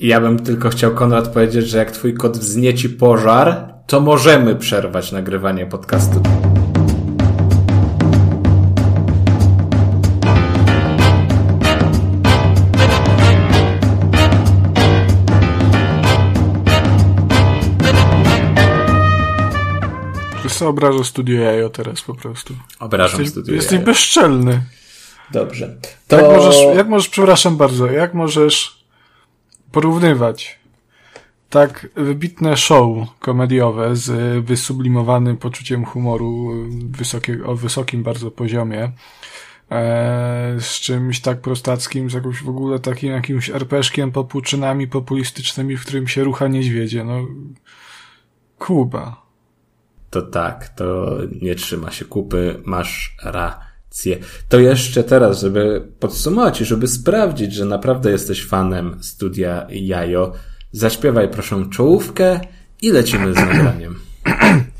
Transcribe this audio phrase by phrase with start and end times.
[0.00, 5.12] Ja bym tylko chciał, Konrad, powiedzieć, że jak twój kot wznieci pożar, to możemy przerwać
[5.12, 6.22] nagrywanie podcastu.
[20.58, 22.54] Co obraża Studio Jajo teraz po prostu.
[22.80, 23.84] Obrażam jesteś, Studio Jesteś Jajo.
[23.84, 24.62] bezczelny.
[25.32, 25.76] Dobrze.
[26.08, 26.16] To...
[26.16, 28.79] Jak, możesz, jak możesz, przepraszam bardzo, jak możesz
[29.72, 30.60] porównywać
[31.50, 36.50] tak wybitne show komediowe z wysublimowanym poczuciem humoru
[36.90, 38.92] wysokie, o wysokim bardzo poziomie
[39.70, 45.82] e, z czymś tak prostackim, z jakimś w ogóle takim jakimś RPG-kiem popłuczynami populistycznymi, w
[45.82, 47.04] którym się rucha niedźwiedzie.
[47.04, 47.26] No,
[48.58, 49.22] Kuba.
[50.10, 53.69] To tak, to nie trzyma się kupy, masz rację.
[54.48, 60.32] To jeszcze teraz, żeby podsumować i żeby sprawdzić, że naprawdę jesteś fanem studia Jajo,
[60.72, 62.40] zaśpiewaj proszę czołówkę
[62.82, 64.00] i lecimy z nagraniem.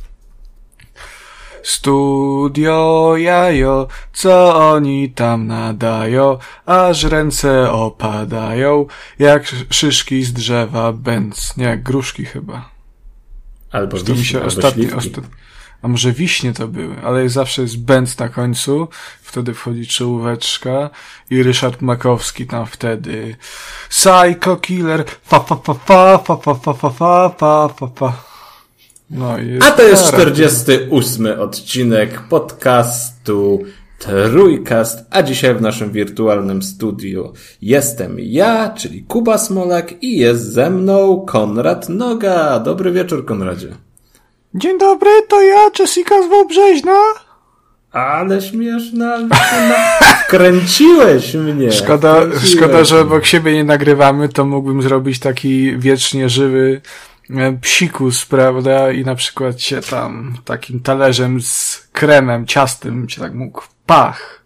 [1.63, 8.87] Studio jajo, co oni tam nadają, aż ręce opadają,
[9.19, 12.71] jak szyszki z drzewa bęc, nie, jak gruszki chyba.
[13.71, 14.99] Albo To mi się albo ostatnio, śliwki.
[14.99, 15.23] osta
[15.83, 18.89] a może wiśnie to były, ale zawsze jest bęc na końcu,
[19.23, 20.91] wtedy wchodzi czołóweczka
[21.31, 23.37] i Ryszard Makowski tam wtedy
[23.89, 28.31] Psycho Killer, fa fa fa fa fa fa fa fa fa fa fa fa
[29.11, 30.23] No i A to jest teraz.
[30.23, 33.65] 48 odcinek podcastu
[33.99, 40.71] Trójkast, a dzisiaj w naszym wirtualnym studiu jestem ja, czyli Kuba Smolak i jest ze
[40.71, 42.61] mną Konrad Noga.
[42.61, 43.90] Dobry wieczór, Konradzie.
[44.55, 47.01] Dzień dobry, to ja, Jessica z Wałbrzeźna.
[47.93, 49.37] Ale śmieszna, na...
[50.29, 51.73] kręciłeś mnie.
[51.73, 56.81] Szkoda, Kręciłeś szkoda, że obok siebie nie nagrywamy, to mógłbym zrobić taki wiecznie żywy
[57.31, 58.93] e, psikus, prawda?
[58.93, 64.40] I na przykład się tam takim talerzem z kremem, ciastem się tak mógł pach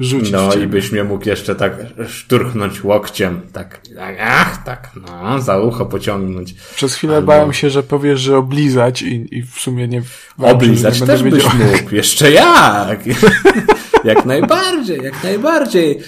[0.00, 0.32] rzucić.
[0.32, 0.66] No w i ciebie.
[0.66, 1.76] byś mnie mógł jeszcze tak
[2.08, 6.54] szturchnąć łokciem, tak, tak, ach, tak, no, za ucho pociągnąć.
[6.74, 10.02] Przez chwilę Albo- bałem się, że powiesz, że oblizać i, i w sumie nie...
[10.38, 11.94] Oblizać nie też byś mógł.
[12.02, 13.00] Jeszcze jak!
[14.04, 15.98] jak najbardziej, jak najbardziej.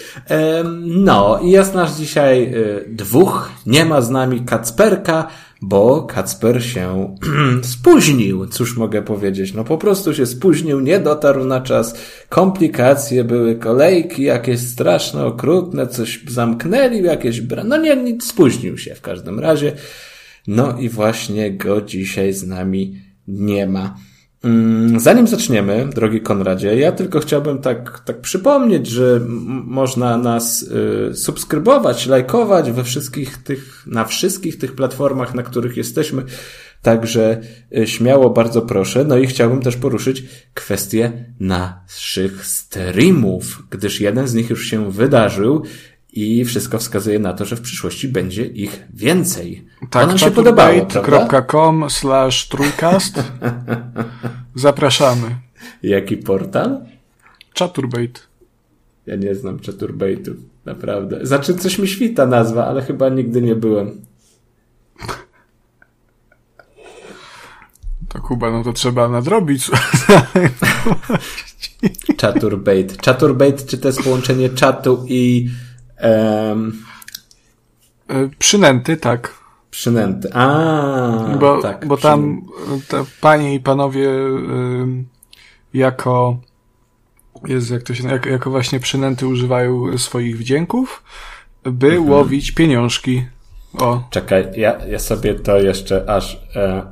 [0.82, 3.50] No i jest nas dzisiaj y, dwóch.
[3.66, 5.28] Nie ma z nami Kacperka,
[5.62, 7.14] bo Kacper się
[7.62, 8.46] spóźnił.
[8.46, 9.54] Cóż mogę powiedzieć?
[9.54, 11.94] No po prostu się spóźnił, nie dotarł na czas.
[12.28, 17.64] Komplikacje były, kolejki jakieś straszne, okrutne, coś zamknęli, jakieś bra...
[17.64, 19.72] No nie, nic, spóźnił się w każdym razie.
[20.46, 23.96] No i właśnie go dzisiaj z nami nie ma.
[24.44, 29.20] Mm, Zanim zaczniemy, drogi Konradzie, ja tylko chciałbym tak, tak przypomnieć, że
[29.64, 30.62] można nas
[31.10, 36.22] y, subskrybować, lajkować we wszystkich tych, na wszystkich tych platformach, na których jesteśmy.
[36.82, 37.40] Także
[37.78, 39.04] y, śmiało bardzo proszę.
[39.04, 40.24] No i chciałbym też poruszyć
[40.54, 45.62] kwestię naszych streamów, gdyż jeden z nich już się wydarzył
[46.16, 49.66] i wszystko wskazuje na to, że w przyszłości będzie ich więcej.
[49.90, 51.10] Tak, to nam się podobało, prawda?
[51.10, 53.24] chaturbate.com slash trójkast.
[54.54, 55.36] Zapraszamy.
[55.82, 56.80] Jaki portal?
[57.58, 58.20] Chaturbate.
[59.06, 61.26] Ja nie znam chaturbejtów, naprawdę.
[61.26, 64.00] Znaczy, coś mi świta nazwa, ale chyba nigdy nie byłem.
[68.08, 69.70] To Kuba, no to trzeba nadrobić.
[72.20, 72.94] Chaturbate.
[73.04, 75.50] Chaturbate, czy to jest połączenie czatu i
[76.00, 76.56] E,
[78.38, 79.34] Przynęty, tak.
[79.70, 80.34] przynęty?
[80.34, 82.42] A, bo, tak, bo tam
[82.88, 84.10] te panie i panowie
[85.74, 86.38] jako
[87.44, 91.02] jest jak to się jak, jako właśnie przynęty używają swoich wdzięków,
[91.64, 92.10] by Mhm.
[92.10, 93.26] łowić pieniążki.
[93.78, 96.40] O, Czekaj, ja, ja sobie to jeszcze aż.
[96.56, 96.82] E...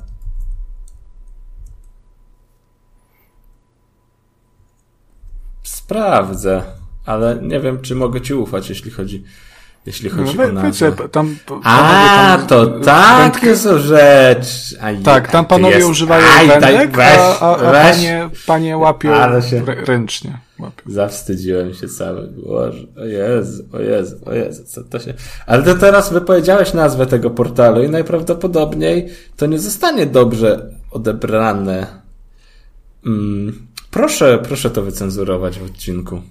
[5.62, 6.62] Sprawdzę,
[7.06, 9.24] ale nie wiem, czy mogę ci ufać, jeśli chodzi,
[9.86, 10.92] jeśli no, chodzi we, o nazwę.
[11.12, 14.76] tam, po- A, tam- to tak jest rzecz.
[14.80, 17.96] Aj, Tak, tam panowie jest- używają Aj, wędek, weź, a, a, a weź.
[17.96, 20.38] panie, panie łapią się- rę- ręcznie.
[20.58, 20.92] Łapią.
[20.92, 22.28] Zawstydziłem się cały.
[22.46, 25.14] Boże, o Jezu, o Jezu, o Jezu, co to się...
[25.46, 31.86] Ale to teraz wypowiedziałeś nazwę tego portalu i najprawdopodobniej to nie zostanie dobrze odebrane.
[33.06, 36.22] Mm, proszę, proszę to wycenzurować w odcinku.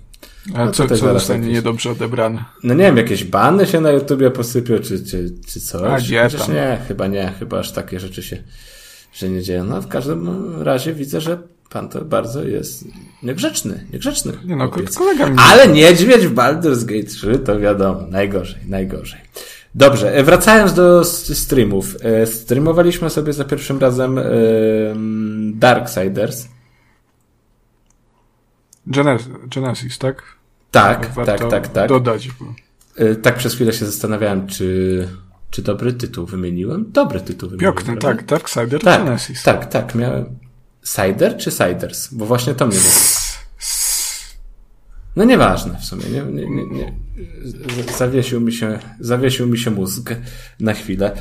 [0.56, 2.44] A No co, co zostanie jakieś- niedobrze odebrane?
[2.63, 5.81] No nie wiem, jakieś bany się na YouTubie posypią, czy, czy, czy coś.
[5.81, 6.56] A, gdzie Chociaż tam?
[6.56, 8.38] nie, chyba nie, chyba aż takie rzeczy się,
[9.13, 9.63] że nie dzieją.
[9.63, 10.30] No w każdym
[10.62, 11.38] razie widzę, że
[11.69, 12.86] pan to bardzo jest
[13.24, 14.34] niegrzeczny, niegrzeczny.
[14.45, 14.95] Nie no, chłopiec.
[14.98, 15.38] kolega mi...
[15.51, 19.19] Ale niedźwiedź w Baldur's Gate 3 to wiadomo, najgorzej, najgorzej.
[19.75, 21.95] Dobrze, e, wracając do streamów.
[22.01, 24.19] E, streamowaliśmy sobie za pierwszym razem
[25.54, 26.48] Darksiders.
[28.88, 30.24] Genesis, tak?
[30.71, 31.89] Tak, tak, tak, tak.
[31.89, 32.30] Dodać.
[32.39, 32.45] Bo...
[33.21, 35.07] Tak przez chwilę się zastanawiałem, czy,
[35.50, 36.91] czy dobry tytuł wymieniłem.
[36.91, 37.75] Dobry tytuł wymieniłem.
[37.75, 39.44] Piękny, tak, Darksider tak, Genesis.
[39.44, 40.25] Tak, tak, miałem.
[40.83, 42.13] Cider czy Ciders?
[42.13, 42.77] Bo właśnie to mnie.
[45.15, 46.04] No nieważne w sumie.
[46.04, 46.94] Nie, nie, nie, nie.
[47.98, 50.15] Zawiesił, mi się, zawiesił mi się mózg
[50.60, 51.12] na chwilę.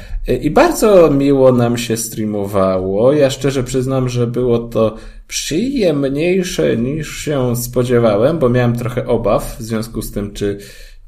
[0.43, 3.13] I bardzo miło nam się streamowało.
[3.13, 4.97] Ja szczerze przyznam, że było to
[5.29, 10.59] przyjemniejsze niż się spodziewałem, bo miałem trochę obaw w związku z tym, czy,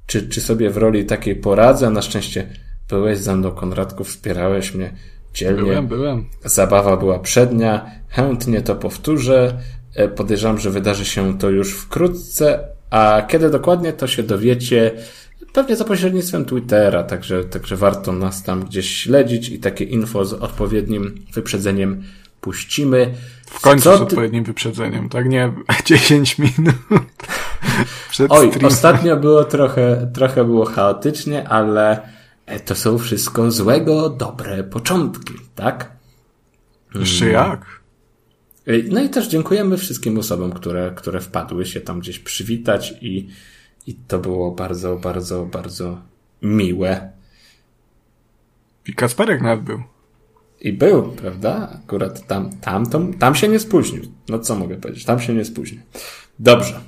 [0.06, 1.90] czy, czy sobie w roli takiej poradzę.
[1.90, 2.46] Na szczęście
[2.88, 4.94] byłeś za mną, Konradku, wspierałeś mnie
[5.34, 5.62] dzielnie.
[5.62, 6.24] Byłem, byłem.
[6.44, 7.90] Zabawa była przednia.
[8.08, 9.58] Chętnie to powtórzę.
[9.94, 14.90] E, podejrzewam, że wydarzy się to już wkrótce, a kiedy dokładnie to się dowiecie
[15.52, 20.32] pewnie za pośrednictwem Twittera, także, także warto nas tam gdzieś śledzić i takie info z
[20.32, 22.02] odpowiednim wyprzedzeniem
[22.40, 23.14] puścimy.
[23.46, 25.28] W końcu z odpowiednim wyprzedzeniem, tak?
[25.28, 25.52] Nie
[25.86, 26.74] 10 minut.
[28.10, 28.72] Przed Oj, streamem.
[28.72, 32.00] ostatnio było trochę, trochę było chaotycznie, ale
[32.64, 35.90] to są wszystko złego, dobre początki, tak?
[36.94, 37.73] Jeszcze jak?
[38.90, 43.28] No i też dziękujemy wszystkim osobom, które, które wpadły się tam gdzieś przywitać i,
[43.86, 46.02] i to było bardzo, bardzo, bardzo
[46.42, 47.12] miłe.
[48.86, 49.82] I Kasperek nawet był.
[50.60, 51.80] I był, prawda?
[51.84, 54.02] Akurat tam, tam, tam, tam się nie spóźnił.
[54.28, 55.04] No co mogę powiedzieć?
[55.04, 55.80] Tam się nie spóźnił.
[56.38, 56.80] Dobrze.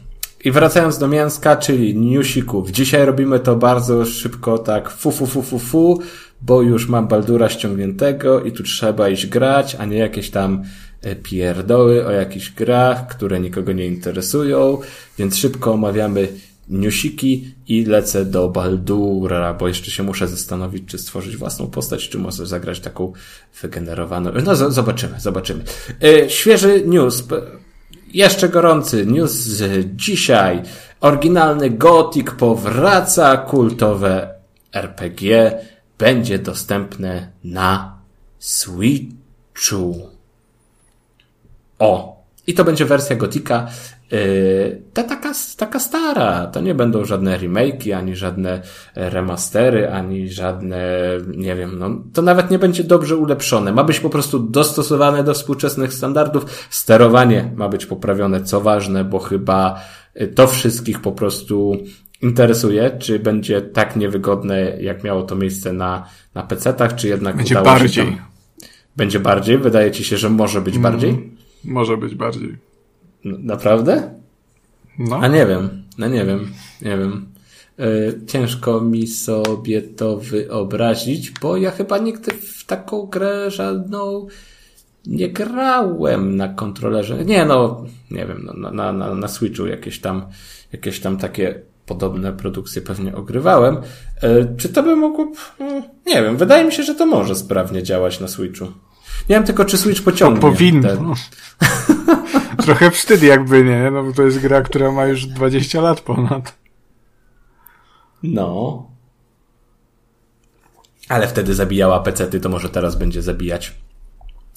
[0.44, 2.70] I wracając do mięska, czyli newsików.
[2.70, 5.98] Dzisiaj robimy to bardzo szybko, tak fu, fu, fu, fu, fu,
[6.42, 10.62] bo już mam Baldura ściągniętego i tu trzeba iść grać, a nie jakieś tam
[11.14, 14.78] pierdoły o jakichś grach, które nikogo nie interesują,
[15.18, 16.28] więc szybko omawiamy
[16.68, 22.18] newsiki i lecę do Baldura, bo jeszcze się muszę zastanowić, czy stworzyć własną postać, czy
[22.18, 23.12] może zagrać taką
[23.62, 24.30] wygenerowaną.
[24.44, 25.64] No, zobaczymy, zobaczymy.
[26.02, 27.24] E, świeży news.
[28.12, 30.62] Jeszcze gorący news z dzisiaj.
[31.00, 34.34] Oryginalny Gothic powraca, kultowe
[34.72, 35.58] RPG
[35.98, 37.98] będzie dostępne na
[38.38, 40.15] Switchu.
[41.78, 42.16] O!
[42.46, 43.66] I to będzie wersja Gotika.
[44.12, 46.46] Yy, ta taka, taka stara.
[46.46, 48.62] To nie będą żadne remake'i, ani żadne
[48.94, 50.82] remastery, ani żadne,
[51.36, 53.72] nie wiem, no, to nawet nie będzie dobrze ulepszone.
[53.72, 56.66] Ma być po prostu dostosowane do współczesnych standardów.
[56.70, 59.80] Sterowanie ma być poprawione, co ważne, bo chyba
[60.34, 61.76] to wszystkich po prostu
[62.22, 67.54] interesuje, czy będzie tak niewygodne, jak miało to miejsce na, na PC-tach, czy jednak będzie
[67.54, 68.18] bardziej.
[68.96, 69.58] Będzie bardziej?
[69.58, 70.82] Wydaje ci się, że może być mm.
[70.82, 71.35] bardziej?
[71.66, 72.56] Może być bardziej.
[73.24, 74.10] Naprawdę?
[74.98, 75.16] No.
[75.16, 75.82] A nie wiem.
[75.98, 76.50] No nie wiem.
[76.82, 77.26] Nie wiem.
[77.78, 84.26] Yy, ciężko mi sobie to wyobrazić, bo ja chyba nigdy w taką grę żadną
[85.06, 87.24] nie grałem na kontrolerze.
[87.24, 90.26] Nie, no, nie wiem, no, na, na, na Switchu jakieś tam,
[90.72, 93.76] jakieś tam takie podobne produkcje pewnie ogrywałem.
[94.22, 97.82] Yy, czy to by mogło, yy, nie wiem, wydaje mi się, że to może sprawnie
[97.82, 98.66] działać na Switchu.
[99.28, 100.40] Nie wiem tylko, czy Switch pociągnie.
[100.40, 100.88] To powinno.
[100.88, 101.14] Ten.
[102.66, 103.90] Trochę wstyd jakby, nie?
[103.90, 106.54] No bo to jest gra, która ma już 20 lat ponad.
[108.22, 108.86] No.
[111.08, 113.74] Ale wtedy zabijała pecety, to może teraz będzie zabijać.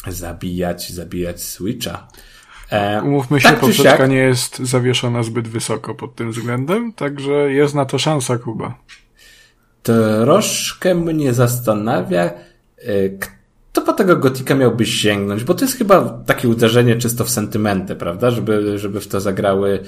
[0.07, 2.07] Zabijać, zabijać Switcha.
[2.71, 7.75] E, Umówmy się, tak poprzeczka nie jest zawieszona zbyt wysoko pod tym względem, także jest
[7.75, 8.77] na to szansa, Kuba.
[9.83, 12.33] Troszkę mnie zastanawia, e,
[13.73, 17.95] to po tego gotika miałbyś sięgnąć, bo to jest chyba takie uderzenie czysto w sentymenty,
[17.95, 18.31] prawda?
[18.31, 19.79] Żeby, żeby w to zagrały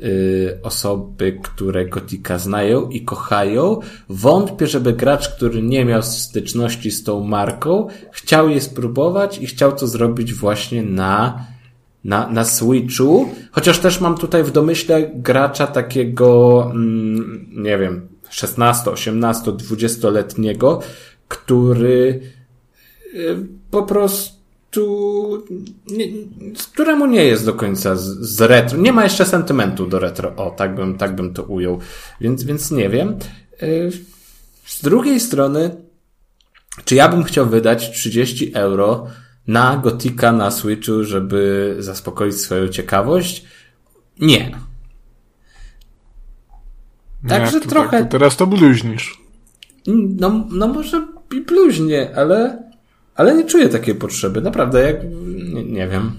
[0.00, 3.80] y, osoby, które gotika znają i kochają.
[4.08, 9.72] Wątpię, żeby gracz, który nie miał styczności z tą marką, chciał je spróbować i chciał
[9.72, 11.46] to zrobić właśnie na
[12.04, 18.90] na, na Switchu, chociaż też mam tutaj w domyśle gracza takiego, mm, nie wiem, 16,
[18.90, 20.80] 18, 20-letniego,
[21.28, 22.20] który
[23.70, 24.38] po prostu
[25.86, 26.06] nie,
[26.72, 28.78] któremu nie jest do końca z, z, retro.
[28.78, 30.36] Nie ma jeszcze sentymentu do retro.
[30.36, 31.78] O, tak bym, tak bym to ujął.
[32.20, 33.16] Więc, więc nie wiem.
[33.62, 33.90] Y,
[34.64, 35.76] z drugiej strony,
[36.84, 39.06] czy ja bym chciał wydać 30 euro
[39.46, 43.44] na Gotika na Switchu, żeby zaspokoić swoją ciekawość?
[44.20, 44.58] Nie.
[47.28, 47.90] Także to trochę.
[47.90, 49.22] Tak, to teraz to bluźnisz.
[50.18, 52.67] No, no może i bluźnie, ale
[53.18, 54.96] ale nie czuję takiej potrzeby, naprawdę, jak,
[55.54, 56.12] nie, nie wiem.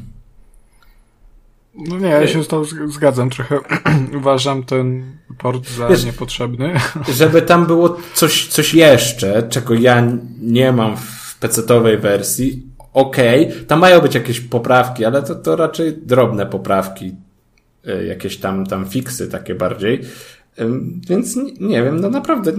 [1.76, 3.30] No nie, ja się z tą zgadzam.
[3.30, 3.60] Trochę
[4.20, 5.04] uważam ten
[5.38, 6.74] port za Wiesz, niepotrzebny.
[7.20, 10.08] Żeby tam było coś, coś jeszcze, czego ja
[10.42, 13.62] nie mam w pecetowej wersji, okej, okay.
[13.64, 17.16] tam mają być jakieś poprawki, ale to, to raczej drobne poprawki,
[17.86, 20.02] e, jakieś tam, tam fiksy takie bardziej.
[21.10, 22.52] Więc nie wiem, no naprawdę,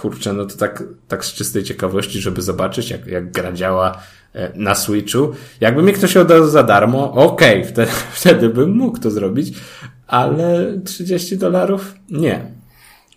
[0.00, 4.02] kurczę, no to tak, tak z czystej ciekawości, żeby zobaczyć, jak, jak gra działa
[4.34, 5.32] e, na Switchu.
[5.60, 9.58] Jakby mi ktoś oddał za darmo, okej, okay, wtedy, wtedy bym mógł to zrobić,
[10.06, 11.94] ale 30 dolarów?
[12.10, 12.44] Nie.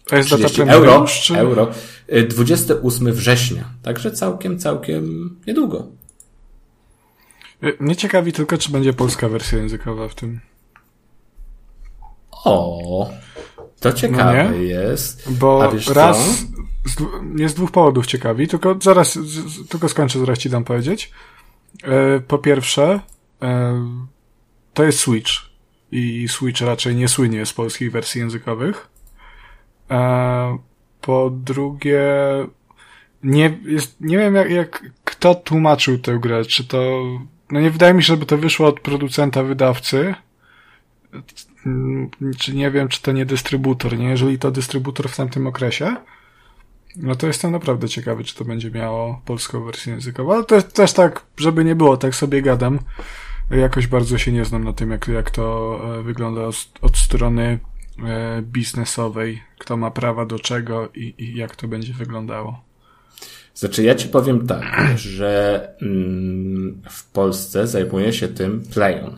[0.06, 1.38] To jest data euro, już, czy...
[1.38, 1.68] euro.
[2.30, 3.64] 28 e, września.
[3.84, 5.88] Także całkiem, całkiem niedługo.
[7.80, 10.40] Mnie ciekawi tylko, czy będzie polska wersja językowa w tym.
[12.32, 13.10] O,
[13.80, 15.32] to ciekawe no jest.
[15.32, 16.46] Bo raz,
[16.86, 21.12] z, nie z dwóch powodów ciekawi, tylko zaraz, z, tylko skończę, zaraz ci dam powiedzieć.
[21.84, 23.00] E, po pierwsze,
[23.42, 23.88] e,
[24.74, 25.32] to jest Switch
[25.92, 28.88] i Switch raczej nie słynie z polskich wersji językowych.
[29.92, 30.58] E,
[31.02, 32.04] po drugie,
[33.24, 37.04] nie, jest, nie wiem jak, jak kto tłumaczył tę grę, czy to
[37.52, 40.16] no nie wydaje mi się, żeby to wyszło od producenta wydawcy.
[42.38, 44.10] Czy nie wiem, czy to nie dystrybutor, nie?
[44.10, 45.96] Jeżeli to dystrybutor w tamtym okresie,
[46.96, 50.34] no to jestem naprawdę ciekawy, czy to będzie miało polską wersję językową.
[50.34, 52.80] Ale to też tak, żeby nie było, tak sobie gadam.
[53.52, 57.60] Jakoś bardzo się nie znam na tym, jak, jak to e, wygląda od, od strony
[58.06, 62.64] e, biznesowej, kto ma prawa do czego i, i jak to będzie wyglądało.
[63.56, 69.18] Znaczy, ja ci powiem tak, że mm, w Polsce zajmuje się tym Playon.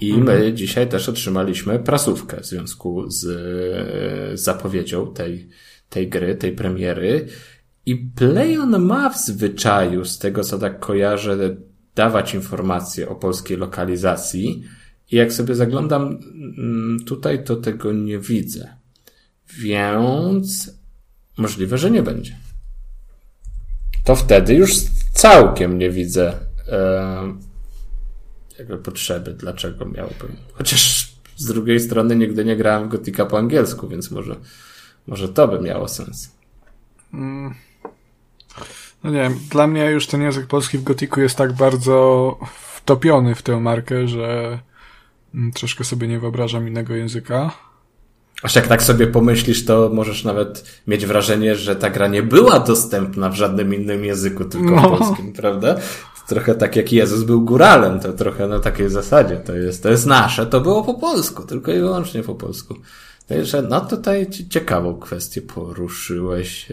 [0.00, 0.56] I my mhm.
[0.56, 5.48] dzisiaj też otrzymaliśmy prasówkę w związku z, z zapowiedzią tej,
[5.90, 7.26] tej gry, tej premiery.
[7.86, 11.56] I Playon ma w zwyczaju, z tego co tak kojarzę,
[11.94, 14.64] dawać informacje o polskiej lokalizacji.
[15.10, 16.02] I jak sobie zaglądam
[16.58, 18.68] mm, tutaj, to tego nie widzę.
[19.58, 20.70] Więc
[21.38, 22.36] możliwe, że nie będzie
[24.08, 24.70] to wtedy już
[25.12, 26.34] całkiem nie widzę
[26.68, 27.34] e,
[28.58, 30.36] jakby potrzeby, dlaczego miałbym.
[30.52, 34.36] Chociaż z drugiej strony nigdy nie grałem w Gotika po angielsku, więc może,
[35.08, 36.30] może to by miało sens.
[37.14, 37.54] Mm.
[39.04, 42.38] No nie wiem, dla mnie już ten język polski w Gotiku jest tak bardzo
[42.74, 44.58] wtopiony w tę markę, że
[45.34, 47.50] mm, troszkę sobie nie wyobrażam innego języka.
[48.42, 52.58] Aż jak tak sobie pomyślisz, to możesz nawet mieć wrażenie, że ta gra nie była
[52.58, 54.96] dostępna w żadnym innym języku, tylko no.
[54.96, 55.74] w polskim, prawda?
[56.28, 59.36] Trochę tak jak Jezus był góralem, to trochę na takiej zasadzie.
[59.36, 62.74] To jest, to jest nasze, to było po polsku, tylko i wyłącznie po polsku.
[63.28, 66.66] Także, no tutaj ciekawą kwestię poruszyłeś.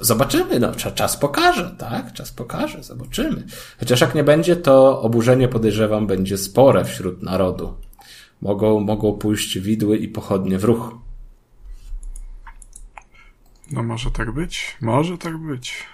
[0.00, 2.12] Zobaczymy, no, czas pokaże, tak?
[2.12, 3.46] Czas pokaże, zobaczymy.
[3.80, 7.74] Chociaż jak nie będzie, to oburzenie podejrzewam będzie spore wśród narodu
[8.44, 10.94] mogą, mogą pójść widły i pochodnie w ruch.
[13.70, 15.86] No może tak być, może tak być.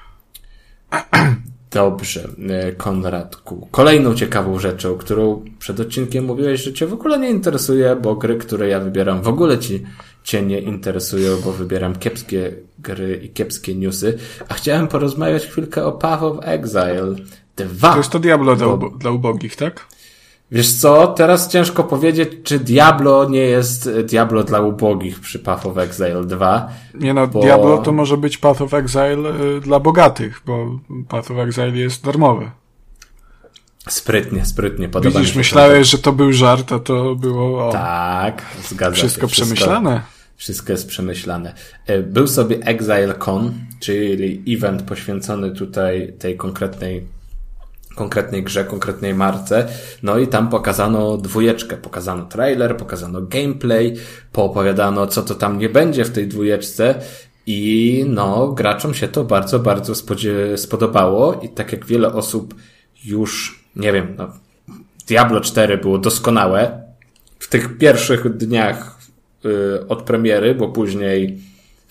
[1.71, 3.69] Dobrze, e, Konradku.
[3.71, 8.37] Kolejną ciekawą rzeczą, którą przed odcinkiem mówiłeś, że cię w ogóle nie interesuje, bo gry,
[8.37, 9.83] które ja wybieram, w ogóle ci,
[10.25, 14.19] cię nie interesują, bo wybieram kiepskie gry i kiepskie newsy.
[14.49, 17.15] A chciałem porozmawiać chwilkę o Path of Exile
[17.57, 17.91] 2.
[17.91, 18.77] To jest to Diablo bo...
[18.77, 19.87] dla, dla ubogich, tak?
[20.53, 25.79] Wiesz co, teraz ciężko powiedzieć, czy Diablo nie jest Diablo dla ubogich przy Path of
[25.79, 26.69] Exile 2.
[26.95, 27.41] Nie no, bo...
[27.41, 30.79] Diablo to może być Path of Exile y, dla bogatych, bo
[31.09, 32.51] Path of Exile jest darmowy.
[33.89, 34.89] Sprytnie, sprytnie.
[34.89, 37.69] Podoba Widzisz, myślałeś, że to był żart, a to było...
[37.69, 39.33] O, tak, zgadza wszystko się.
[39.33, 40.03] Wszystko przemyślane.
[40.37, 41.55] Wszystko jest przemyślane.
[41.87, 47.07] E, był sobie ExileCon, czyli event poświęcony tutaj tej konkretnej
[48.01, 49.69] konkretnej grze, konkretnej marce.
[50.03, 53.97] No i tam pokazano dwójeczkę, pokazano trailer, pokazano gameplay,
[54.33, 56.95] poopowiadano, co to tam nie będzie w tej dwójeczce.
[57.47, 59.93] I no, graczom się to bardzo, bardzo
[60.57, 62.55] spodobało i tak jak wiele osób
[63.05, 64.29] już, nie wiem, no,
[65.09, 66.83] Diablo 4 było doskonałe
[67.39, 68.99] w tych pierwszych dniach
[69.45, 71.39] y, od premiery, bo później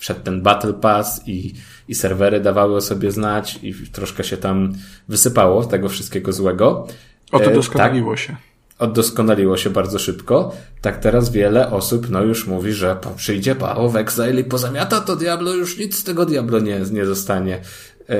[0.00, 1.54] wszedł ten Battle Pass i
[1.90, 4.72] i serwery dawały o sobie znać i troszkę się tam
[5.08, 6.86] wysypało tego wszystkiego złego.
[7.32, 8.36] Oto doskonaliło tak, się.
[8.78, 10.52] Oddoskonaliło się bardzo szybko.
[10.80, 15.16] Tak teraz wiele osób no już mówi, że przyjdzie Paweł w Exile i pozamiata to
[15.16, 17.60] Diablo, już nic z tego Diablo nie, nie zostanie.
[18.08, 18.16] E,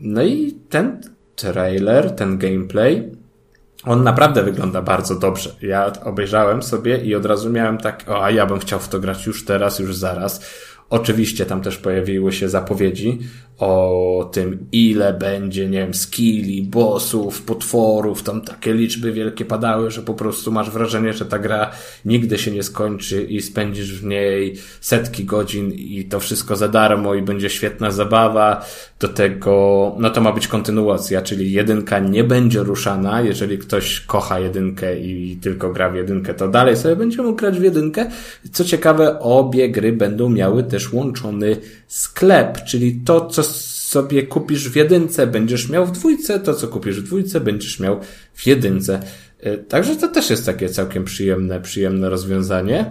[0.00, 1.00] no i ten
[1.36, 3.10] trailer, ten gameplay,
[3.84, 5.54] on naprawdę wygląda bardzo dobrze.
[5.62, 9.00] Ja obejrzałem sobie i od razu miałem tak, o, a ja bym chciał w to
[9.00, 10.40] grać już teraz, już zaraz
[10.90, 13.18] Oczywiście tam też pojawiły się zapowiedzi
[13.58, 20.02] o tym, ile będzie, nie wiem, skilli, bossów, potworów, tam takie liczby wielkie padały, że
[20.02, 21.70] po prostu masz wrażenie, że ta gra
[22.04, 27.14] nigdy się nie skończy i spędzisz w niej setki godzin i to wszystko za darmo
[27.14, 28.64] i będzie świetna zabawa.
[29.00, 33.20] Do tego, no to ma być kontynuacja, czyli jedynka nie będzie ruszana.
[33.20, 37.58] Jeżeli ktoś kocha jedynkę i tylko gra w jedynkę, to dalej sobie będzie mógł grać
[37.58, 38.10] w jedynkę.
[38.52, 41.56] Co ciekawe, obie gry będą miały też łączony
[41.88, 47.00] sklep, czyli to, co sobie kupisz w jedynce, będziesz miał w dwójce, to co kupisz
[47.00, 48.00] w dwójce, będziesz miał
[48.34, 49.00] w jedynce.
[49.40, 52.90] E, także to też jest takie całkiem przyjemne, przyjemne rozwiązanie.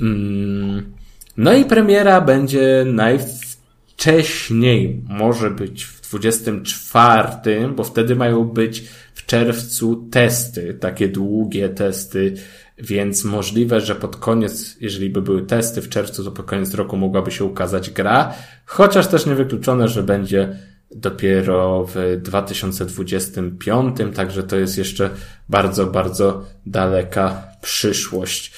[0.00, 0.92] Mm,
[1.36, 10.08] no i premiera będzie najwcześniej, może być w 24, bo wtedy mają być w czerwcu
[10.10, 12.34] testy, takie długie testy
[12.82, 16.96] więc możliwe, że pod koniec, jeżeli by były testy w czerwcu, to pod koniec roku
[16.96, 18.34] mogłaby się ukazać gra,
[18.66, 20.56] chociaż też niewykluczone, że będzie
[20.94, 25.10] dopiero w 2025, także to jest jeszcze
[25.48, 28.52] bardzo, bardzo daleka przyszłość.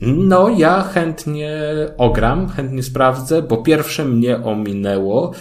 [0.00, 1.60] No, ja chętnie
[1.96, 5.32] ogram, chętnie sprawdzę, bo pierwsze mnie ominęło,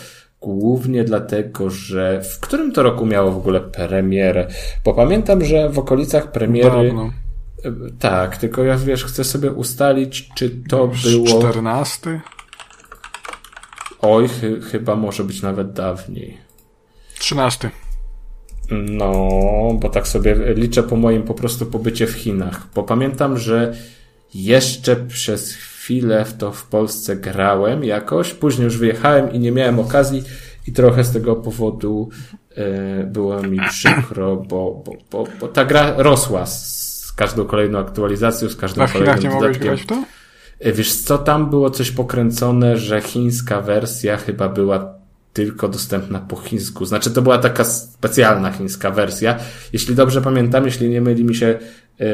[0.42, 4.48] głównie dlatego, że w którym to roku miało w ogóle premierę?
[4.86, 6.94] Bo pamiętam, że w okolicach premiery.
[8.00, 11.40] Tak, tylko ja wiesz, chcę sobie ustalić, czy to było.
[11.40, 12.22] 14?
[14.02, 16.38] Oj, chy chyba może być nawet dawniej.
[17.20, 17.72] 13.
[18.72, 19.30] No,
[19.74, 22.68] bo tak sobie liczę po moim po prostu pobycie w Chinach.
[22.76, 23.74] Bo pamiętam, że
[24.34, 29.80] jeszcze przez chwilę w to w Polsce grałem jakoś, później już wyjechałem i nie miałem
[29.80, 30.24] okazji
[30.68, 32.10] i trochę z tego powodu
[32.56, 36.87] e, było mi przykro, bo, bo, bo, bo ta gra rosła z
[37.18, 40.04] każdą kolejną aktualizacją, z każdym A kolejnym nie grać w to?
[40.60, 44.98] E, wiesz co, tam było coś pokręcone, że chińska wersja chyba była
[45.34, 46.86] tylko dostępna po chińsku.
[46.86, 49.40] Znaczy to była taka specjalna chińska wersja.
[49.74, 51.60] Jeśli dobrze pamiętam, jeśli nie myli mi się
[52.00, 52.08] yy,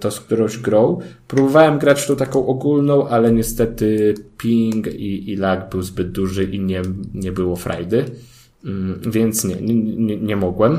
[0.00, 1.00] to z którąś grą.
[1.28, 6.44] Próbowałem grać w tą taką ogólną, ale niestety ping i, i lag był zbyt duży
[6.44, 6.82] i nie,
[7.14, 8.04] nie było frajdy.
[8.64, 8.72] Yy,
[9.10, 10.78] więc nie, nie, nie mogłem.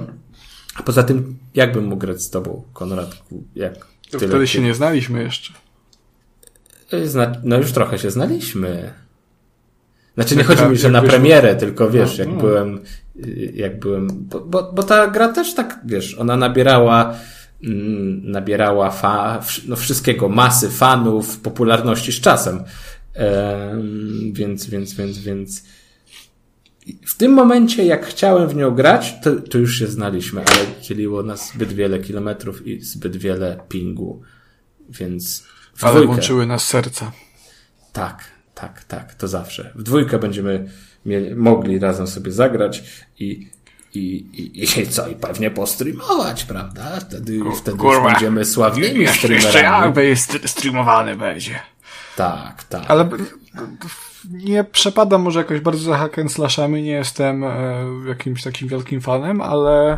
[0.75, 3.43] A poza tym, jakbym mógł grać z tobą, Konradku?
[3.55, 3.73] Jak
[4.11, 5.53] to tyle wtedy się nie znaliśmy jeszcze.
[6.91, 8.93] E, zna, no już trochę się znaliśmy.
[10.15, 12.39] Znaczy nie chodzi mi, że na premierę, tylko wiesz, no, jak no.
[12.39, 12.79] byłem,
[13.53, 17.15] jak byłem, bo, bo, bo, ta gra też tak, wiesz, ona nabierała,
[17.63, 22.63] mm, nabierała fa, no wszystkiego, masy fanów, popularności z czasem.
[24.31, 25.63] więc, więc, więc, więc
[27.05, 31.23] w tym momencie, jak chciałem w nią grać, to, to już się znaliśmy, ale dzieliło
[31.23, 34.21] nas zbyt wiele kilometrów i zbyt wiele pingu,
[34.89, 35.43] więc
[35.75, 37.11] w Ale dwójkę, łączyły nas serca.
[37.93, 38.23] Tak,
[38.55, 39.71] tak, tak, to zawsze.
[39.75, 40.69] W dwójkę będziemy
[41.05, 42.83] mieli, mogli razem sobie zagrać
[43.19, 43.47] i,
[43.93, 43.99] i,
[44.33, 46.99] i, i co, i pewnie postreamować, prawda?
[46.99, 50.07] Wtedy, wtedy już będziemy sławnymi jeszcze, streamerami.
[50.07, 51.59] Jeszcze jest streamowany będzie.
[52.15, 52.83] Tak, tak.
[52.87, 53.09] Ale
[54.29, 59.41] nie przepadam może jakoś bardzo za hack slashami, nie jestem e, jakimś takim wielkim fanem,
[59.41, 59.97] ale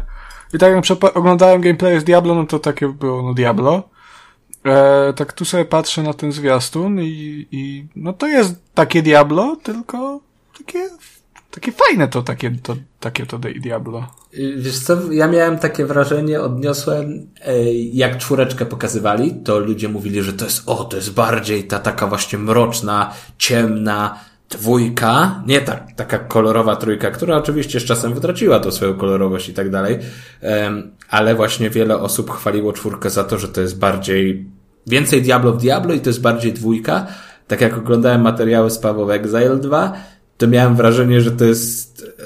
[0.53, 3.89] i tak jak oglądałem gameplay z Diablo, no to takie było, no Diablo.
[4.65, 9.55] E, tak tu sobie patrzę na ten zwiastun i, i no to jest takie Diablo,
[9.63, 10.19] tylko
[10.57, 10.89] takie,
[11.55, 14.07] takie fajne to, takie to, takie to Diablo.
[14.57, 20.33] Wiesz co, ja miałem takie wrażenie, odniosłem, e, jak czwóreczkę pokazywali, to ludzie mówili, że
[20.33, 26.19] to jest, o, to jest bardziej ta taka właśnie mroczna, ciemna, dwójka, nie tak, taka
[26.19, 29.99] kolorowa trójka, która oczywiście z czasem wytraciła to swoją kolorowość i tak dalej,
[31.09, 34.45] ale właśnie wiele osób chwaliło czwórkę za to, że to jest bardziej
[34.87, 37.07] więcej Diablo w Diablo i to jest bardziej dwójka.
[37.47, 39.93] Tak jak oglądałem materiały z Paweł Exile 2,
[40.37, 42.23] to miałem wrażenie, że to jest e,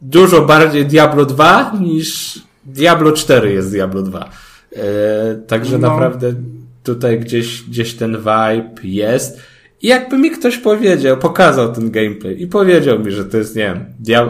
[0.00, 4.30] dużo bardziej Diablo 2 niż Diablo 4 jest Diablo 2.
[4.72, 5.88] E, także no.
[5.88, 6.34] naprawdę
[6.82, 9.40] tutaj gdzieś, gdzieś ten vibe jest.
[9.82, 13.62] I jakby mi ktoś powiedział, pokazał ten gameplay i powiedział mi, że to jest, nie
[13.62, 13.84] wiem,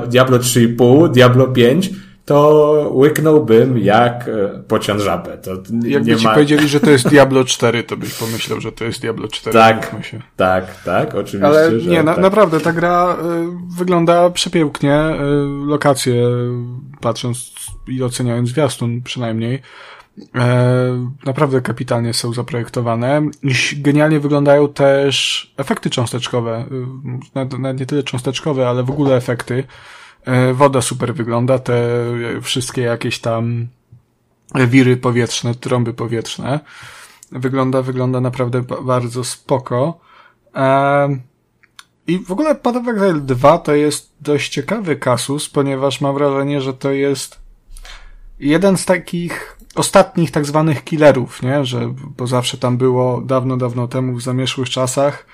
[0.08, 1.90] Diablo 3,5, Diablo 5,
[2.32, 5.38] to łyknąłbym jak e, pociąg żabę.
[5.38, 5.50] To
[5.84, 6.32] Jakby nie ci ma...
[6.32, 9.54] powiedzieli, że to jest Diablo 4, to byś pomyślał, że to jest Diablo 4.
[9.54, 9.94] Tak,
[10.36, 11.46] tak, tak, oczywiście.
[11.46, 12.22] Ale że nie, na, tak.
[12.22, 14.96] naprawdę ta gra y, wygląda przepięknie.
[14.96, 16.14] Y, lokacje,
[17.00, 17.52] patrząc
[17.88, 19.62] i oceniając zwiastun przynajmniej,
[20.34, 23.22] E, naprawdę kapitalnie są zaprojektowane.
[23.76, 26.64] Genialnie wyglądają też efekty cząsteczkowe.
[27.34, 29.64] Nawet nie tyle cząsteczkowe, ale w ogóle efekty.
[30.24, 32.04] E, woda super wygląda, te
[32.42, 33.68] wszystkie jakieś tam
[34.54, 36.60] wiry powietrzne, trąby powietrzne.
[37.32, 40.00] Wygląda, wygląda naprawdę bardzo spoko.
[40.54, 41.08] E,
[42.06, 46.60] I w ogóle Path of Exile 2 to jest dość ciekawy kasus, ponieważ mam wrażenie,
[46.60, 47.42] że to jest
[48.40, 51.64] jeden z takich ostatnich tak zwanych killerów, nie?
[51.64, 55.26] Że, bo zawsze tam było dawno, dawno temu w zamieszłych czasach,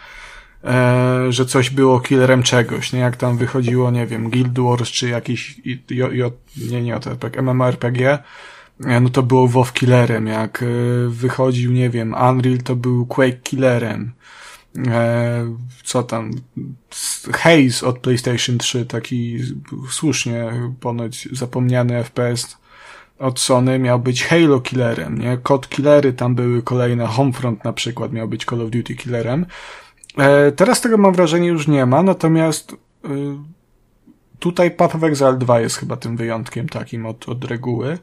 [1.29, 3.01] że coś było killerem czegoś, nie?
[3.01, 6.35] Jak tam wychodziło, nie wiem, Guild Wars, czy jakiś, j, j,
[6.71, 8.01] nie, nie, JRPG, MMORPG,
[8.85, 10.67] e, no to było WoW killerem, jak e,
[11.09, 14.13] wychodził, nie wiem, Unreal to był Quake killerem,
[14.87, 16.31] e, co tam,
[17.33, 19.39] Haze od PlayStation 3, taki
[19.91, 22.59] słusznie ponoć zapomniany FPS
[23.19, 25.39] od Sony miał być Halo killerem, nie?
[25.43, 29.47] Kod killery tam były kolejne, Homefront na przykład miał być Call of Duty killerem.
[30.17, 32.77] E, teraz tego mam wrażenie już nie ma, natomiast y,
[34.39, 37.99] tutaj Path of Exile 2 jest chyba tym wyjątkiem takim od, od reguły,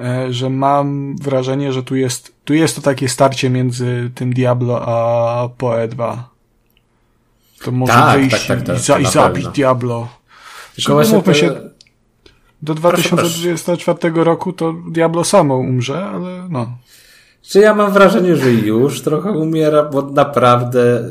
[0.00, 4.82] e, że mam wrażenie, że tu jest, tu jest to takie starcie między tym Diablo
[4.88, 6.30] a Poe 2.
[7.64, 9.48] To może Tak, wyjść tak, tak, tak, i, za, to i zabić.
[9.48, 10.08] Diablo.
[10.74, 11.50] Tylko właśnie te- się,
[12.62, 16.78] do Proszę, 2024 roku to Diablo samo umrze, ale no.
[17.48, 21.08] Czy ja mam wrażenie, że już trochę umiera, bo naprawdę.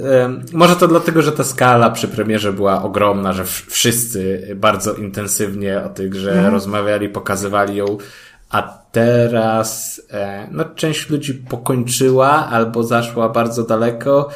[0.53, 5.89] może to dlatego, że ta skala przy premierze była ogromna, że wszyscy bardzo intensywnie o
[5.89, 7.97] tej grze rozmawiali, pokazywali ją,
[8.49, 14.29] a teraz e, no, część ludzi pokończyła albo zaszła bardzo daleko.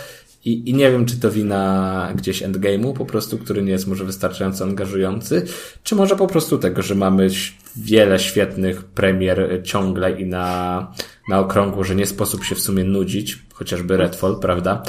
[0.48, 4.06] I, I nie wiem, czy to wina gdzieś endgame'u po prostu, który nie jest może
[4.06, 5.46] wystarczająco angażujący,
[5.84, 7.28] czy może po prostu tego, że mamy
[7.76, 10.88] wiele świetnych premier ciągle i na,
[11.30, 14.84] na okrągło, że nie sposób się w sumie nudzić, chociażby Redfall, prawda?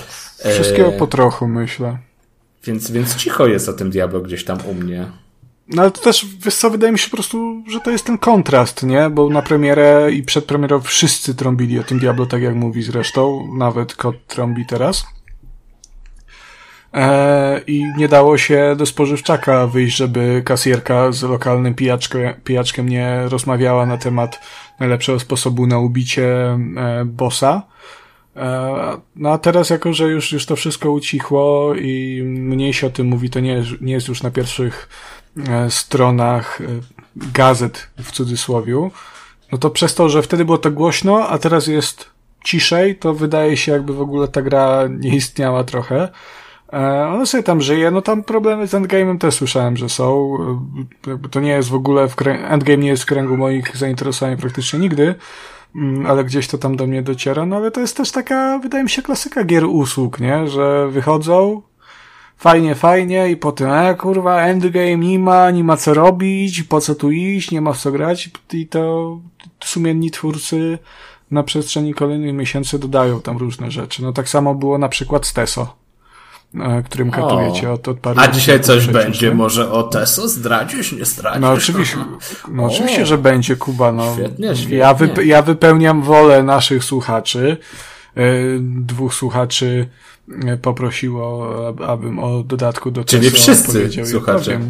[0.44, 1.98] E, Wszystkiego po trochu, myślę.
[2.64, 5.06] więc, więc cicho jest o tym Diablo gdzieś tam u mnie.
[5.68, 8.18] No ale to też, wiesz co, wydaje mi się po prostu, że to jest ten
[8.18, 9.10] kontrast, nie?
[9.10, 13.48] Bo na premierę i przed premierą wszyscy trąbili o tym Diablo, tak jak mówi zresztą,
[13.58, 15.17] nawet kot trąbi teraz.
[16.94, 23.22] E, I nie dało się do spożywczaka wyjść, żeby kasjerka z lokalnym pijaczkę, pijaczkiem nie
[23.28, 24.40] rozmawiała na temat
[24.80, 26.28] najlepszego sposobu na ubicie
[26.76, 27.62] e, bossa.
[28.36, 32.90] E, No a teraz, jako że już, już to wszystko ucichło i mniej się o
[32.90, 34.88] tym mówi, to nie, nie jest już na pierwszych
[35.68, 36.58] stronach
[37.16, 38.90] gazet w cudzysłowiu,
[39.52, 42.10] no to przez to, że wtedy było to głośno, a teraz jest
[42.44, 46.08] ciszej, to wydaje się jakby w ogóle ta gra nie istniała trochę.
[46.72, 50.36] E, Ona sobie tam żyje, no tam problemy z endgame'em też słyszałem, że są.
[51.08, 54.36] E, to nie jest w ogóle, w krę- endgame nie jest w kręgu moich zainteresowań
[54.36, 55.14] praktycznie nigdy,
[55.74, 58.84] Mm, ale gdzieś to tam do mnie dociera, no ale to jest też taka, wydaje
[58.84, 60.48] mi się, klasyka gier usług, nie?
[60.48, 61.62] Że wychodzą,
[62.38, 66.94] fajnie, fajnie i potem, e kurwa, endgame nie ma, nie ma co robić, po co
[66.94, 69.18] tu iść, nie ma w co grać i to
[69.64, 70.78] sumienni twórcy
[71.30, 74.02] na przestrzeni kolejnych miesięcy dodają tam różne rzeczy.
[74.02, 75.74] No tak samo było na przykład z Teso,
[76.84, 79.34] którym katujecie od, od paru A dzisiaj coś przecież, będzie nie?
[79.34, 80.28] może o Teso?
[80.28, 81.40] Zdradzisz, nie zdradzisz?
[81.40, 81.96] No oczywiście,
[82.52, 82.66] no O.
[82.66, 83.92] oczywiście, że będzie Kuba.
[83.92, 84.14] No.
[84.14, 84.76] Świetnie, świetnie.
[84.76, 87.56] Ja, wype- ja wypełniam wolę naszych słuchaczy.
[88.16, 88.22] E,
[88.60, 89.88] Dwóch słuchaczy
[90.46, 94.60] e, poprosiło, ab- abym o dodatku do Czyli Teso wszyscy słuchacze.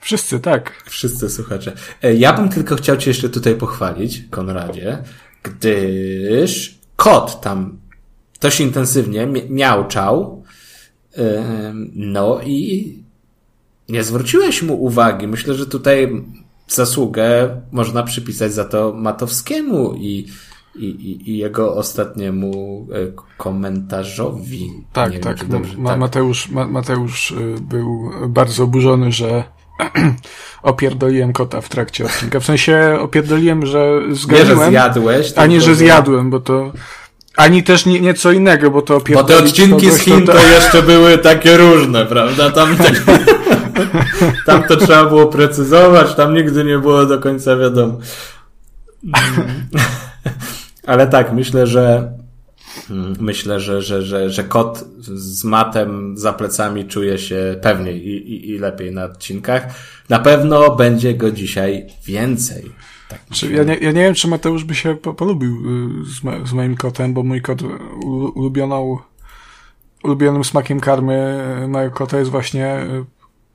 [0.00, 0.82] Wszyscy, tak.
[0.86, 1.72] Wszyscy słuchacze.
[2.02, 4.98] E, Ja bym tylko chciał Cię jeszcze tutaj pochwalić, Konradzie,
[5.42, 7.78] gdyż kot tam
[8.40, 10.47] dość intensywnie mi- miauczał, Ym,
[11.94, 12.92] no i
[13.88, 15.26] nie zwróciłeś mu uwagi.
[15.28, 16.24] Myślę, że tutaj
[16.68, 20.26] zasługę można przypisać za to Matowskiemu i,
[20.76, 22.96] i, i, jego ostatniemu e,
[23.36, 24.70] komentarzowi.
[24.92, 25.38] Tak, wiem, tak.
[25.38, 25.98] czy dobrze, Ma- tak.
[25.98, 29.44] Mateusz, Ma- Mateusz y, był bardzo oburzony, że
[30.62, 32.40] opierdoliłem kota w trakcie odcinka.
[32.40, 34.00] W sensie opierdoliłem, że
[34.30, 35.32] Nie, że zjadłeś.
[35.36, 36.72] a nie, że zjadłem, bo to...
[37.38, 40.38] Ani też nie, nie co innego, bo to Bo te odcinki z Chin to- to
[40.38, 42.50] jeszcze były takie różne, prawda?
[42.50, 42.76] Tam,
[44.46, 47.98] tam to trzeba było precyzować, tam nigdy nie było do końca wiadomo.
[50.86, 52.12] Ale tak, myślę, że
[53.20, 58.50] myślę, że, że, że, że kot z matem za plecami czuje się pewniej i, i,
[58.50, 59.66] i lepiej na odcinkach.
[60.08, 62.72] Na pewno będzie go dzisiaj więcej.
[63.08, 66.22] Tak Czy ja, nie, ja nie wiem, czy Mateusz by się po, polubił y, z,
[66.22, 67.62] mo, z moim kotem, bo mój kot
[68.34, 68.98] ulubioną,
[70.04, 73.04] ulubionym smakiem karmy mojego kota jest właśnie y,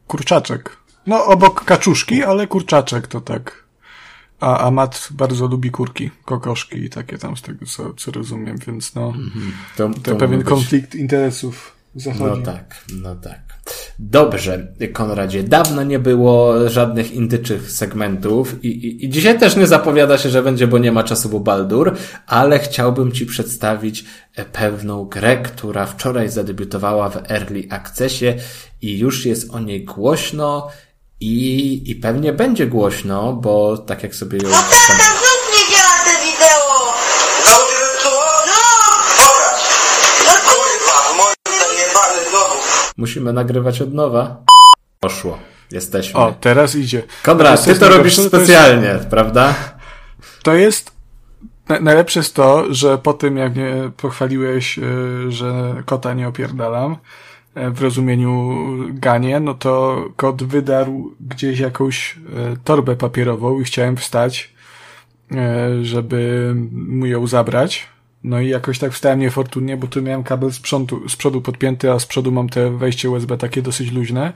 [0.08, 0.78] kurczaczek.
[1.08, 3.64] No, obok kaczuszki, ale kurczaczek to tak.
[4.40, 8.58] A, a Mat bardzo lubi kurki, kokoszki i takie tam z tego, co, co rozumiem,
[8.68, 9.14] więc no,
[9.78, 11.73] To, to to pewien być- konflikt interesów.
[11.96, 12.24] Zachodzi.
[12.24, 13.40] No tak, no tak.
[14.00, 20.18] Dobrze, Konradzie, dawno nie było żadnych indyczych segmentów i, i, i dzisiaj też nie zapowiada
[20.18, 21.96] się, że będzie, bo nie ma czasu, bo Baldur,
[22.28, 24.06] ale chciałbym Ci przedstawić
[24.52, 28.26] pewną grę, która wczoraj zadebiutowała w Early Accessie
[28.82, 30.70] i już jest o niej głośno
[31.20, 34.50] i, i pewnie będzie głośno, bo tak jak sobie ją...
[34.50, 35.33] No
[42.98, 44.44] Musimy nagrywać od nowa.
[45.00, 45.38] Poszło.
[45.72, 46.20] Jesteśmy.
[46.20, 47.04] O, teraz idzie.
[47.24, 49.56] Konrad, ty to robisz najgorsze, to jest- specjalnie, prawda?
[50.44, 50.92] To jest.
[51.70, 54.82] na- Najlepsze jest to, że po tym, jak mnie pochwaliłeś, y,
[55.32, 56.96] że kota nie opierdalam
[57.58, 58.58] y, w rozumieniu
[58.90, 62.20] ganie, no to kot wydarł gdzieś jakąś y,
[62.64, 64.54] torbę papierową i chciałem wstać,
[65.82, 67.88] żeby mu ją zabrać.
[68.24, 71.92] No i jakoś tak wstałem niefortunnie, bo tu miałem kabel z przodu, z przodu podpięty,
[71.92, 74.34] a z przodu mam te wejście USB takie dosyć luźne.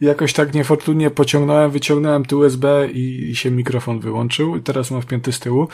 [0.00, 4.56] I jakoś tak niefortunnie pociągnąłem, wyciągnąłem tu USB i, i się mikrofon wyłączył.
[4.56, 5.68] I teraz mam wpięty z tyłu.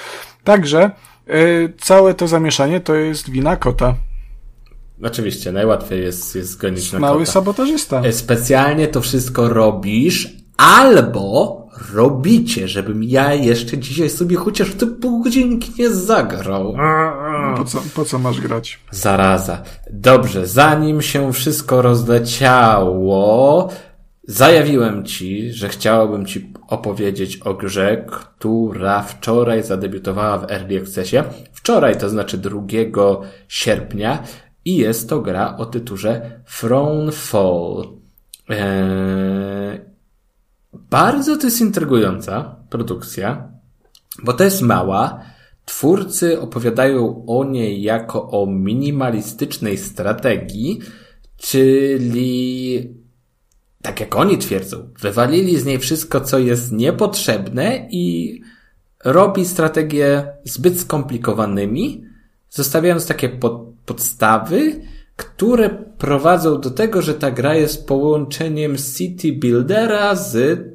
[0.44, 0.90] Także
[1.30, 3.94] y, całe to zamieszanie to jest wina kota.
[5.02, 7.32] Oczywiście, najłatwiej jest, jest gonić na Mały kota.
[7.32, 8.00] sabotażysta.
[8.00, 11.63] E, Specjalnie to wszystko robisz, albo
[11.94, 16.76] robicie, żebym ja jeszcze dzisiaj sobie chociaż te pół godzinki nie zagrał.
[17.56, 18.80] Po co, po co masz grać?
[18.90, 19.62] Zaraza.
[19.90, 23.68] Dobrze, zanim się wszystko rozleciało,
[24.22, 31.16] zajawiłem ci, że chciałbym ci opowiedzieć o grze, która wczoraj zadebiutowała w Early Accessie.
[31.52, 32.60] Wczoraj, to znaczy 2
[33.48, 34.22] sierpnia
[34.64, 37.84] i jest to gra o tyturze Thronefall.
[38.48, 39.93] Eee,
[40.94, 43.48] bardzo to jest intrygująca produkcja,
[44.22, 45.20] bo to jest mała.
[45.64, 50.80] Twórcy opowiadają o niej jako o minimalistycznej strategii,
[51.36, 52.94] czyli
[53.82, 58.40] tak jak oni twierdzą, wywalili z niej wszystko, co jest niepotrzebne i
[59.04, 62.04] robi strategie zbyt skomplikowanymi,
[62.50, 64.80] zostawiając takie pod, podstawy,
[65.16, 70.74] które prowadzą do tego, że ta gra jest połączeniem City Buildera z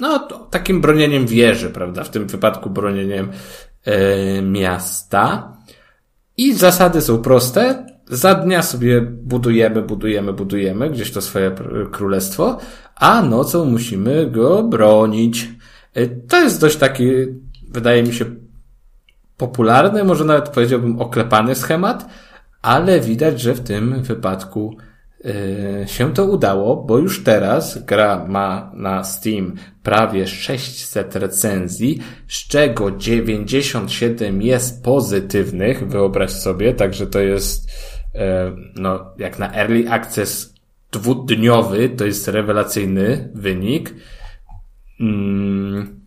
[0.00, 0.18] no,
[0.50, 2.04] takim bronieniem wieży, prawda?
[2.04, 3.28] W tym wypadku bronieniem
[3.84, 5.56] e, miasta.
[6.36, 7.86] I zasady są proste.
[8.08, 11.52] Za dnia sobie budujemy, budujemy, budujemy gdzieś to swoje
[11.92, 12.58] królestwo,
[12.94, 15.48] a nocą musimy go bronić.
[15.94, 17.10] E, to jest dość taki,
[17.68, 18.24] wydaje mi się,
[19.36, 22.08] popularny, może nawet powiedziałbym oklepany schemat,
[22.62, 24.95] ale widać, że w tym wypadku yy,
[25.86, 32.90] się to udało, bo już teraz gra ma na Steam prawie 600 recenzji, z czego
[32.90, 37.70] 97 jest pozytywnych, wyobraź sobie, także to jest
[38.14, 38.20] yy,
[38.74, 40.54] no, jak na Early Access
[40.92, 43.94] dwudniowy, to jest rewelacyjny wynik.
[45.00, 46.00] Mm.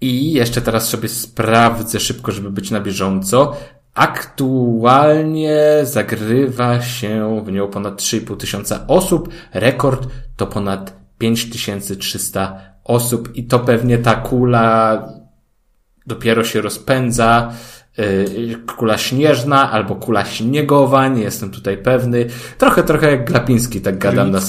[0.00, 3.56] I jeszcze teraz sobie sprawdzę szybko, żeby być na bieżąco.
[3.94, 9.28] Aktualnie zagrywa się w nią ponad 3,5 tysiąca osób.
[9.54, 15.08] Rekord to ponad 5300 osób i to pewnie ta kula
[16.06, 17.52] dopiero się rozpędza.
[18.00, 22.26] Yy, Kula śnieżna albo kula śniegowa, nie jestem tutaj pewny.
[22.58, 24.40] Trochę, trochę jak Glapiński tak gadam na,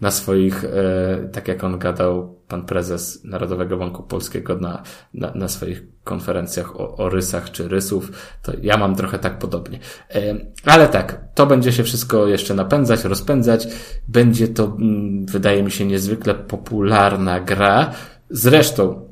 [0.00, 4.82] na swoich, e, tak jak on gadał, pan prezes Narodowego Banku Polskiego na,
[5.14, 9.78] na, na swoich konferencjach o, o rysach czy rysów, to ja mam trochę tak podobnie.
[10.14, 10.20] E,
[10.64, 13.68] ale tak, to będzie się wszystko jeszcze napędzać, rozpędzać.
[14.08, 17.90] Będzie to, mm, wydaje mi się, niezwykle popularna gra.
[18.30, 19.07] Zresztą,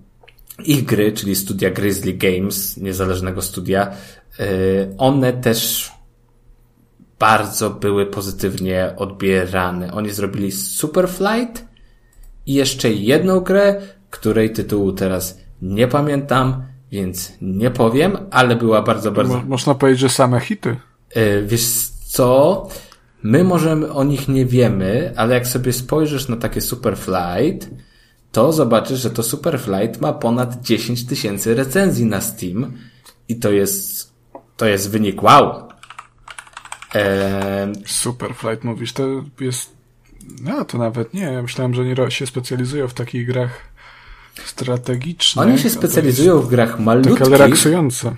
[0.65, 3.87] ich gry, czyli studia Grizzly Games, niezależnego studia,
[4.41, 4.45] e,
[4.99, 5.91] one też
[7.19, 9.93] bardzo były pozytywnie odbierane.
[9.93, 11.65] Oni zrobili Superflight
[12.47, 19.13] i jeszcze jedną grę, której tytułu teraz nie pamiętam, więc nie powiem, ale była bardzo,
[19.13, 19.35] bardzo...
[19.35, 20.77] Mo- można powiedzieć, że same hity.
[21.15, 22.69] E, Wiesz co?
[23.23, 27.71] My możemy o nich nie wiemy, ale jak sobie spojrzysz na takie Superflight,
[28.37, 32.73] to zobaczysz, że to Superflight ma ponad 10 tysięcy recenzji na Steam
[33.29, 34.13] i to jest,
[34.57, 35.69] to jest wynik wow.
[36.95, 39.07] Eee, Superflight mówisz, to
[39.41, 39.73] jest.
[40.43, 41.23] No to nawet nie.
[41.23, 43.61] Ja myślałem, że oni ro- się specjalizują w takich grach
[44.45, 45.47] strategicznych.
[45.47, 48.15] oni się specjalizują w grach malutkich relaksujące.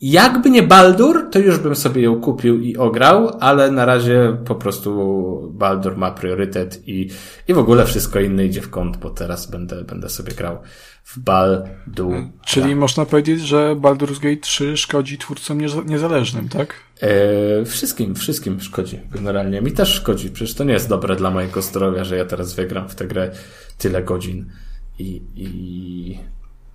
[0.00, 4.54] jakby nie Baldur, to już bym sobie ją kupił i ograł, ale na razie po
[4.54, 7.10] prostu Baldur ma priorytet i,
[7.48, 10.58] i w ogóle wszystko inne idzie w kąt, bo teraz będę, będę sobie grał
[11.04, 12.14] w Baldur.
[12.46, 16.74] Czyli można powiedzieć, że Baldur's Gate 3 szkodzi twórcom nieza- niezależnym, tak?
[17.00, 19.60] E, wszystkim, wszystkim szkodzi generalnie.
[19.62, 20.30] Mi też szkodzi.
[20.30, 23.30] Przecież to nie jest dobre dla mojego zdrowia, że ja teraz wygram w tę grę
[23.78, 24.50] tyle godzin
[24.98, 26.18] i, i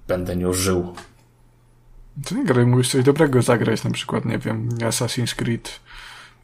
[0.07, 0.93] będę nią żył.
[2.26, 5.80] To nie graj, mówisz coś dobrego zagrać, na przykład, nie wiem, Assassin's Creed,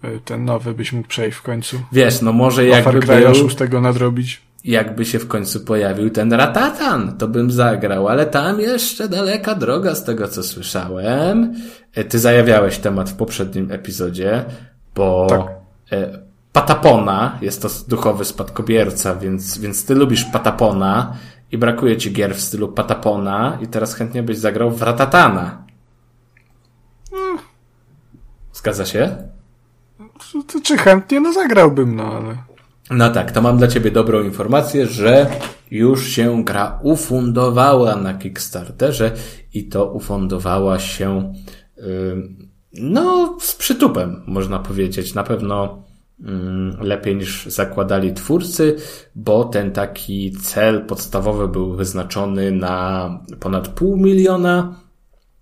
[0.03, 1.79] y, ten nowy byś mógł przejść w końcu.
[1.91, 4.41] Wiesz, no może A Far jakby Cry'a był, 6 nadrobić.
[4.63, 9.95] jakby się w końcu pojawił ten Ratatan, to bym zagrał, ale tam jeszcze daleka droga
[9.95, 11.55] z tego, co słyszałem.
[11.93, 14.45] E, Ty zajawiałeś temat w poprzednim epizodzie,
[14.95, 15.41] bo Tak.
[15.99, 16.19] e,
[16.53, 21.13] Patapona jest to duchowy spadkobierca, więc, więc ty lubisz Patapona
[21.51, 25.65] i brakuje ci gier w stylu Patapona i teraz chętnie byś zagrał w Ratatana.
[28.53, 29.17] Zgadza się?
[30.47, 31.19] To, czy chętnie?
[31.19, 32.37] No zagrałbym, no ale...
[32.89, 35.29] No tak, to mam dla Ciebie dobrą informację, że
[35.71, 39.11] już się gra ufundowała na Kickstarterze
[39.53, 41.33] i to ufundowała się
[41.77, 45.13] ym, no z przytupem, można powiedzieć.
[45.13, 45.83] Na pewno
[46.81, 48.75] lepiej niż zakładali twórcy,
[49.15, 54.75] bo ten taki cel podstawowy był wyznaczony na ponad pół miliona,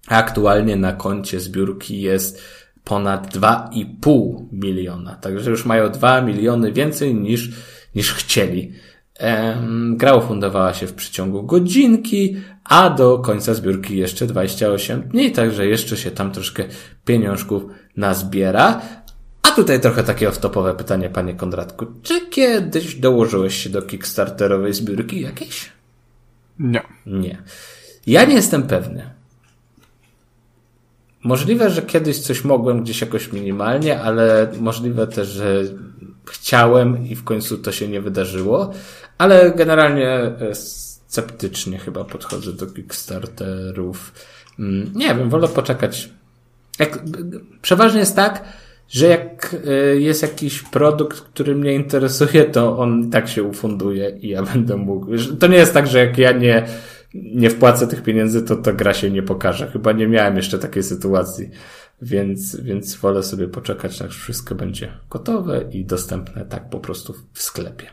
[0.07, 2.41] a aktualnie na koncie zbiórki jest
[2.83, 5.15] ponad 2,5 miliona.
[5.15, 7.51] Także już mają 2 miliony więcej niż,
[7.95, 8.71] niż chcieli.
[9.91, 15.97] Gra ufundowała się w przeciągu godzinki, a do końca zbiórki jeszcze 28 dni, także jeszcze
[15.97, 16.63] się tam troszkę
[17.05, 17.63] pieniążków
[17.97, 18.81] nazbiera.
[19.45, 21.85] A tutaj trochę takie off-topowe pytanie, panie Kondratku.
[22.03, 25.71] Czy kiedyś dołożyłeś się do kickstarterowej zbiórki jakiejś?
[26.59, 26.81] Nie.
[27.05, 27.37] Nie.
[28.07, 29.09] Ja nie jestem pewny.
[31.23, 35.63] Możliwe, że kiedyś coś mogłem gdzieś jakoś minimalnie, ale możliwe też, że
[36.31, 38.73] chciałem i w końcu to się nie wydarzyło,
[39.17, 44.11] ale generalnie e, sceptycznie chyba podchodzę do Kickstarterów.
[44.59, 46.09] Mm, Nie wiem, wolę poczekać.
[46.79, 46.99] Jak,
[47.61, 48.43] przeważnie jest tak,
[48.89, 54.29] że jak e, jest jakiś produkt, który mnie interesuje, to on tak się ufunduje i
[54.29, 55.07] ja będę mógł.
[55.39, 56.67] To nie jest tak, że jak ja nie,
[57.13, 59.71] nie wpłacę tych pieniędzy, to ta gra się nie pokaże.
[59.71, 61.49] Chyba nie miałem jeszcze takiej sytuacji.
[62.01, 67.41] Więc, więc wolę sobie poczekać, aż wszystko będzie gotowe i dostępne tak po prostu w
[67.41, 67.87] sklepie.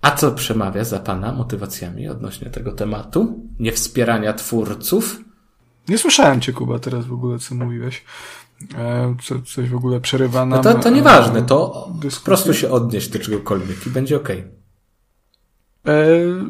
[0.00, 3.40] A co przemawia za Pana motywacjami odnośnie tego tematu?
[3.58, 5.20] Niewspierania twórców?
[5.88, 8.04] Nie słyszałem cię, Kuba, teraz w ogóle, co mówiłeś.
[8.78, 10.62] E, co, coś w ogóle przerywa nam...
[10.64, 12.24] No to, to e, nieważne, to po dyskusję.
[12.24, 14.44] prostu się odnieść do czegokolwiek i będzie okej.
[15.86, 16.06] E,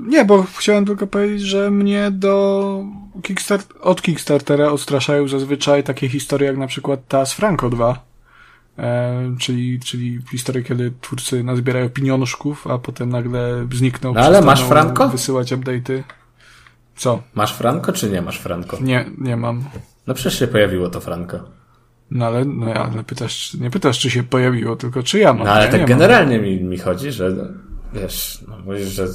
[0.06, 2.84] nie, bo chciałem tylko powiedzieć, że mnie do
[3.22, 8.04] Kickstart od Kickstartera odstraszają zazwyczaj takie historie jak na przykład ta z Franco 2.
[8.78, 14.14] E, czyli, czyli historie, kiedy twórcy nazbierają pieniążków, a potem nagle znikną.
[14.14, 15.08] No ale masz Franco?
[15.08, 16.02] Wysyłać update'y.
[16.96, 17.22] Co?
[17.34, 18.78] Masz Franko, czy nie masz Franko?
[18.80, 19.64] Nie, nie mam.
[20.06, 21.56] No przecież się pojawiło to Franko.
[22.10, 25.46] No ale, no ja, ale pytasz, nie pytasz, czy się pojawiło, tylko czy ja mam.
[25.46, 25.88] No ale ja tak mam.
[25.88, 27.36] generalnie mi, mi chodzi, że
[27.94, 29.06] wiesz, no mówisz, że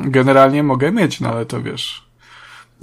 [0.00, 2.10] generalnie mogę mieć, no ale to wiesz,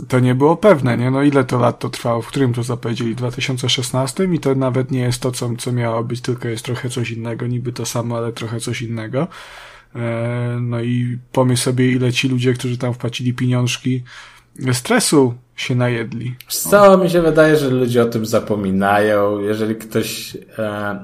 [0.07, 1.11] to nie było pewne, nie?
[1.11, 3.15] No ile to lat to trwało, w którym to zapowiedzieli?
[3.15, 7.11] 2016 i to nawet nie jest to, co, co miało być, tylko jest trochę coś
[7.11, 9.27] innego, niby to samo, ale trochę coś innego.
[9.95, 14.03] E, no i pomyśl sobie, ile ci ludzie, którzy tam wpłacili pieniążki,
[14.73, 16.35] stresu się najedli.
[16.47, 19.39] Co mi się wydaje, że ludzie o tym zapominają.
[19.39, 20.99] Jeżeli ktoś e,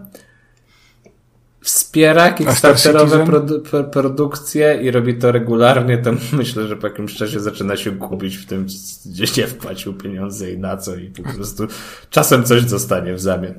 [1.61, 7.39] wspiera kickstarterowe produ pro produkcje i robi to regularnie, to myślę, że po jakimś czasie
[7.39, 8.67] zaczyna się gubić w tym,
[9.05, 11.67] gdzie się wpłacił pieniądze i na co i po prostu
[12.09, 13.53] czasem coś dostanie w zamian.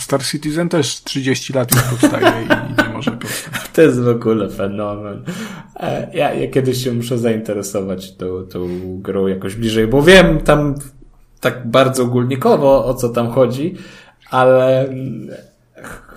[0.00, 2.46] Star Citizen też 30 lat już powstaje i
[3.10, 3.68] powstać.
[3.74, 5.24] To jest w ogóle fenomen.
[5.76, 8.68] E, ja, ja kiedyś się muszę zainteresować tą, tą
[9.00, 10.74] grą jakoś bliżej, bo wiem tam
[11.40, 13.74] tak bardzo ogólnikowo o co tam chodzi,
[14.30, 14.88] ale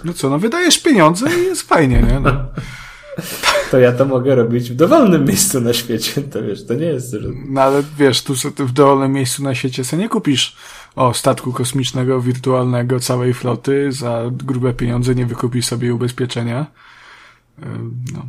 [0.03, 2.19] no co, no wydajesz pieniądze i jest fajnie, nie?
[2.19, 2.31] No.
[3.71, 7.11] To ja to mogę robić w dowolnym miejscu na świecie, to wiesz, to nie jest...
[7.11, 7.29] Że...
[7.49, 10.55] No ale wiesz, tu w dowolnym miejscu na świecie sobie nie kupisz
[10.99, 16.65] o statku kosmicznego, wirtualnego, całej floty, za grube pieniądze nie wykupisz sobie ubezpieczenia.
[18.13, 18.25] No.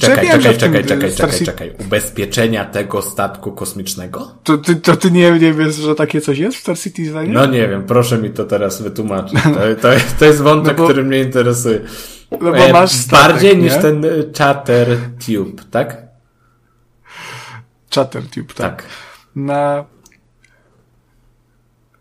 [0.00, 1.72] Czekaj, wiem, czekaj, czekaj, czekaj, czekaj, czekaj.
[1.78, 4.34] Ubezpieczenia tego statku kosmicznego?
[4.44, 7.32] To ty, to ty nie, nie wiesz, że takie coś jest w Star Citizen?
[7.32, 9.38] No nie wiem, proszę mi to teraz wytłumaczyć.
[9.42, 9.88] To, to,
[10.18, 11.80] to jest wątek, no bo, który mnie interesuje.
[12.30, 13.62] No bo e, masz statek, Bardziej nie?
[13.62, 14.08] niż ten e,
[14.38, 14.86] Chatter
[15.26, 16.02] Tube, tak?
[17.94, 18.82] Chatter Tube, tak.
[18.82, 18.84] tak.
[19.36, 19.84] Na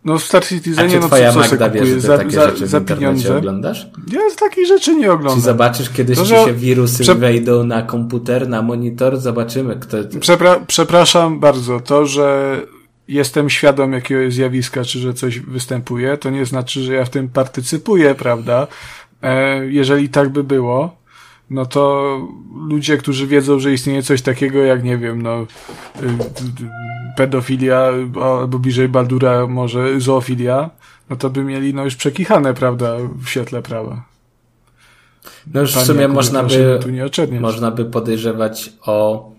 [0.06, 2.68] no w Star Citizenie, no twoja co, co Magda wie, że za, takie za, rzeczy
[2.68, 3.88] za pieniądze oglądasz?
[4.14, 5.39] Ja z takich rzeczy nie oglądam.
[5.39, 6.45] Czy zobaczysz kiedyś, to, że...
[6.45, 7.16] się wirusy Prze...
[7.16, 9.97] wejdą na komputer, na monitor, zobaczymy kto...
[10.20, 12.58] Przepra przepraszam bardzo, to, że
[13.08, 17.30] jestem świadom jakiegoś zjawiska, czy że coś występuje, to nie znaczy, że ja w tym
[17.30, 18.68] partycypuję, prawda?
[19.24, 20.99] E, jeżeli tak by było,
[21.50, 22.18] no to
[22.68, 25.47] ludzie, którzy wiedzą, że istnieje coś takiego jak, nie wiem, no, y,
[27.18, 27.91] pedofilia,
[28.22, 30.70] albo bliżej Baldura może zoofilia,
[31.10, 34.06] no to by mieli, no już przekichane, prawda, w świetle prawa.
[35.54, 36.80] No już w sumie można by,
[37.39, 39.30] można by podejrzewać o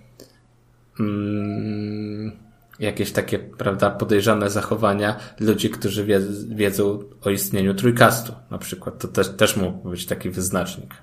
[1.01, 2.33] mm,
[2.79, 6.07] jakieś takie, prawda, podejrzane zachowania ludzi, którzy
[6.49, 8.99] wiedzą o istnieniu trójkastu, na przykład.
[8.99, 10.95] To też, też mógł być taki wyznacznik.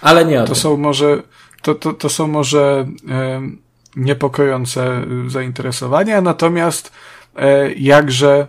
[0.00, 0.54] Ale nie o To tym.
[0.56, 1.22] są może,
[1.62, 3.40] to, to, to są może e,
[3.96, 6.92] niepokojące zainteresowania, natomiast
[7.36, 8.46] e, jakże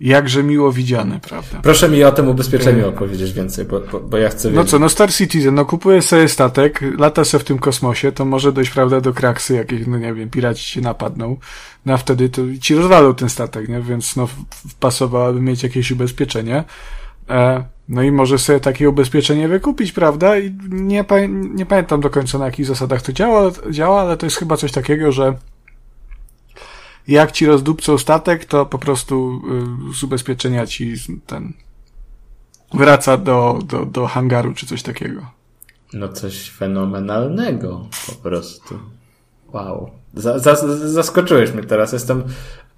[0.00, 1.60] jakże miło widziane, prawda?
[1.62, 2.88] Proszę mi o tym ubezpieczeniu e...
[2.88, 4.70] opowiedzieć więcej, bo, bo, bo ja chcę No wiedzieć.
[4.70, 8.52] co, no Star Citizen, no kupuję sobie statek, lata se w tym kosmosie, to może
[8.52, 11.36] dojść, prawda, do kraksy jakich, no nie wiem, piraci się napadną,
[11.86, 13.80] no a wtedy to ci rozwalą ten statek, nie?
[13.80, 14.28] Więc no
[14.80, 16.64] pasowałoby mieć jakieś ubezpieczenie.
[17.32, 20.38] E, no i może sobie takie ubezpieczenie wykupić, prawda?
[20.38, 24.36] I nie, nie pamiętam do końca na jakich zasadach to działa, działa, ale to jest
[24.36, 25.34] chyba coś takiego, że
[27.08, 29.42] jak ci rozdupcą statek, to po prostu
[29.90, 30.94] y, z ubezpieczenia ci
[31.26, 31.52] ten
[32.74, 35.26] wraca do, do, do hangaru czy coś takiego.
[35.92, 38.78] No coś fenomenalnego po prostu.
[39.52, 39.90] Wow.
[40.84, 41.92] zaskoczyłeś mnie teraz.
[41.92, 42.24] Jestem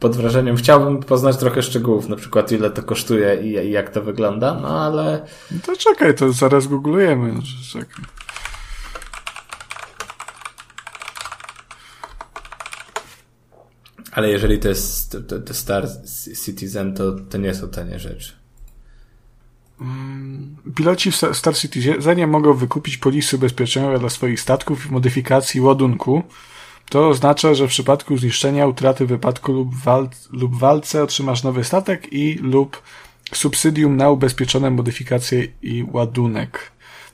[0.05, 0.57] pod wrażeniem.
[0.57, 4.69] Chciałbym poznać trochę szczegółów, na przykład ile to kosztuje i, i jak to wygląda, no
[4.69, 5.27] ale...
[5.51, 7.35] No to czekaj, to zaraz googlujemy.
[7.73, 8.05] Czekaj.
[14.13, 15.89] Ale jeżeli to jest to, to Star
[16.45, 18.33] Citizen, to, to nie są tanie rzeczy.
[19.81, 26.23] Mm, piloci w Star Citizenie mogą wykupić polisy ubezpieczeniowe dla swoich statków i modyfikacji ładunku,
[26.89, 32.13] to oznacza, że w przypadku zniszczenia, utraty, wypadku lub, wal lub walce otrzymasz nowy statek
[32.13, 32.83] i lub
[33.33, 36.73] subsydium na ubezpieczone modyfikacje i ładunek.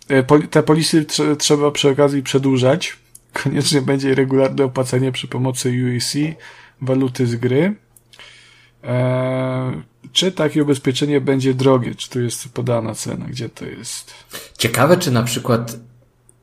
[0.09, 2.97] E, te polisy tr trzeba przy okazji przedłużać.
[3.43, 6.37] Koniecznie będzie regularne opłacenie przy pomocy UEC,
[6.81, 7.75] waluty z gry.
[8.83, 11.95] Eee, czy takie ubezpieczenie będzie drogie?
[11.95, 13.27] Czy tu jest podana cena?
[13.27, 14.15] Gdzie to jest?
[14.59, 15.77] Ciekawe, czy na przykład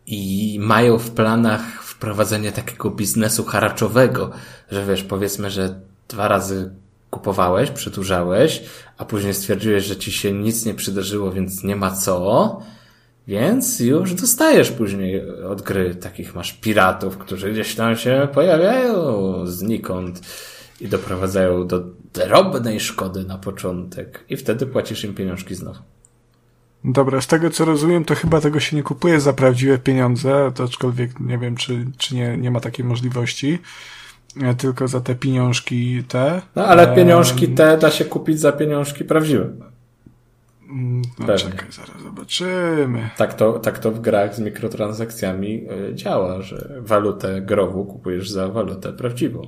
[0.06, 4.32] i mają w planach wprowadzenie takiego biznesu haraczowego,
[4.72, 6.72] że wiesz, powiedzmy, że dwa razy
[7.10, 8.64] kupowałeś, przedłużałeś,
[8.98, 12.62] a później stwierdziłeś, że ci się nic nie przydarzyło, więc nie ma co,
[13.28, 20.22] więc już dostajesz później od gry takich masz piratów, którzy gdzieś tam się pojawiają znikąd
[20.82, 21.84] i doprowadzają do
[22.14, 25.80] drobnej szkody na początek i wtedy płacisz im pieniążki znowu.
[26.84, 30.64] Dobra, z tego co rozumiem, to chyba tego się nie kupuje za prawdziwe pieniądze, to
[30.64, 33.60] aczkolwiek nie wiem, czy, czy nie, nie ma takiej możliwości,
[34.42, 36.42] e, tylko za te pieniążki te.
[36.56, 39.50] No ale pieniążki te da się kupić za pieniążki prawdziwe.
[40.70, 41.52] Mm, No Pewnie.
[41.52, 43.10] czekaj, zaraz zobaczymy.
[43.18, 48.48] Tak to, tak to w grach z mikrotransakcjami y, działa, że walutę grową kupujesz za
[48.48, 49.42] walutę prawdziwą.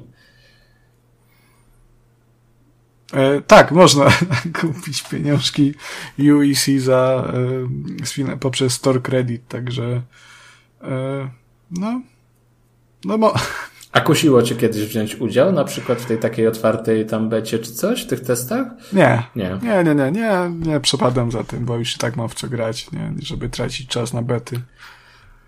[3.14, 4.06] E, tak, można
[4.62, 5.74] kupić pieniążki
[6.20, 7.32] UEC za,
[8.28, 10.02] e, poprzez Store Credit, także
[10.82, 11.30] e,
[11.72, 12.02] no,
[13.06, 13.34] no mo-
[13.92, 17.72] A kusiło cię kiedyś wziąć udział, na przykład w tej takiej otwartej tam becie czy
[17.74, 18.68] coś, w tych testach?
[18.94, 19.60] nie, Nie.
[19.64, 22.48] nie, nie, nie, nie, nie przepadam za tym, bo już i tak mam w co
[22.48, 24.62] grać, nie, żeby tracić czas na bety.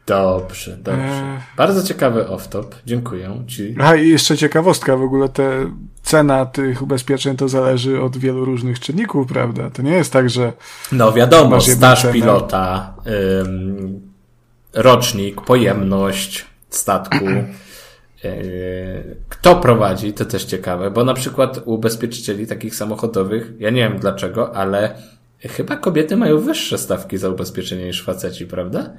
[0.07, 1.01] Dobrze, dobrze.
[1.01, 1.39] Eee.
[1.57, 2.65] Bardzo ciekawy off-top.
[2.85, 3.75] Dziękuję ci.
[3.79, 5.71] A i jeszcze ciekawostka, w ogóle te
[6.03, 9.69] cena tych ubezpieczeń to zależy od wielu różnych czynników, prawda?
[9.69, 10.53] To nie jest tak, że
[10.91, 12.13] No wiadomo, staż cenę.
[12.13, 12.93] pilota,
[13.41, 14.01] ym,
[14.73, 17.25] rocznik, pojemność statku.
[18.23, 23.81] Yy, Kto prowadzi, to też ciekawe, bo na przykład u ubezpieczycieli takich samochodowych, ja nie
[23.89, 24.95] wiem dlaczego, ale
[25.39, 28.89] chyba kobiety mają wyższe stawki za ubezpieczenie niż faceci, prawda?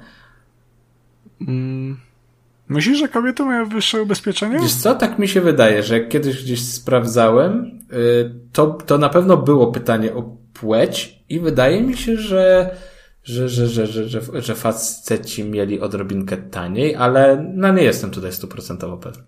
[2.67, 4.59] Myślisz, że kobiety mają wyższe ubezpieczenie?
[4.59, 9.09] Wiesz co, tak mi się wydaje, że jak kiedyś gdzieś sprawdzałem, y, to, to na
[9.09, 12.75] pewno było pytanie o płeć i wydaje mi się, że,
[13.23, 18.33] że, że, że, że, że, że faceci mieli odrobinkę taniej, ale no nie jestem tutaj
[18.33, 19.23] stuprocentowo pewien.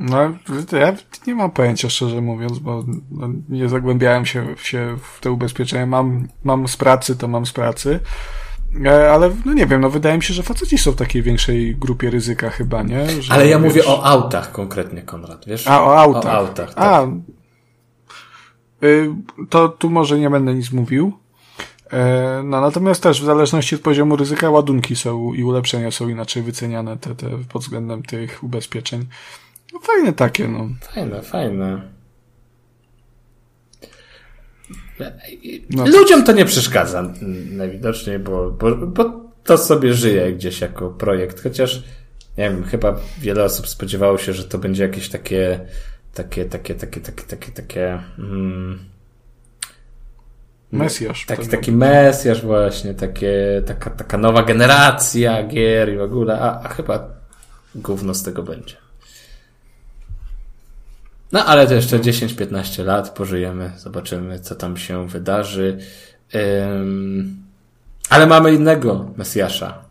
[0.00, 0.36] No,
[0.72, 5.86] ja nie mam pojęcia, szczerze mówiąc, bo no, nie zagłębiałem się, się w te ubezpieczenia.
[5.86, 8.00] Mam, mam z pracy, to mam z pracy.
[8.86, 11.76] E, Ale no nie wiem, no wydaje mi się, że faceci są w takiej większej
[11.76, 13.22] grupie ryzyka chyba, nie?
[13.22, 15.66] Że, Ale ja wiesz, mówię o autach konkretnie, Konrad, wiesz?
[15.68, 16.24] A, o autach.
[16.24, 16.84] O autach, tak.
[16.84, 17.06] A,
[18.86, 19.10] y,
[19.50, 21.12] to tu może nie będę nic mówił.
[21.92, 26.42] E, No, natomiast też w zależności od poziomu ryzyka ładunki są i ulepszenia są inaczej
[26.42, 29.06] wyceniane te, te pod względem tych ubezpieczeń.
[29.72, 30.68] No, fajne takie, no.
[30.94, 31.93] Fajne, fajne.
[35.70, 35.86] No.
[35.86, 37.12] Ludziom to nie przeszkadza
[37.50, 41.82] najwidoczniej, bo, bo, bo to sobie żyje gdzieś jako projekt, chociaż
[42.38, 45.60] nie wiem, chyba wiele osób spodziewało się, że to będzie jakieś takie
[46.14, 48.78] takie, takie, takie, takie, takie, takie mm,
[50.72, 51.26] Mesjasz.
[51.26, 51.58] taki, pewnie.
[51.58, 57.08] taki mesjasz właśnie, takie, taka, taka nowa generacja gier i w ogóle, a, a chyba
[57.74, 58.83] gówno z tego będzie.
[61.34, 65.78] No ale to jeszcze 10-15 lat pożyjemy, zobaczymy, co tam się wydarzy.
[66.34, 67.36] Ym,
[68.10, 69.84] ale mamy innego Mesjasza.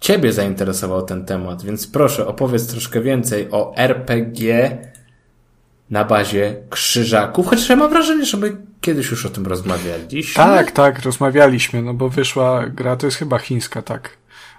[0.00, 4.78] Ciebie zainteresował ten temat, więc proszę opowiedz troszkę więcej o RPG
[5.90, 10.34] na bazie krzyżaków, chociaż ja mam wrażenie, że my kiedyś już o tym rozmawialiśmy.
[10.44, 14.10] Tak, tak, rozmawialiśmy, no bo wyszła gra, to jest chyba chińska, tak,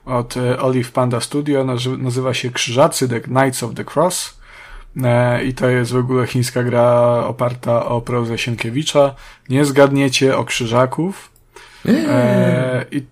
[0.06, 4.37] od e, Olive Panda Studio, nazy- nazywa się Krzyżacy, The Knights of the Cross
[5.46, 6.90] i to jest w ogóle chińska gra
[7.28, 9.16] oparta o prozę Sienkiewicza.
[9.50, 11.32] Nie zgadniecie o krzyżaków.
[11.86, 13.06] E, i,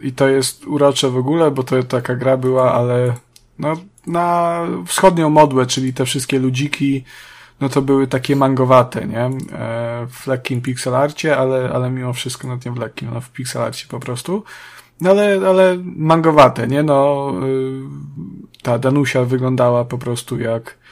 [0.00, 3.14] I to jest urocze w ogóle, bo to taka gra była, ale
[3.58, 7.04] no, na wschodnią modłę, czyli te wszystkie ludziki,
[7.60, 9.24] no to były takie mangowate, nie?
[9.52, 13.86] E, w lekkim pixelarcie, ale, ale mimo wszystko, no nie w lekkim, no w pixelarcie
[13.88, 14.44] po prostu.
[15.00, 16.82] No ale, ale mangowate, nie?
[16.82, 20.85] No, y, ta Danusia wyglądała po prostu jak, e,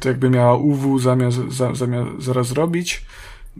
[0.00, 3.04] to jakby miała UW zamiast, za, zamiast zaraz zrobić.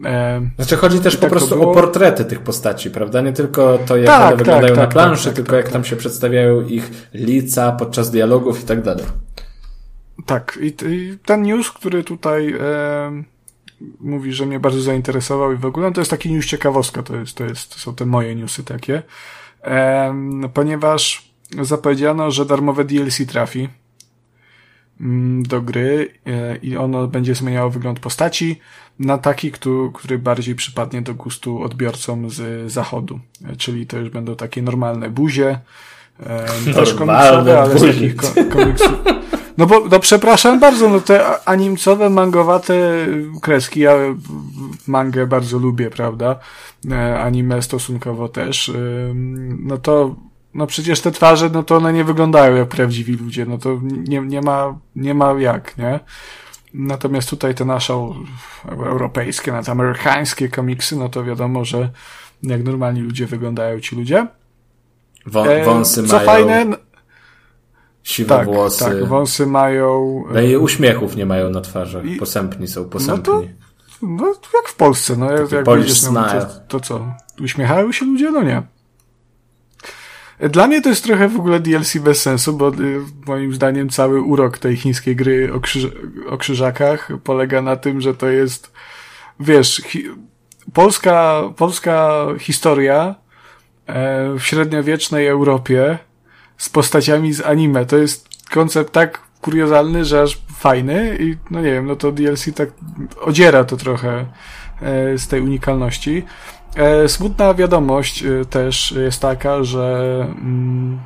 [0.05, 3.21] E, Znaczy chodzi też I po tak prostu o portrety tych postaci, prawda?
[3.21, 5.69] Nie tylko to, jak Tak, one tak, wyglądają tak, na planszy, tak, tak, tylko jak
[5.69, 9.05] tam się przedstawiają ich lica podczas dialogów i tak dalej.
[10.27, 13.23] Tak, i, i ten news, który tutaj e,
[14.01, 17.17] mówi, że mnie bardzo zainteresował i w ogóle, no to jest taki news ciekawostka, to,
[17.17, 19.03] jest, to, jest, to są te moje newsy takie,
[19.65, 20.15] e,
[20.55, 21.31] ponieważ
[21.61, 23.69] zapowiedziano, że darmowe DLC trafi
[25.43, 28.61] do gry e, i ono będzie zmieniało wygląd postaci
[28.99, 33.21] na taki, który, który bardziej przypadnie do gustu odbiorcom z zachodu.
[33.53, 35.59] E, Czyli to już będą takie normalne buzie,
[36.21, 38.93] e, też komiksowe, ale z takich ko- komiksów.
[39.59, 43.07] No bo, no przepraszam bardzo, no te animcowe, mangowate
[43.43, 43.93] kreski, ja
[44.87, 46.39] mangę bardzo lubię, prawda?
[47.21, 48.73] Anime stosunkowo też.
[49.59, 50.15] No to,
[50.55, 54.21] no przecież te twarze, no to one nie wyglądają jak prawdziwi ludzie, no to nie,
[54.21, 56.01] nie ma, nie ma jak, nie?
[56.75, 58.13] Natomiast tutaj te nasze
[58.69, 61.91] europejskie, nawet amerykańskie komiksy, no to wiadomo, że
[62.43, 64.27] jak normalni ludzie wyglądają ci ludzie.
[65.27, 66.67] Wą, E, wąsy Co mają, fajne,
[68.03, 68.85] siwe tak, włosy.
[68.85, 72.05] tak, wąsy mają, No i uśmiechów nie mają na twarzach.
[72.05, 73.25] I- Posępni są, no posępni.
[73.25, 73.43] to,
[74.03, 77.07] no jak w Polsce, no jak, jak będziesz, no, to, to co,
[77.41, 78.31] uśmiechają się ludzie?
[78.31, 78.63] No nie.
[80.49, 84.23] Dla mnie to jest trochę w ogóle DLC bez sensu, bo y, moim zdaniem cały
[84.23, 85.87] urok tej chińskiej gry o, krzyż
[86.29, 88.73] o krzyżakach polega na tym, że to jest,
[89.41, 90.05] wiesz, chi
[90.73, 93.15] polska, polska historia
[93.87, 95.99] e, w średniowiecznej Europie
[96.57, 97.87] z postaciami z anime.
[97.87, 102.55] To jest koncept tak kuriozalny, że aż fajny i no nie wiem, no to DLC
[102.55, 102.69] tak
[103.21, 104.27] odziera to trochę
[104.83, 106.25] e, z tej unikalności.
[106.77, 110.99] E, smutna wiadomość e, też jest taka, że mm,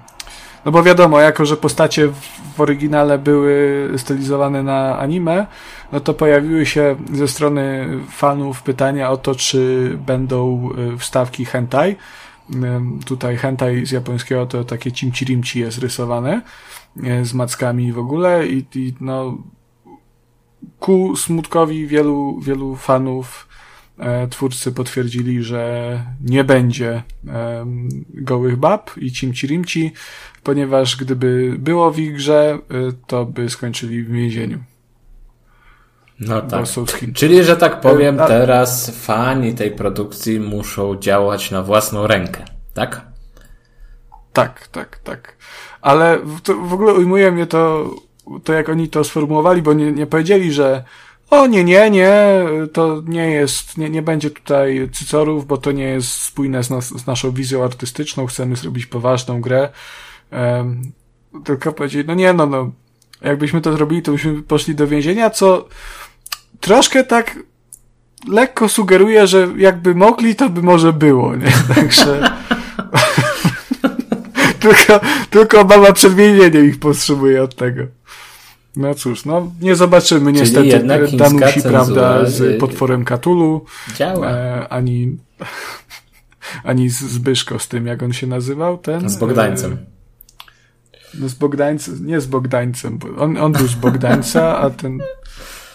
[0.64, 5.46] no bo wiadomo, jako że postacie w, oryginale były stylizowane na anime,
[5.92, 11.96] no to pojawiły się ze strony fanów pytania o to, czy będą e, wstawki hentai.
[13.06, 16.42] Tutaj hentai z japońskiego to takie cimci-rimci jest rysowane
[17.22, 19.38] z mackami w ogóle i, i no
[20.80, 23.48] ku smutkowi wielu, wielu fanów
[24.30, 29.90] twórcy potwierdzili, że nie będzie em, gołych bab i cimci-rimci,
[30.42, 32.74] ponieważ gdyby było w ich grze, e,
[33.06, 34.58] to by skończyli w więzieniu.
[36.20, 36.64] No tak.
[37.14, 43.06] Czyli, że tak powiem, E, teraz fani tej produkcji muszą działać na własną rękę, tak?
[44.32, 45.36] Tak, tak, tak.
[45.80, 47.90] Ale w, w ogóle ujmuje mnie to,
[48.44, 50.84] to jak oni to sformułowali, bo nie, nie powiedzieli, że
[51.30, 55.84] o nie, nie, nie, to nie jest, nie, nie będzie tutaj cycorów, bo to nie
[55.84, 59.68] jest spójne z, nas, z naszą wizją artystyczną, chcemy zrobić poważną grę.
[60.30, 60.92] Em,
[61.44, 62.70] tylko powiedzieli, no nie, no, no,
[63.22, 65.68] jakbyśmy to zrobili, to byśmy poszli do więzienia, co
[66.60, 67.38] troszkę tak
[68.28, 71.52] lekko sugeruje, że jakby mogli, to by może było, nie?
[71.74, 72.20] Także...
[74.60, 75.00] tylko,
[75.30, 76.12] tylko mama przed
[76.64, 77.82] ich powstrzymuje od tego.
[78.76, 83.64] No cóż, no nie zobaczymy niestety jednak chińska Danusi, prawda, z potworem Katulu,
[83.96, 84.30] Działa.
[84.30, 85.16] e, ani,
[86.64, 89.08] ani z Zbyszko z tym, jak on się nazywał, ten?
[89.08, 89.72] Z Bogdańcem.
[89.72, 89.76] E,
[91.14, 94.98] no z Bogdańcem, nie z Bogdańcem, bo on, on był z Bogdańca, a ten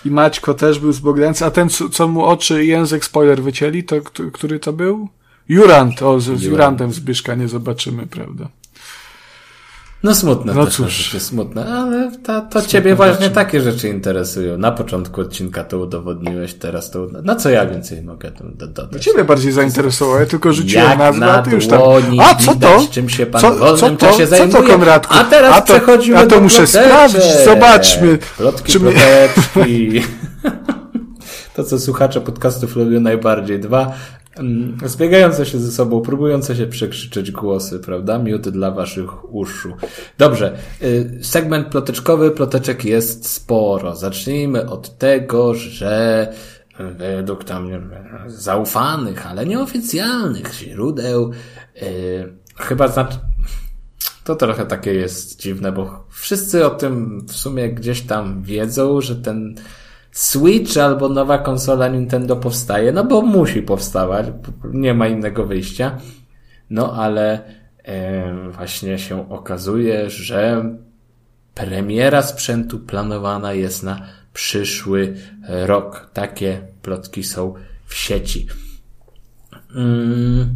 [0.05, 3.41] i Maćko też był z Bogdańca, a ten, co co mu oczy i język spoiler
[3.41, 3.95] wycięli, to
[4.33, 5.09] który to był?
[5.49, 6.43] Jurant, o, z, z Jurant.
[6.43, 8.49] Jurantem Zbyszka nie zobaczymy, prawda?
[10.03, 10.93] No smutne No to cóż.
[10.93, 14.57] rzeczy, smutne, ale to, to ciebie właśnie takie rzeczy interesują.
[14.57, 17.07] Na początku odcinka to udowodniłeś, teraz to...
[17.23, 19.03] No co ja więcej mogę do- dodać?
[19.03, 21.81] Ciebie bardziej zainteresowało, ja tylko rzuciłem Jak nazwę, na a ty już tam.
[22.21, 22.81] A co to?
[22.91, 23.97] czym się pan co, w wolnym co to?
[23.97, 24.67] czasie Co to, zajmuje.
[24.73, 25.13] Konradku?
[25.17, 26.83] A teraz a to, przechodzimy a to do muszę ploteczek.
[26.85, 28.17] sprawdzić, zobaczmy.
[28.37, 30.01] Plotki, czy ploteczki.
[31.55, 33.59] to, co słuchacze podcastów lubią najbardziej.
[33.59, 33.91] Dwa
[34.85, 38.19] zbiegające się ze sobą, próbujące się przekrzyczeć głosy, prawda?
[38.19, 39.73] Miód dla waszych uszu.
[40.17, 40.57] Dobrze.
[40.81, 43.95] y, Segment ploteczkowy, ploteczek jest sporo.
[43.95, 46.33] Zacznijmy od tego, że
[46.79, 47.91] według tam
[48.27, 51.31] zaufanych, ale nieoficjalnych źródeł,
[51.81, 53.17] y, chyba znaczy,
[54.23, 59.15] to trochę takie jest dziwne, bo wszyscy o tym w sumie gdzieś tam wiedzą, że
[59.15, 59.55] ten
[60.11, 64.25] Switch albo nowa konsola Nintendo powstaje, no bo musi powstawać,
[64.73, 65.97] nie ma innego wyjścia.
[66.69, 67.43] No ale
[67.83, 70.65] e, właśnie się okazuje, że
[71.55, 74.01] premiera sprzętu planowana jest na
[74.33, 75.15] przyszły
[75.47, 76.09] rok.
[76.13, 77.53] Takie plotki są
[77.85, 78.47] w sieci.
[79.75, 80.49] Mm.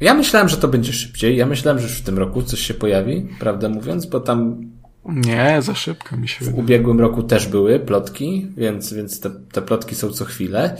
[0.00, 1.36] Ja myślałem, że to będzie szybciej.
[1.36, 4.70] Ja myślałem, że już w tym roku coś się pojawi, prawdę mówiąc, bo tam
[5.04, 6.62] Nie, za szybko mi się w wydaje.
[6.62, 10.76] ubiegłym roku też były plotki, więc, więc te, te plotki są co chwilę.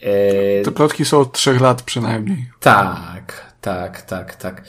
[0.00, 2.50] E, Te plotki są od trzech lat przynajmniej.
[2.60, 4.64] tak, tak, tak, tak.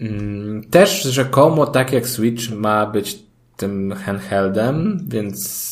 [0.00, 3.18] Mm, Też rzekomo, tak jak Switch ma być
[3.56, 5.66] tym handheldem, więc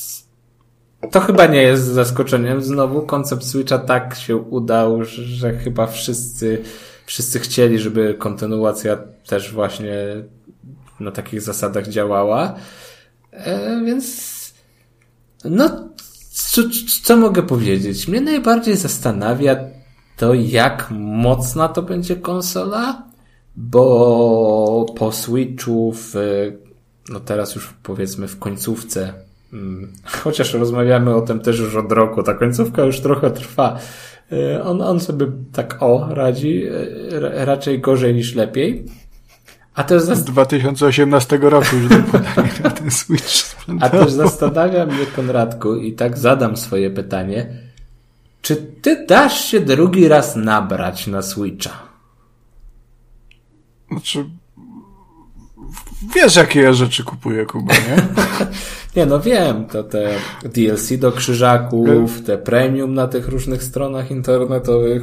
[1.10, 2.62] to chyba nie jest zaskoczeniem.
[2.62, 6.62] Znowu koncept Switcha tak się udał, że, że chyba wszyscy,
[7.06, 9.94] wszyscy chcieli, żeby kontynuacja też właśnie
[11.00, 12.54] na takich zasadach działała.
[13.32, 14.34] E, więc
[15.44, 15.88] no,
[16.30, 16.62] co,
[17.02, 18.08] co mogę powiedzieć?
[18.08, 19.56] Mnie najbardziej zastanawia
[20.16, 23.02] to, jak mocna to będzie konsola,
[23.56, 26.14] bo po Switchu w,
[27.08, 29.12] no teraz już powiedzmy w końcówce,
[29.52, 29.92] mm,
[30.22, 33.78] chociaż rozmawiamy o tym też już od roku, ta końcówka już trochę trwa.
[34.32, 38.84] E, On, on sobie tak o radzi, e, ra- raczej gorzej niż lepiej.
[39.74, 43.56] A też, Z zas- 2018 roku już do podania na ten Switch.
[43.80, 47.46] a też zastanawia mnie, Konradku, i tak zadam swoje pytanie.
[48.42, 51.70] Czy ty dasz się drugi raz nabrać na Switcha?
[53.90, 54.24] Znaczy,
[56.14, 57.96] wiesz jakie ja rzeczy kupuję, Kuba, nie?
[58.96, 60.10] Nie, no wiem, to te
[60.44, 65.02] DLC do krzyżaków, te premium na tych różnych stronach internetowych.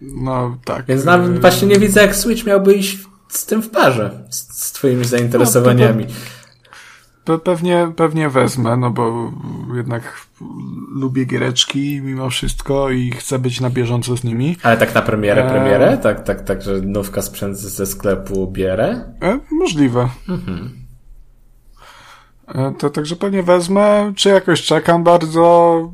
[0.00, 0.86] No tak.
[0.86, 4.72] Więc nawet właśnie nie widzę, jak Switch miałby iść z tym w parze, z, z
[4.72, 6.06] twoimi zainteresowaniami.
[7.24, 9.32] pe pewnie, pewnie wezmę, no bo
[9.74, 10.26] jednak
[10.94, 14.56] lubię giereczki mimo wszystko i chcę być na bieżąco z nimi.
[14.62, 15.50] Ale tak na premierę, Eee.
[15.50, 15.98] premierę?
[15.98, 19.14] Tak, tak, tak, że nówka sprzęt ze sklepu bierę?
[19.22, 20.08] E, możliwe.
[22.48, 25.92] E, to także pewnie wezmę, czy jakoś czekam bardzo.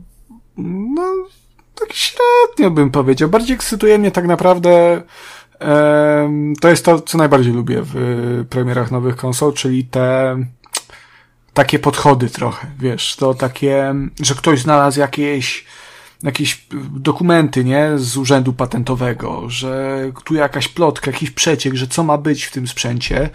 [0.56, 1.02] No,
[1.86, 3.28] tak średnio bym powiedział.
[3.28, 5.02] Bardziej ekscytuje mnie tak naprawdę.
[6.60, 10.36] to jest to, co najbardziej lubię w y, premierach nowych konsol, czyli te
[11.54, 15.64] takie podchody trochę, wiesz, to takie, że ktoś znalazł jakieś
[16.22, 16.66] jakieś
[16.96, 22.44] dokumenty, nie, z urzędu patentowego, że tu jakaś plotka, jakiś przeciek, że co ma być
[22.44, 23.30] w tym sprzęcie.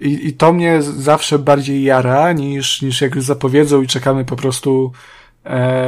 [0.00, 4.36] I, I to mnie zawsze bardziej jara niż, niż jak już zapowiedzą i czekamy po
[4.36, 4.92] prostu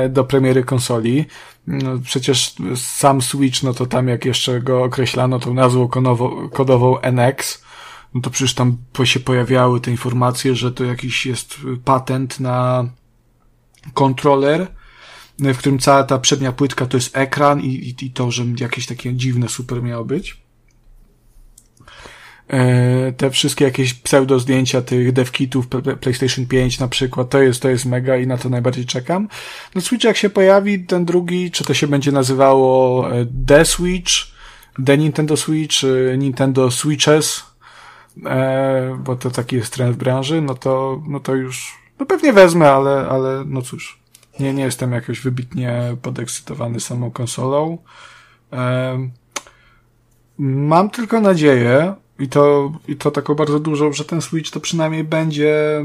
[0.08, 1.24] do premiery konsoli.
[1.66, 7.00] No, przecież sam Switch, no to tam jak jeszcze go określano tą nazwą konowo, kodową
[7.00, 7.64] NX,
[8.14, 12.88] no to przecież tam się pojawiały te informacje, że to jakiś jest patent na
[13.94, 14.66] kontroler,
[15.38, 18.86] w którym cała ta przednia płytka to jest ekran i, i, i to, że jakieś
[18.86, 20.45] takie dziwne super miało być.
[22.50, 25.68] E, te wszystkie jakieś pseudo zdjęcia tych devkitów
[26.00, 29.28] PlayStation 5 na przykład, to jest, to jest mega i na to najbardziej czekam.
[29.74, 34.12] No Switch jak się pojawi, ten drugi, czy to się będzie nazywało e, The Switch,
[34.86, 37.44] The Nintendo Switch, e, Nintendo Switches,
[38.98, 42.72] bo to taki jest trend w branży, no to, no to już, no pewnie wezmę,
[42.72, 43.98] ale, ale no cóż,
[44.40, 47.78] nie, nie jestem jakoś wybitnie podekscytowany samą konsolą.
[50.38, 55.04] Mam tylko nadzieję, i to, i to taką bardzo dużą, że ten Switch to przynajmniej
[55.04, 55.84] będzie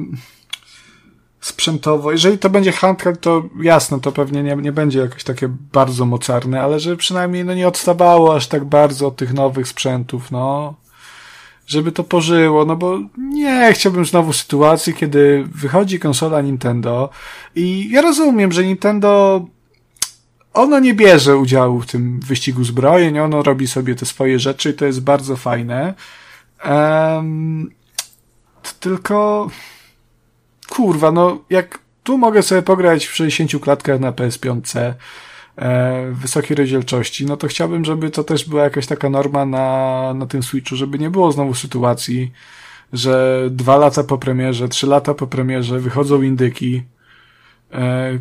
[1.41, 2.11] sprzętowo.
[2.11, 6.61] Jeżeli to będzie handheld, to jasne, to pewnie nie, nie będzie jakoś takie bardzo mocarne,
[6.61, 10.75] ale że przynajmniej no nie odstawało aż tak bardzo od tych nowych sprzętów, no.
[11.67, 17.09] Żeby to pożyło, no bo nie chciałbym znowu sytuacji, kiedy wychodzi konsola Nintendo
[17.55, 19.41] i ja rozumiem, że Nintendo
[20.53, 24.73] ono nie bierze udziału w tym wyścigu zbrojeń, ono robi sobie te swoje rzeczy i
[24.73, 25.93] to jest bardzo fajne.
[28.63, 29.47] T- tylko
[30.69, 34.77] kurwa, no jak tu mogę sobie pograć w 60 klatkach na PS5
[35.57, 40.25] e, wysokiej rozdzielczości, no to chciałbym, żeby to też była jakaś taka norma na, na
[40.25, 42.31] tym Switchu, żeby nie było znowu sytuacji,
[42.93, 46.83] że dwa lata po premierze, trzy lata po premierze wychodzą indyki,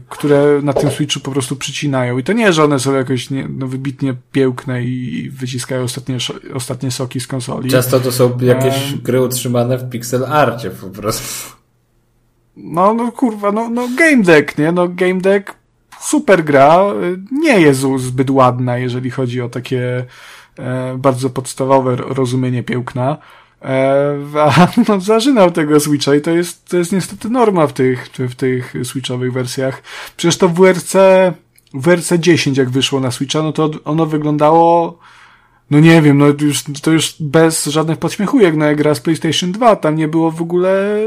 [0.09, 2.19] które na tym Switchu po prostu przycinają.
[2.19, 6.17] I to nie, że one są jakoś nie, no, wybitnie piękne i wyciskają ostatnie,
[6.55, 7.71] ostatnie soki z konsoli.
[7.71, 9.01] Często to są jakieś Em.
[9.03, 11.53] gry utrzymane w pixel arcie po prostu.
[12.57, 14.73] No, no kurwa, no, no Game Deck, nie?
[14.73, 15.55] No Game Deck,
[16.01, 16.79] super gra,
[17.33, 20.05] nie jest zbyt ładna, jeżeli chodzi o takie
[20.59, 23.19] e, bardzo podstawowe ro- rozumienie piękna.
[23.63, 28.09] E, a no, zażynał tego Switcha i to jest, to jest niestety norma w tych,
[28.19, 29.83] w tych Switchowych wersjach.
[30.17, 30.93] Przecież to w WRC,
[31.75, 34.99] w WRC 10 jak wyszło na Switcha, no to ono wyglądało
[35.71, 39.53] no nie wiem, no już, to już bez żadnych podśmiechujek, no jak gra z PlayStation
[39.53, 40.99] 2, tam nie było w ogóle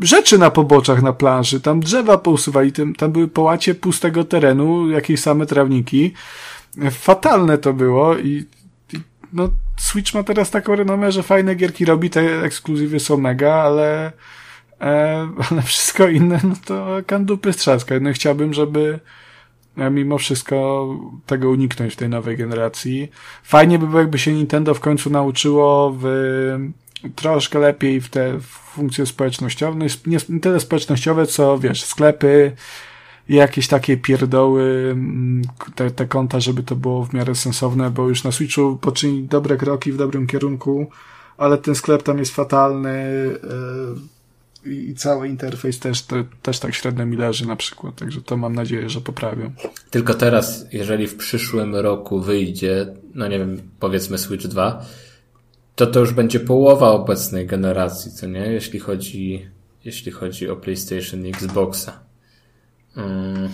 [0.00, 5.20] rzeczy na poboczach na planszy, tam drzewa pousuwali, tam, tam były połacie pustego terenu, jakieś
[5.20, 6.12] same trawniki.
[6.90, 8.44] Fatalne to było i,
[8.92, 9.00] i
[9.32, 9.48] no
[9.78, 14.12] Switch ma teraz taką renomę, że fajne gierki robi, te ekskluzywy są mega, ale
[14.80, 17.94] e, ale wszystko inne, no to kandupy strzaska.
[18.00, 19.00] No chciałbym, żeby
[19.76, 20.88] e, mimo wszystko
[21.26, 23.10] tego uniknąć w tej nowej generacji.
[23.42, 26.04] Fajnie by było, jakby się Nintendo w końcu nauczyło w
[27.16, 32.52] troszkę lepiej w te funkcje społecznościowe, no nie tyle społecznościowe, co wiesz, sklepy
[33.28, 35.42] i jakieś takie pierdoły, mm,
[35.74, 39.56] te, te konta, żeby to było w miarę sensowne, bo już na Switchu poczyni dobre
[39.56, 40.90] kroki w dobrym kierunku,
[41.36, 43.04] ale ten sklep tam jest fatalny
[44.64, 48.36] yy, i cały interfejs też, te, też tak średnio mi leży na przykład, także to
[48.36, 49.52] mam nadzieję, że poprawią.
[49.90, 54.84] Tylko teraz, jeżeli w przyszłym roku wyjdzie, no nie wiem, powiedzmy Switch 2,
[55.76, 58.40] to to już będzie połowa obecnej generacji, co nie?
[58.40, 59.46] Jeśli chodzi,
[59.84, 62.07] jeśli chodzi o PlayStation i Xboxa.
[62.96, 63.48] Mm.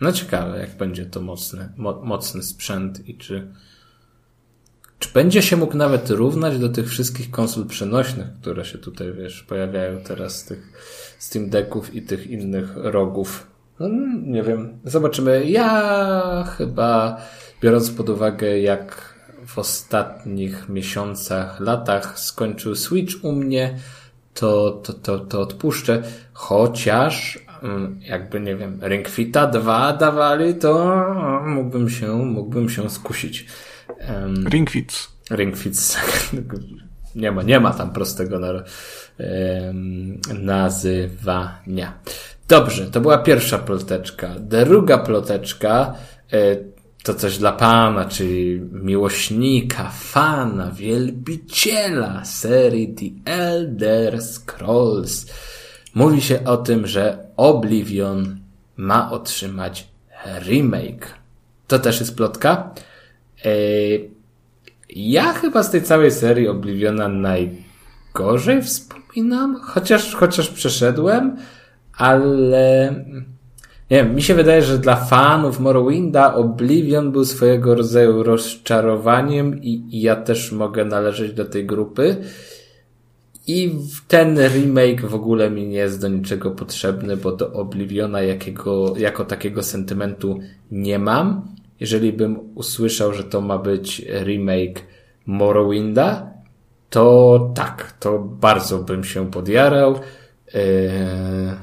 [0.00, 3.52] No ciekawe, jak będzie to mocny, mo, mocny sprzęt i czy,
[4.98, 9.42] czy będzie się mógł nawet równać do tych wszystkich konsol przenośnych, które się tutaj, wiesz,
[9.42, 10.72] pojawiają teraz z tych
[11.18, 13.46] Steam Decków i tych innych rogów.
[13.80, 13.88] No,
[14.22, 14.78] nie wiem.
[14.84, 15.50] Zobaczymy.
[15.50, 17.20] Ja chyba,
[17.62, 19.14] biorąc pod uwagę, jak
[19.46, 23.78] w ostatnich miesiącach, latach skończył Switch u mnie,
[24.34, 26.02] to, to, to, to odpuszczę.
[26.32, 27.38] Chociaż,
[28.00, 31.04] jakby, nie wiem, Ring Fita 2 dawali, to
[31.46, 33.46] mógłbym się, mógłbym się skusić.
[33.98, 35.08] Em, Ring Fits.
[35.30, 35.96] Ring Fit.
[37.14, 38.48] Nie ma, nie ma tam prostego na,
[40.34, 41.98] nazywania.
[42.48, 44.34] Dobrze, to była pierwsza ploteczka.
[44.38, 45.94] Druga ploteczka
[46.32, 46.56] e,
[47.02, 55.26] to coś dla pana, czyli miłośnika, fana, wielbiciela serii The Elder Scrolls.
[55.94, 58.36] Mówi się o tym, że Oblivion
[58.76, 59.88] ma otrzymać
[60.46, 61.14] remake.
[61.66, 62.74] To też jest plotka.
[63.44, 63.50] E,
[64.96, 71.36] ja chyba z tej całej serii Obliviona najgorzej wspominam, chociaż, chociaż przeszedłem,
[71.96, 72.94] ale
[73.90, 79.96] nie wiem, mi się wydaje, że dla fanów Morrowinda Oblivion był swojego rodzaju rozczarowaniem i,
[79.96, 82.16] i ja też mogę należeć do tej grupy.
[83.50, 83.78] I
[84.08, 89.24] ten remake w ogóle mi nie jest do niczego potrzebny, bo do Obliviona jakiego, jako
[89.24, 90.40] takiego sentymentu
[90.70, 91.42] nie mam.
[91.80, 94.82] Jeżeli bym usłyszał, że to ma być remake
[95.26, 96.30] Morrowinda,
[96.90, 100.00] to tak, to bardzo bym się podjarał.
[100.54, 101.56] Eee,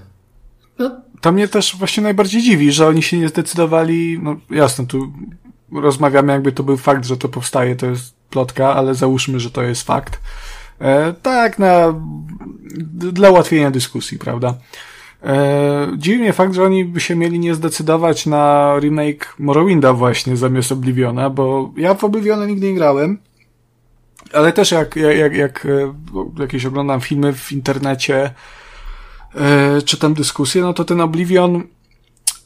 [0.80, 5.14] no, To mnie też właśnie najbardziej dziwi, że oni się nie zdecydowali, no jasne, tu
[5.72, 9.64] rozmawiamy jakby to był fakt, że to powstaje, to jest plotka, ale załóżmy, że to
[9.64, 10.20] jest fakt.
[10.82, 11.94] E, tak, na,
[12.94, 14.54] dla ułatwienia dyskusji, prawda?
[15.24, 20.38] E, dziwi mnie fakt, że oni by się mieli nie zdecydować na remake Morrowinda właśnie
[20.38, 23.18] zamiast Obliviona, bo ja w Obliviona nigdy nie grałem,
[24.34, 25.94] ale też jak, jak, jak, jak e,
[26.40, 28.34] jakieś oglądam filmy w internecie,
[29.36, 31.64] e, czytam dyskusje, no to ten Oblivion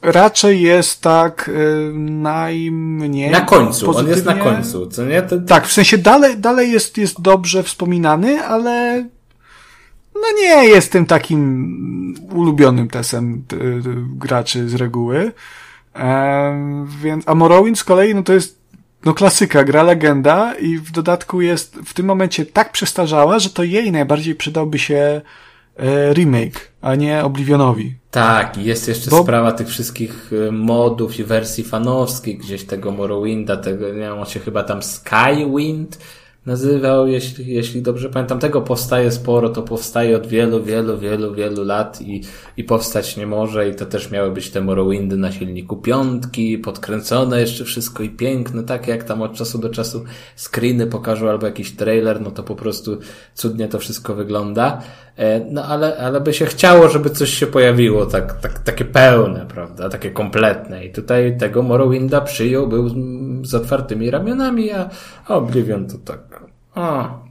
[0.01, 3.31] raczej jest tak e, najmniej...
[3.31, 5.21] na końcu, on jest na pozytywnie- końcu, co nie?
[5.21, 9.05] To, Tak, w sensie dalej, dalej jest, jest dobrze wspominany, ale
[10.15, 13.63] no nie jest tym takim ulubionym tesem t- t-
[14.15, 15.31] graczy z reguły.
[17.01, 18.61] Więc, a Morrowind z kolei, no to jest
[19.05, 23.63] no klasyka, gra legenda i w dodatku jest w tym momencie tak przestarzała, że to
[23.63, 25.21] jej najbardziej przydałby się
[26.13, 27.95] remake, a nie Oblivionowi.
[28.11, 32.91] Tak, i jest jeszcze Bo- sprawa tych wszystkich y, modów i wersji fanowskich gdzieś tego
[32.91, 35.97] Morrowinda, tego, nie wiem, on się chyba tam Skywind
[36.45, 38.39] nazywał, jeśli, jeśli dobrze pamiętam.
[38.39, 42.22] Tego powstaje sporo, to powstaje od wielu, wielu, wielu, wielu lat i,
[42.57, 47.41] i powstać nie może i to też miały być te Morrowindy na silniku piątki, podkręcone
[47.41, 50.03] jeszcze wszystko i piękne, tak jak tam od czasu do czasu
[50.36, 52.97] screeny pokażą albo jakiś trailer, no to po prostu
[53.34, 54.82] cudnie to wszystko wygląda.
[55.18, 59.45] E, No ale, ale by się chciało, żeby coś się pojawiło, tak, tak, takie pełne,
[59.45, 60.86] prawda, takie kompletne.
[60.86, 62.89] I tutaj tego Morrowinda przyjął, był
[63.45, 64.89] z, otwartymi ramionami, a
[65.28, 66.43] a Oblivion to tak.
[66.76, 67.22] O,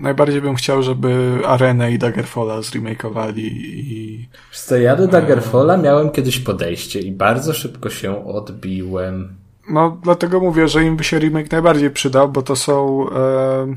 [0.00, 6.10] Najbardziej bym chciał, żeby Arenę i Daggerfalla zremakeowali i Wiesz co, ja do Daggerfalla miałem
[6.10, 9.34] kiedyś podejście i bardzo szybko się odbiłem.
[9.70, 13.06] No, dlatego mówię, że im by się remake najbardziej przydał, bo to są.
[13.10, 13.76] E...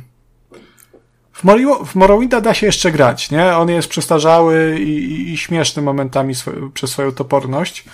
[1.39, 3.57] W, Mori- w Morrowinda da się jeszcze grać, nie?
[3.57, 7.85] On jest przestarzały i, i, śmieszny momentami swo- przez swoją toporność,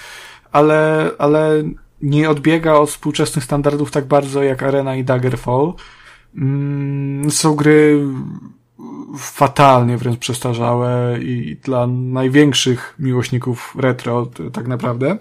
[0.51, 1.63] ale, ale
[2.01, 5.73] nie odbiega od współczesnych standardów tak bardzo jak Arena i Daggerfall.
[6.35, 8.05] Mm, są gry
[9.17, 15.17] fatalnie wręcz przestarzałe i dla największych miłośników retro tak naprawdę.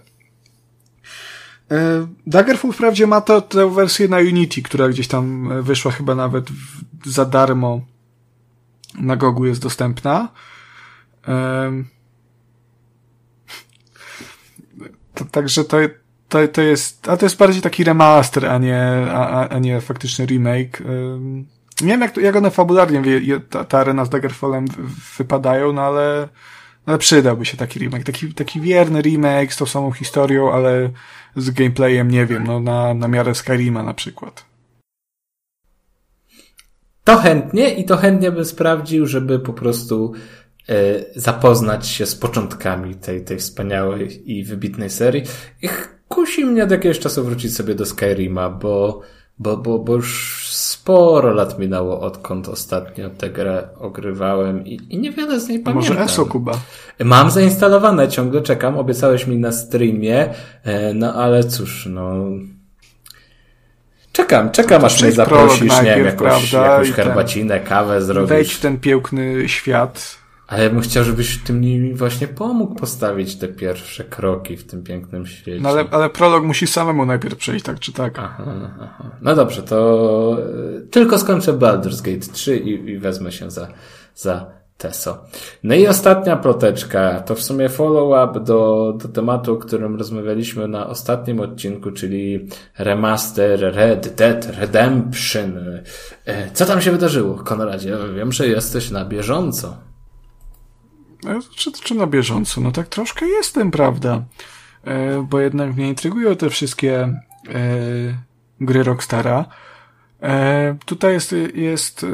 [1.71, 6.15] E, Daggerfall wprawdzie ma to, tę wersję na Unity, która gdzieś tam e, wyszła chyba
[6.15, 6.47] nawet
[7.05, 7.81] za darmo
[8.95, 10.29] na Gogu jest dostępna.
[15.31, 15.77] Także to,
[16.29, 20.27] to, to jest, a to jest bardziej taki remaster, a nie, a, a- nie faktyczny
[20.27, 20.81] remake.
[20.81, 21.47] Em,
[21.81, 23.03] Nie wiem, jak, jak one fabularnie,
[23.51, 24.65] ta, ta arena z Daggerfallem
[25.19, 26.29] wypadają, no ale,
[26.87, 28.05] ale przydałby się taki remake.
[28.05, 30.91] Taki, taki wierny remake z tą samą historią, ale
[31.37, 34.45] z gameplayem, nie wiem, no na, na miarę Skyrima na przykład.
[37.05, 40.13] To chętnie i to chętnie bym sprawdził, żeby po prostu
[40.69, 40.75] e,
[41.17, 45.23] zapoznać się z początkami tej, tej wspaniałej i wybitnej serii.
[45.63, 45.69] I
[46.09, 49.01] kusi mnie od jakiegoś czasu wrócić sobie do Skyrima, bo,
[49.39, 55.41] bo, bo, bo już sporo lat minęło, odkąd ostatnio tę grę ogrywałem i, i niewiele
[55.41, 55.97] z niej pamiętam.
[55.97, 56.53] może ESO, Kuba?
[57.05, 62.25] Mam zainstalowane, ciągle czekam, obiecałeś mi na streamie, e, no ale cóż, no...
[64.15, 67.61] Czekam, czekam aż mnie zaprosisz, prolog nie wiem, najpierw, jakąś, prawda, jakąś i ten- herbacinę,
[67.61, 68.55] kawę Wejdź zrobisz.
[68.55, 70.19] w ten piękny świat.
[70.47, 74.83] Ale ja bym chciał, żebyś ty mi właśnie pomógł postawić te pierwsze kroki w tym
[74.85, 75.61] pięknym świecie.
[75.63, 78.19] No ale, ale prolog musi samemu najpierw przejść, tak czy tak.
[78.19, 78.45] Aha,
[78.83, 79.11] aha.
[79.23, 80.37] No dobrze, to
[80.77, 83.69] e, tylko skończę Baldur's Gate 3 i, i wezmę się za,
[84.15, 84.47] za
[84.79, 85.25] Teso.
[85.63, 90.87] No i ostatnia ploteczka, to w sumie follow-up do, do tematu, o którym rozmawialiśmy na
[90.87, 92.49] ostatnim odcinku, czyli
[92.79, 95.59] remaster Red Dead Redemption.
[96.27, 97.97] E, Co tam się wydarzyło, Konradzie?
[98.17, 99.77] Wiem, że jesteś na bieżąco.
[101.57, 102.61] Czy, czy na bieżąco?
[102.61, 104.23] No tak troszkę jestem, prawda?
[104.85, 107.21] E, bo jednak mnie intrygują te wszystkie e,
[108.61, 109.45] gry Rockstara.
[110.25, 112.07] E, tutaj jest, jest e,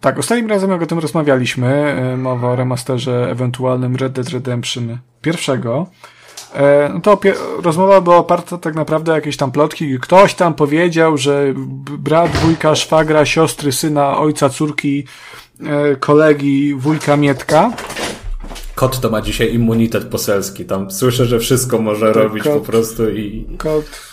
[0.00, 4.98] tak, ostatnim razem jak o tym rozmawialiśmy, e, mowa o remasterze ewentualnym Red Dead Redemption
[5.22, 5.86] pierwszego,
[6.54, 7.18] e, no to
[7.62, 9.98] rozmowa była oparta tak naprawdę o jakieś tam plotki.
[10.00, 11.54] Ktoś tam powiedział, że
[11.98, 15.04] brat, wujka, szwagra, siostry, syna, ojca, córki,
[16.00, 17.70] kolegi, wujka Mietka
[18.74, 20.64] Kot to ma dzisiaj immunitet poselski.
[20.64, 24.09] Tam słyszę, że wszystko może robić kot- po prostu i Kot.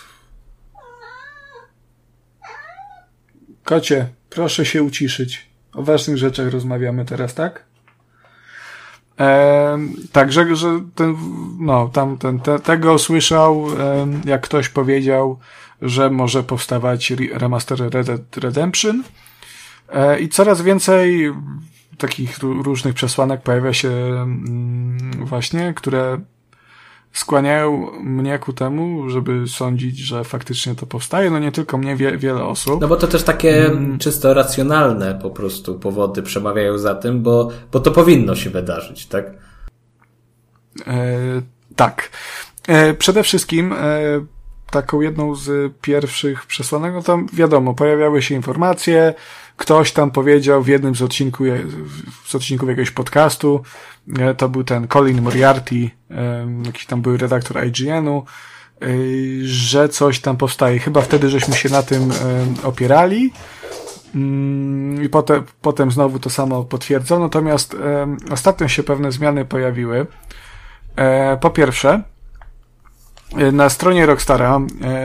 [3.67, 5.47] Kocie, proszę się uciszyć.
[5.73, 7.65] O ważnych rzeczach rozmawiamy teraz, tak?
[9.17, 10.45] Ehm, tak, że,
[10.95, 11.15] ten,
[11.59, 15.39] no, tam, ten, te, tego słyszał, em, jak ktoś powiedział,
[15.81, 19.03] że może powstawać re- remaster Red Dead Redemption.
[19.89, 21.31] E, I coraz więcej
[21.97, 26.19] takich ró- różnych przesłanek pojawia się mm, właśnie, które
[27.17, 31.29] skłaniają mnie ku temu, żeby sądzić, że faktycznie to powstaje.
[31.29, 32.81] No nie tylko mnie, wie, wiele osób.
[32.81, 37.79] No bo to też takie czysto racjonalne po prostu powody przemawiają za tym, bo, bo
[37.79, 39.25] to powinno się wydarzyć, tak?
[40.87, 41.17] E,
[41.75, 42.09] tak.
[42.67, 43.77] E, przede wszystkim e,
[44.71, 49.13] taką jedną z pierwszych przesłanek, no tam wiadomo, pojawiały się informacje,
[49.57, 51.43] ktoś tam powiedział w jednym z, odcinku,
[52.25, 53.61] z odcinków jakiegoś podcastu,
[54.19, 55.89] e, to był ten Colin Moriarty,
[56.65, 58.25] jakiś tam był redaktor IGN-u,
[58.81, 58.87] e,
[59.43, 60.79] że coś tam powstaje.
[60.79, 62.11] Chyba wtedy żeśmy się na tym
[62.63, 63.33] opierali.
[64.15, 67.75] Mm, I potem, potem znowu to samo potwierdzono, natomiast
[68.29, 70.07] ostatnio się pewne zmiany pojawiły.
[70.95, 72.03] E, po pierwsze,
[73.51, 74.59] na stronie Rockstara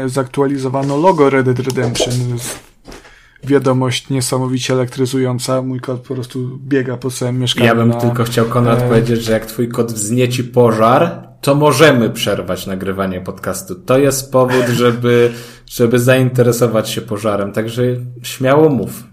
[0.07, 2.15] zaktualizowano logo Red Dead Redemption.
[3.45, 5.63] Wiadomość niesamowicie elektryzująca.
[5.63, 7.67] Mój kot po prostu biega po całym mieszkaniu.
[7.67, 11.55] Ja bym na, tylko chciał, Konrad, e, powiedzieć, że jak twój kot wznieci pożar, to
[11.55, 13.75] możemy przerwać nagrywanie podcastu.
[13.75, 15.33] To jest powód, żeby,
[15.67, 17.83] żeby zainteresować się pożarem, także
[18.23, 19.05] śmiało mów.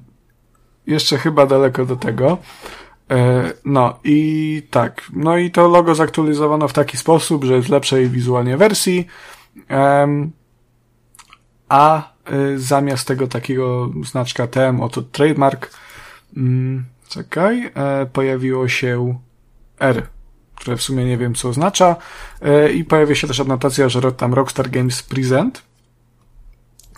[0.87, 2.37] Jeszcze chyba daleko do tego.
[3.11, 5.01] E, No i tak.
[5.13, 9.07] No i to logo zaktualizowano w taki sposób, że jest lepszej wizualnie wersji.
[11.69, 12.13] A
[12.55, 15.71] zamiast tego takiego znaczka TM, oto trademark,
[16.37, 19.19] mm, czekaj, e, pojawiło się
[19.79, 20.07] R,
[20.55, 21.95] które w sumie nie wiem co oznacza.
[22.41, 25.61] E, I pojawia się też adnotacja, że tam Rockstar Games Present.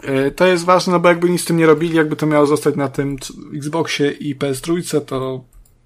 [0.04, 2.46] E, To jest ważne, no bo jakby nic z tym nie robili, jakby to miało
[2.46, 3.18] zostać na tym
[3.56, 5.44] Xboxie i PS3, to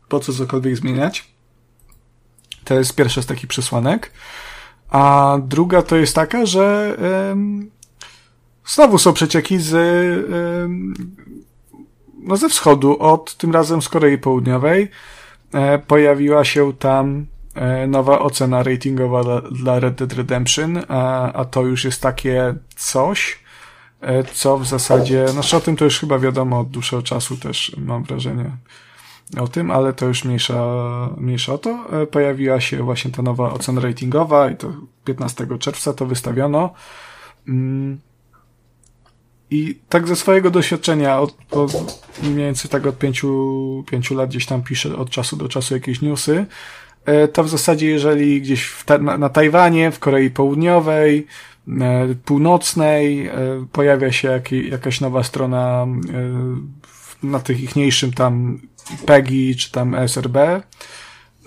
[0.09, 1.35] po co cokolwiek zmieniać?
[2.63, 4.11] To jest pierwsza z takich przesłanek.
[4.89, 6.97] A druga to jest taka, że
[8.65, 9.75] znowu są przecieki z
[12.25, 14.91] no ze wschodu, od tym razem z Korei Południowej.
[15.53, 21.61] E, pojawiła się tam e, nowa ocena ratingowa dla, Red Dead Redemption, a, a to
[21.61, 23.39] już jest takie coś,
[24.01, 27.75] e, co w zasadzie, znaczy o tym to już chyba wiadomo od dłuższego czasu też
[27.77, 28.51] mam wrażenie
[29.39, 30.63] o tym, ale to już mniejsza,
[31.17, 31.85] mniejsza o to.
[32.11, 34.73] Pojawiła się właśnie ta nowa ocena ratingowa i to
[35.05, 36.73] 15 czerwca to wystawiono.
[37.47, 37.99] Mm.
[39.51, 44.45] I tak ze swojego doświadczenia, od, od mniej więcej tak od pięciu, pięciu lat gdzieś
[44.45, 46.45] tam piszę od czasu do czasu jakieś newsy,
[47.05, 51.27] e, to w zasadzie jeżeli gdzieś w na, na Tajwanie, w Korei Południowej,
[51.81, 53.33] e, Północnej e,
[53.71, 55.87] pojawia się jakiej, jakaś nowa strona
[57.23, 58.59] na tych ichniejszym tam
[59.05, 60.61] PEGI czy tam SRB,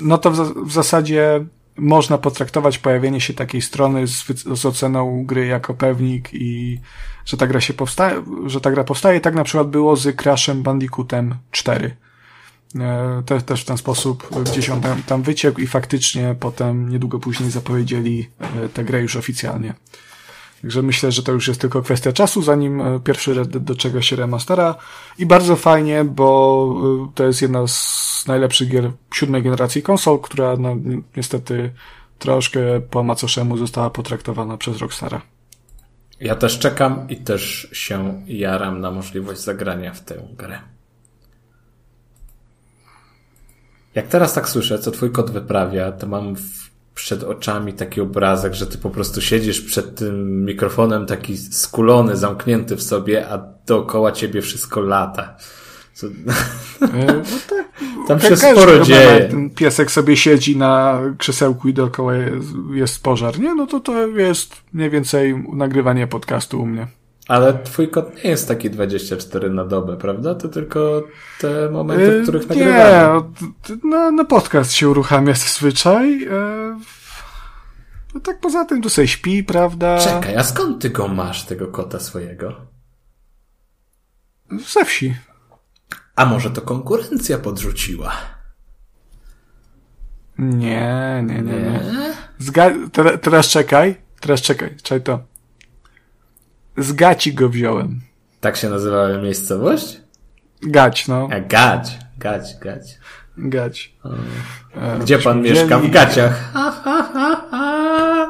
[0.01, 1.45] no to w, w zasadzie
[1.79, 4.25] można potraktować pojawienie się takiej strony z,
[4.55, 6.81] z oceną gry jako pewnik i
[7.25, 9.21] że ta gra się powstaje, że ta gra powstaje.
[9.21, 11.97] Tak na przykład było z Crashem Bandicootem 4.
[12.77, 17.19] E, Też, też w ten sposób gdzieś on tam, tam wyciekł i faktycznie potem niedługo
[17.19, 19.75] później zapowiedzieli e, tę grę już oficjalnie.
[20.63, 24.03] Także myślę, że to już jest tylko kwestia czasu, zanim e, pierwszy Red Dead doczega
[24.03, 24.75] się remastera.
[25.19, 26.75] I bardzo fajnie, bo
[27.09, 31.73] e, to jest jedna z najlepszych gier siódmej generacji konsol, która no, ni- niestety
[32.19, 35.23] troszkę po macoszemu została potraktowana przez Rockstara.
[36.21, 40.59] Ja też czekam i też się jaram na możliwość zagrania w tę grę.
[43.95, 46.35] Jak teraz tak słyszę, co twój kot wyprawia, to mam
[46.99, 52.77] przed oczami taki obrazek, że ty po prostu siedzisz przed tym mikrofonem taki skulony, zamknięty
[52.77, 55.37] w sobie, a dookoła ciebie wszystko lata.
[55.95, 56.07] Co...
[56.07, 56.11] E,
[56.81, 57.69] No tak,
[58.09, 59.29] Tam się sporo dzieje.
[59.31, 63.55] Ten piesek sobie siedzi na krzesełku i dookoła jest, jest pożar, nie?
[63.55, 66.87] No to to jest mniej więcej nagrywanie podcastu u mnie.
[67.29, 70.35] Ale twój kot nie jest taki 24 na dobę, prawda?
[70.35, 71.03] To tylko
[71.41, 73.13] te momenty, w E, których nie, nagrywamy.
[73.19, 76.25] od- na, na podcast się uruchamia zazwyczaj.
[76.25, 76.81] E,
[78.15, 79.99] no tak poza tym tu sobie śpi, prawda?
[79.99, 82.55] Czekaj, a skąd ty go masz, tego kota swojego?
[84.73, 85.15] Ze wsi.
[86.17, 88.13] A może to konkurencja podrzuciła?
[90.39, 91.61] Nie, nie, nie, nie.
[91.71, 92.15] Nie?
[92.41, 95.21] Zga- te, teraz czekaj, teraz czekaj, czekaj to.
[96.79, 98.01] Z gaci go wziąłem.
[98.41, 100.01] Tak się nazywała miejscowość?
[100.63, 101.29] Gać, no.
[101.33, 102.99] A gać, gać, gać.
[103.39, 103.95] Gać.
[104.75, 105.79] E, Gdzie pan wzięli- mieszka?
[105.79, 106.53] W gaciach.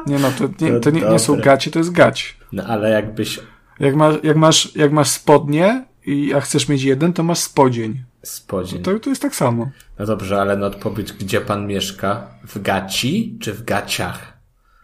[0.07, 2.37] Nie no, to nie, to nie, nie są gacie, to jest gać.
[2.51, 3.39] No ale jakbyś
[3.79, 8.03] Jak masz, jak masz, jak masz spodnie i a chcesz mieć jeden, to masz spodzień.
[8.23, 8.83] spodzień.
[8.83, 9.69] To, to jest tak samo.
[9.99, 12.27] No dobrze, ale no odpowiedź, gdzie pan mieszka?
[12.47, 14.33] W gaci czy w gaciach?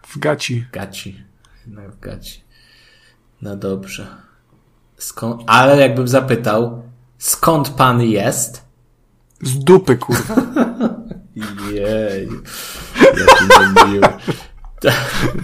[0.01, 0.65] W gaci.
[0.71, 1.23] Gaci.
[1.67, 2.41] No w gaci.
[3.45, 4.07] No dobrze.
[4.97, 5.41] Skąd?
[5.47, 6.81] Ale jakbym zapytał,
[7.17, 8.63] skąd pan jest?
[9.41, 10.35] Z dupy, kurwa.
[11.73, 12.29] Jej.
[12.95, 13.99] Jaki.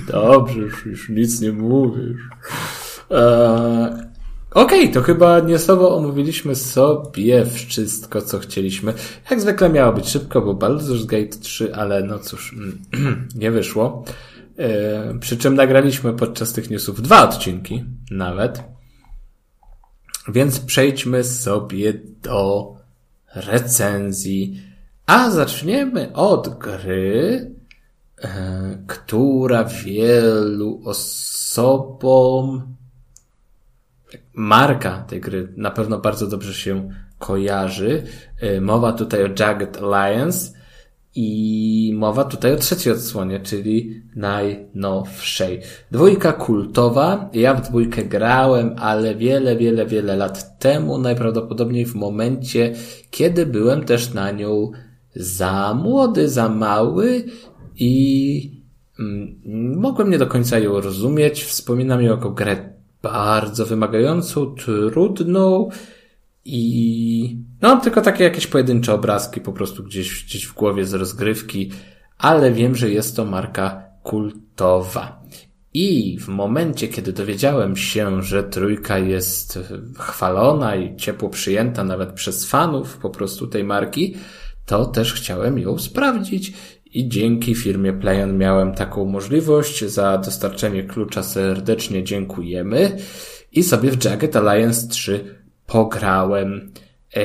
[0.08, 2.22] Dobrze, już, nic nie mówisz.
[3.12, 4.12] Eee,
[4.52, 8.94] Okej, to chyba niesłowo omówiliśmy sobie wszystko, co chcieliśmy.
[9.32, 12.56] Jak zwykle miało być szybko, bo Baldur's Gate 3, ale no cóż,
[13.36, 14.06] nie wyszło.
[14.62, 18.64] Eee, przy czym nagraliśmy podczas tych newsów dwa odcinki, nawet.
[20.28, 22.76] Więc przejdźmy sobie do
[23.36, 24.62] recenzji.
[25.06, 27.52] A zaczniemy od gry,
[28.22, 32.68] e, która wielu osobom,
[34.34, 36.90] marka tej gry na pewno bardzo dobrze się
[37.20, 38.04] kojarzy.
[38.40, 40.61] E, Mowa tutaj o Jagged Alliance
[41.16, 45.62] i mowa tutaj o trzeciej odsłonie, czyli najnowszej.
[45.92, 47.30] Dwójka kultowa.
[47.34, 52.74] Ja w dwójkę grałem, ale wiele, wiele, wiele lat temu, najprawdopodobniej w momencie,
[53.12, 54.72] kiedy byłem też na nią
[55.16, 57.24] za młody, za mały
[57.76, 58.62] i
[59.00, 59.36] mm,
[59.80, 61.44] mogłem nie do końca ją rozumieć.
[61.44, 65.70] Wspominam ją jako grę bardzo wymagającą, trudną
[66.46, 71.72] i no tylko takie jakieś pojedyncze obrazki po prostu gdzieś, gdzieś w głowie z rozgrywki,
[72.18, 75.22] ale wiem, że jest to marka kultowa.
[75.74, 79.60] I w momencie, kiedy dowiedziałem się, że trójka jest
[79.98, 84.16] chwalona i ciepło przyjęta nawet przez fanów po prostu tej marki,
[84.66, 86.54] to też chciałem ją sprawdzić
[86.86, 89.86] i dzięki firmie Playon miałem taką możliwość.
[89.86, 92.98] Za dostarczenie klucza serdecznie dziękujemy
[93.52, 95.41] i sobie w Jagged Alliance 3
[95.72, 96.72] pograłem.
[97.16, 97.22] E,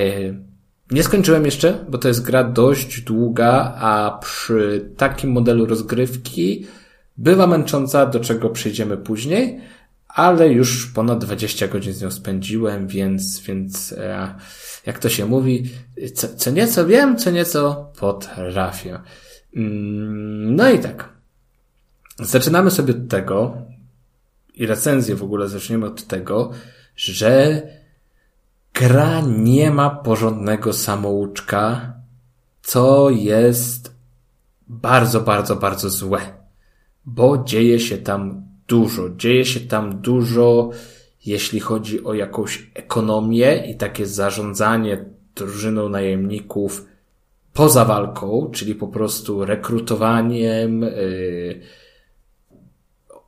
[0.91, 6.67] Nie skończyłem jeszcze, bo to jest gra dość długa, a przy takim modelu rozgrywki
[7.17, 9.61] bywa męcząca, do czego przejdziemy później,
[10.09, 14.35] ale już ponad 20 godzin z nią spędziłem, więc, więc e,
[14.87, 15.71] jak to się mówi,
[16.15, 19.01] co, co nieco wiem, co nieco potrafię.
[19.57, 21.09] Mm, No i tak.
[22.19, 23.57] Zaczynamy sobie od tego,
[24.55, 26.51] i recenzję w ogóle zaczniemy od tego,
[26.97, 27.63] że
[28.81, 31.93] gra nie ma porządnego samouczka,
[32.63, 33.95] co jest
[34.69, 36.21] bardzo, bardzo, bardzo złe.
[37.05, 39.11] Bo dzieje się tam dużo.
[39.17, 40.71] Dzieje się tam dużo,
[41.27, 45.05] jeśli chodzi o jakąś ekonomię i takie zarządzanie
[45.35, 46.87] drużyną najemników
[47.53, 51.61] poza walką, czyli po prostu rekrutowaniem, yy,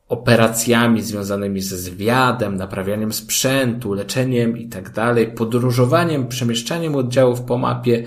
[0.09, 4.93] operacjami związanymi ze zwiadem, naprawianiem sprzętu, leczeniem i tak
[5.35, 8.03] podróżowaniem, przemieszczaniem oddziałów po mapie.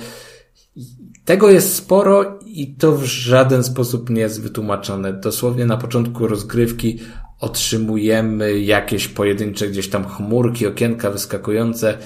[1.24, 5.12] Tego jest sporo i to w żaden sposób nie jest wytłumaczone.
[5.12, 6.98] Dosłownie na początku rozgrywki
[7.40, 11.98] otrzymujemy jakieś pojedyncze gdzieś tam chmurki, okienka wyskakujące.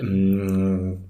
[0.00, 1.00] Mm,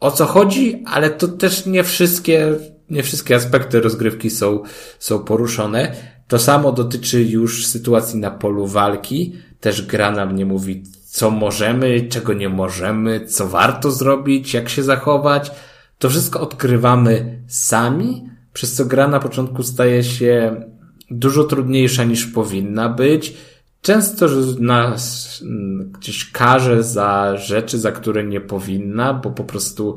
[0.00, 2.54] o co chodzi, ale to też nie wszystkie,
[2.90, 4.62] nie wszystkie aspekty rozgrywki są,
[4.98, 5.96] są poruszone.
[6.30, 9.34] To samo dotyczy już sytuacji na polu walki.
[9.60, 14.82] Też gra nam nie mówi, co możemy, czego nie możemy, co warto zrobić, jak się
[14.82, 15.50] zachować.
[15.98, 20.62] To wszystko odkrywamy sami, przez co gra na początku staje się
[21.10, 23.36] dużo trudniejsza niż powinna być.
[23.82, 24.26] Często
[24.58, 29.96] nas mm, gdzieś karze za rzeczy, za które nie powinna, bo po prostu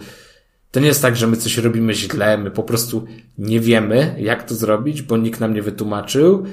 [0.73, 3.05] to nie jest tak, że my coś robimy źle, my po prostu
[3.37, 6.45] nie wiemy, jak to zrobić, bo nikt nam nie wytłumaczył.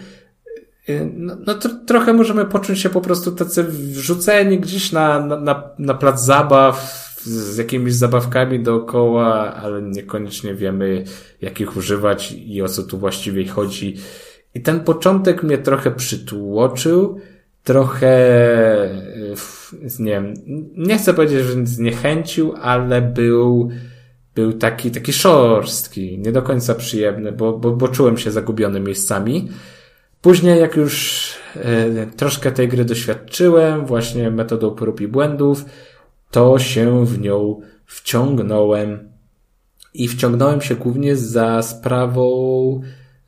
[0.89, 5.63] Yy, No, no to trochę możemy poczuć się po prostu tacy wrzuceni gdzieś na, na,
[5.79, 6.77] na, plac zabaw,
[7.23, 11.05] z jakimiś zabawkami dookoła, ale niekoniecznie wiemy,
[11.41, 13.97] jak ich używać i o co tu właściwie chodzi.
[14.55, 17.21] I ten początek mnie trochę przytłoczył,
[17.65, 18.17] trochę,
[19.99, 20.35] nie wiem,
[20.77, 23.71] nie chcę powiedzieć, że zniechęcił, ale był,
[24.35, 29.49] był taki, taki szorstki, nie do końca przyjemny, bo, bo, bo czułem się zagubiony miejscami.
[30.21, 31.25] Później, jak już
[31.57, 35.65] e, troszkę tej gry doświadczyłem, właśnie metodą prób i błędów,
[36.31, 39.11] to się w nią wciągnąłem.
[39.95, 42.81] I wciągnąłem się głównie za sprawą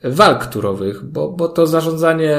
[0.04, 2.38] walk turowych, bo, bo to zarządzanie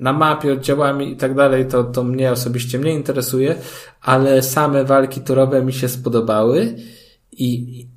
[0.00, 3.54] na mapie, oddziałami i tak dalej, to, to mnie osobiście mnie interesuje,
[4.00, 6.74] ale same walki turowe mi się spodobały
[7.38, 7.88] i,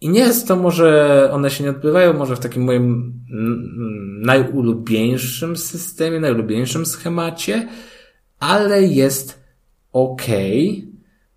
[0.00, 3.20] i nie jest to może, one się nie odbywają może w takim moim
[4.22, 7.68] najulubieńszym systemie, najulubieńszym schemacie,
[8.38, 9.42] ale jest
[9.92, 10.22] ok.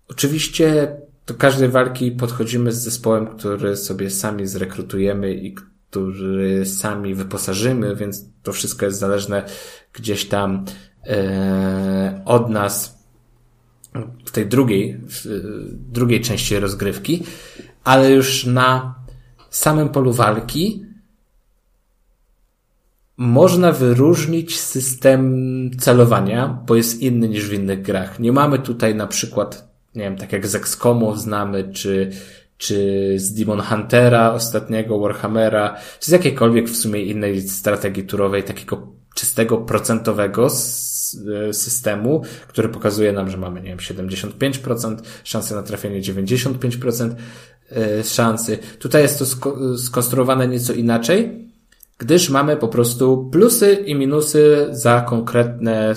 [0.08, 0.96] Oczywiście
[1.26, 8.24] do każdej walki podchodzimy z zespołem, który sobie sami zrekrutujemy i który sami wyposażymy, więc
[8.42, 9.44] to wszystko jest zależne
[9.92, 10.64] gdzieś tam
[11.06, 12.95] e, od nas
[14.24, 15.26] w tej drugiej, w
[15.92, 17.22] drugiej części rozgrywki,
[17.84, 18.94] ale już na
[19.50, 20.86] samym polu walki
[23.16, 28.20] można wyróżnić system celowania, bo jest inny niż w innych grach.
[28.20, 32.10] Nie mamy tutaj na przykład, nie wiem, tak jak z XCOMu znamy, czy,
[32.58, 38.92] czy z Demon Huntera ostatniego, Warhammera, czy z jakiejkolwiek w sumie innej strategii turowej, takiego
[39.14, 40.50] czystego procentowego
[41.52, 47.14] systemu, który pokazuje nam, że mamy, nie wiem, 75% szansy na trafienie, 95%
[47.70, 48.58] e, szansy.
[48.78, 49.24] Tutaj jest to
[49.78, 51.50] skonstruowane nieco inaczej,
[51.98, 55.94] gdyż mamy po prostu plusy i minusy za konkretne e,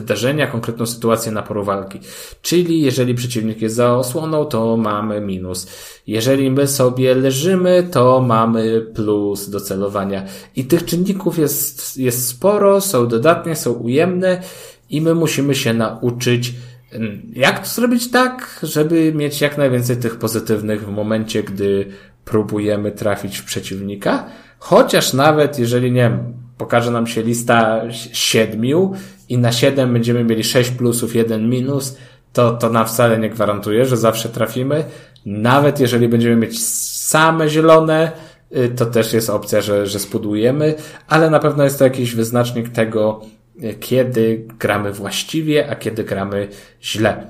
[0.00, 2.00] wydarzenia, konkretną sytuację na polu walki.
[2.42, 5.66] Czyli jeżeli przeciwnik jest za osłoną, to mamy minus.
[6.06, 10.24] Jeżeli my sobie leżymy, to mamy plus do celowania.
[10.56, 14.42] I tych czynników jest, jest sporo, są dodatnie, są ujemne
[14.90, 16.54] i my musimy się nauczyć,
[16.92, 21.86] mm, jak to zrobić tak, żeby mieć jak najwięcej tych pozytywnych w momencie, gdy
[22.24, 24.26] próbujemy trafić w przeciwnika.
[24.58, 28.92] Chociaż nawet jeżeli, nie wiem, pokaże nam się lista siedmiu
[29.28, 31.96] i na siedem będziemy mieli sześć plusów, jeden minus,
[32.32, 34.84] to, to nam wcale nie gwarantuje, że zawsze trafimy.
[35.26, 38.12] Nawet jeżeli będziemy mieć same zielone,
[38.56, 40.74] y, to też jest opcja, że, że spudujemy,
[41.08, 43.20] ale na pewno jest to jakiś wyznacznik tego,
[43.62, 46.48] y, kiedy gramy właściwie, a kiedy gramy
[46.82, 47.26] źle.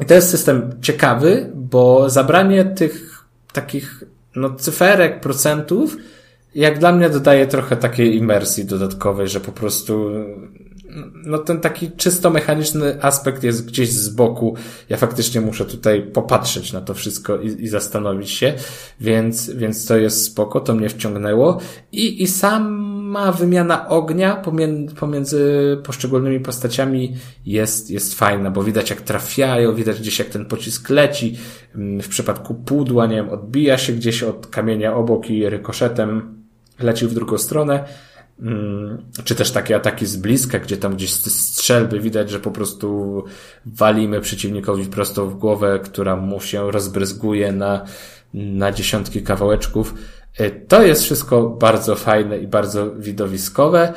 [0.00, 4.04] I to jest system ciekawy, bo zabranie tych takich
[4.36, 5.96] no, cyferek, procentów,
[6.54, 10.10] jak dla mnie dodaje trochę takiej imersji dodatkowej, że po prostu
[11.14, 14.54] no ten taki czysto mechaniczny aspekt jest gdzieś z boku.
[14.88, 18.54] Ja faktycznie muszę tutaj popatrzeć na to wszystko i, i zastanowić się,
[19.00, 21.60] więc, więc to jest spoko, to mnie wciągnęło.
[21.92, 27.16] I, i sama wymiana ognia pomiędzy, pomiędzy poszczególnymi postaciami
[27.46, 31.36] jest, jest fajna, bo widać jak trafiają, widać gdzieś jak ten pocisk leci.
[31.74, 36.44] W przypadku pudła, nie wiem, odbija się gdzieś od kamienia obok i rykoszetem
[36.80, 37.84] leci w drugą stronę.
[38.40, 43.24] Mm, czy też takie ataki z bliska, gdzie tam gdzieś strzelby widać, że po prostu
[43.66, 47.84] walimy przeciwnikowi prosto w głowę, która mu się rozbryzguje na,
[48.34, 49.94] na dziesiątki kawałeczków.
[50.40, 53.92] Y, to jest wszystko bardzo fajne i bardzo widowiskowe,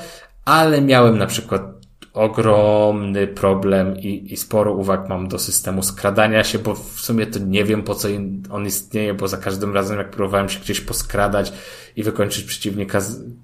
[0.46, 1.77] ale miałem na przykład
[2.18, 7.40] ogromny problem i, i sporo uwag mam do systemu skradania się, bo w sumie to
[7.40, 8.08] nie wiem po co
[8.50, 11.54] on istnieje, bo za każdym razem jak próbowałem się gdzieś poskradać
[11.96, 13.00] i wykończyć przeciwnika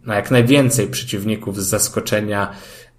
[0.06, 2.52] na jak najwięcej przeciwników z zaskoczenia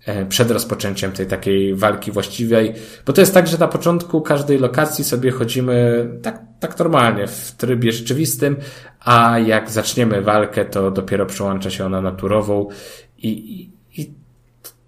[0.07, 2.75] e, przed rozpoczęciem tej takiej walki właściwej,
[3.07, 7.53] bo to jest tak, że na początku każdej lokacji sobie chodzimy tak, tak normalnie w
[7.53, 8.57] trybie rzeczywistym,
[9.01, 12.69] a jak zaczniemy walkę, to dopiero przełącza się ona na turową
[13.19, 13.74] i, i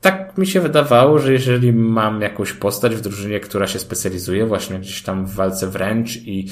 [0.06, 4.78] tak mi się wydawało, że jeżeli mam jakąś postać w drużynie, która się specjalizuje właśnie
[4.78, 6.48] gdzieś tam w walce wręcz i,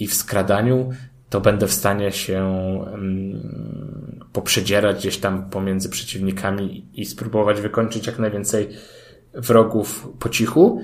[0.00, 0.90] i w skradaniu,
[1.30, 2.44] to będę w stanie się
[2.92, 3.42] um,
[4.32, 8.68] poprzedzierać gdzieś tam pomiędzy przeciwnikami i spróbować wykończyć jak najwięcej
[9.34, 10.82] wrogów po cichu.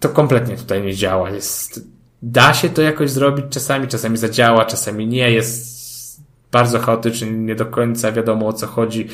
[0.00, 1.30] To kompletnie tutaj nie działa.
[1.30, 1.88] Jest,
[2.22, 5.30] da się to jakoś zrobić czasami, czasami zadziała, czasami nie.
[5.30, 5.78] Jest
[6.52, 9.08] bardzo chaotycznie, nie do końca wiadomo o co chodzi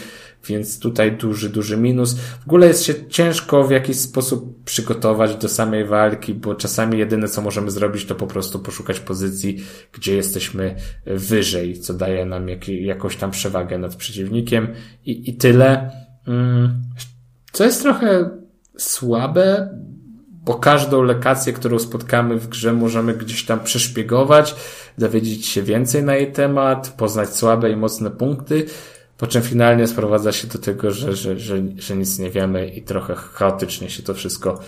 [0.46, 2.14] więc tutaj duży, duży minus.
[2.14, 7.28] W ogóle jest się ciężko w jakiś sposób przygotować do samej walki, bo czasami jedyne
[7.28, 10.76] co możemy zrobić to po prostu poszukać pozycji, gdzie jesteśmy
[11.06, 14.68] wyżej, co daje nam jak, jakąś tam przewagę nad przeciwnikiem
[15.04, 15.90] i, i tyle.
[16.28, 16.82] Mm,
[17.52, 18.30] co jest trochę
[18.76, 19.68] słabe,
[20.44, 24.54] bo każdą lokację, którą spotkamy w grze, możemy gdzieś tam przeszpiegować,
[24.98, 28.66] dowiedzieć się więcej na jej temat, poznać słabe i mocne punkty,
[29.18, 32.82] po czym finalnie sprowadza się do tego, że, że, że, że nic nie wiemy i
[32.82, 34.60] trochę chaotycznie się to wszystko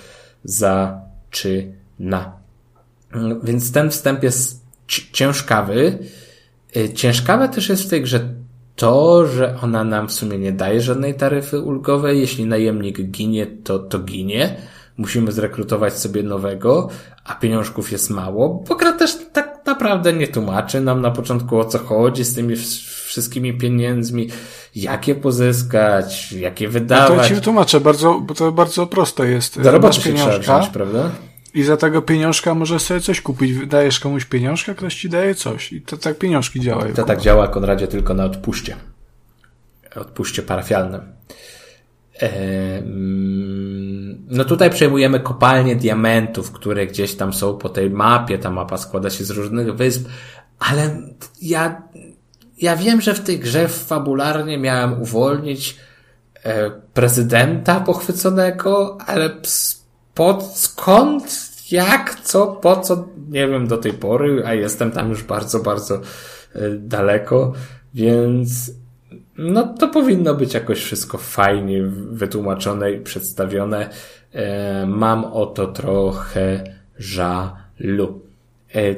[0.44, 2.32] zaczyna.
[3.42, 4.64] Więc ten wstęp jest
[5.12, 5.98] ciężkawy.
[6.76, 8.34] Y, ciężkawe też jest w tej grze
[8.76, 12.20] to, że ona nam w sumie nie daje żadnej taryfy ulgowej.
[12.20, 14.56] Jeśli najemnik ginie, to, to ginie.
[14.96, 16.88] Musimy zrekrutować sobie nowego,
[17.24, 19.45] a pieniążków jest mało, bo gra też tak
[19.76, 22.56] naprawdę nie tłumaczy nam na początku o co chodzi z tymi
[23.04, 24.28] wszystkimi pieniędzmi,
[24.74, 27.16] jakie pozyskać, jakie wydawać.
[27.16, 29.56] No to ci tłumaczę, bardzo, bo to bardzo proste jest.
[29.56, 31.10] Roboty się trzeba wziąć, prawda?
[31.54, 33.66] I za tego pieniążka możesz sobie coś kupić.
[33.66, 35.72] Dajesz komuś pieniążka, ktoś ci daje coś.
[35.72, 36.94] I to tak pieniążki działają.
[36.94, 38.76] To tak działa, Konradzie, tylko na odpuście.
[39.96, 41.00] Odpuście parafialnym.
[44.28, 48.38] No tutaj przejmujemy kopalnie diamentów, które gdzieś tam są po tej mapie.
[48.38, 50.08] Ta mapa składa się z różnych wysp,
[50.58, 50.96] ale
[51.42, 51.82] ja,
[52.58, 55.76] ja wiem, że w tej grze fabularnie miałem uwolnić
[56.44, 59.30] e, prezydenta pochwyconego, ale
[60.14, 65.22] pod skąd jak, co, po co, nie wiem do tej pory, a jestem tam już
[65.22, 66.00] bardzo, bardzo e,
[66.78, 67.52] daleko,
[67.94, 68.70] więc
[69.38, 73.90] no to powinno być jakoś wszystko fajnie wytłumaczone i przedstawione.
[74.32, 76.64] E, mam o to trochę
[76.98, 78.20] żalu.
[78.74, 78.94] E,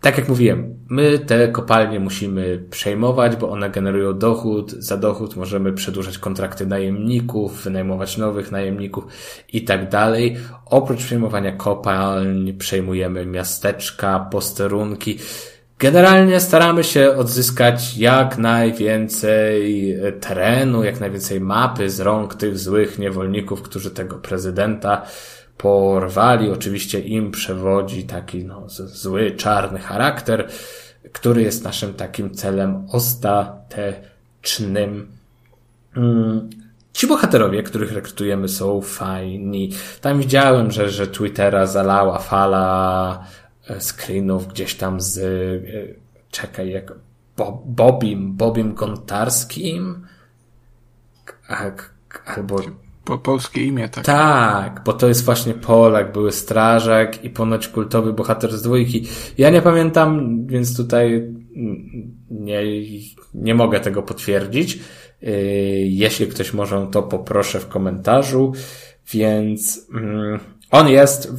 [0.00, 4.70] tak jak mówiłem, my te kopalnie musimy przejmować, bo one generują dochód.
[4.70, 9.04] Za dochód możemy przedłużać kontrakty najemników, wynajmować nowych najemników
[9.52, 10.36] i tak dalej.
[10.66, 15.18] Oprócz przejmowania kopalń przejmujemy miasteczka, posterunki.
[15.80, 23.62] Generalnie staramy się odzyskać jak najwięcej terenu, jak najwięcej mapy z rąk tych złych niewolników,
[23.62, 25.02] którzy tego prezydenta
[25.56, 26.50] porwali.
[26.50, 30.48] Oczywiście im przewodzi taki no, zły, czarny charakter,
[31.12, 35.08] który jest naszym takim celem ostatecznym.
[35.96, 36.50] Mm,
[36.92, 39.70] ci bohaterowie, których rekrutujemy, są fajni.
[40.00, 43.24] Tam widziałem, że, że Twittera zalała fala
[43.78, 45.94] screenów gdzieś tam z, e,
[46.30, 46.92] czekaj, jak
[47.64, 50.06] Bobim, Bobim Gontarskim,
[52.26, 52.60] albo
[53.04, 54.04] po polskie imię, tak?
[54.04, 59.06] Tak, bo to jest właśnie Polak, były strażak i ponoć kultowy bohater z dwójki.
[59.38, 61.34] Ja nie pamiętam, więc tutaj
[62.30, 62.62] nie,
[63.34, 64.78] nie mogę tego potwierdzić.
[65.22, 65.32] Yy,
[65.86, 68.52] jeśli ktoś może, to poproszę w komentarzu.
[69.12, 70.40] Więc mm,
[70.70, 71.32] on jest,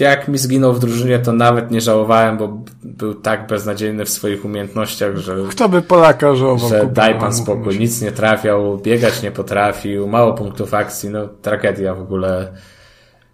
[0.00, 4.44] jak mi zginął w drużynie, to nawet nie żałowałem, bo był tak beznadziejny w swoich
[4.44, 5.36] umiejętnościach, że.
[5.50, 6.68] Kto by Polaka żałował?
[6.68, 11.94] Że daj pan spokój, nic nie trafiał, biegać nie potrafił, mało punktów akcji, no tragedia
[11.94, 12.52] w ogóle.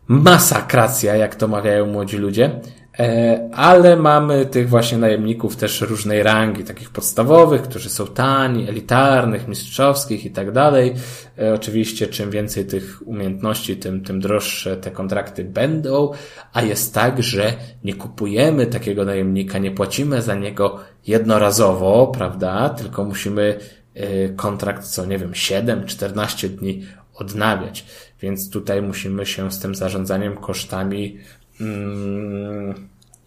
[0.09, 2.61] Masakracja, jak to mawiają młodzi ludzie.
[2.99, 9.49] E, ale mamy tych właśnie najemników też różnej rangi, takich podstawowych, którzy są tani, elitarnych,
[9.49, 10.95] mistrzowskich i tak dalej.
[11.39, 16.11] E, oczywiście czym więcej tych umiejętności, tym, tym droższe te kontrakty będą,
[16.53, 17.55] a jest tak, że
[17.85, 23.59] nie kupujemy takiego najemnika, nie płacimy za niego jednorazowo, prawda, tylko musimy
[23.95, 27.87] e, kontrakt co, nie wiem, 7-14 dni odnawiać.
[28.21, 31.19] Więc tutaj musimy się z tym zarządzaniem kosztami
[31.61, 32.75] mm,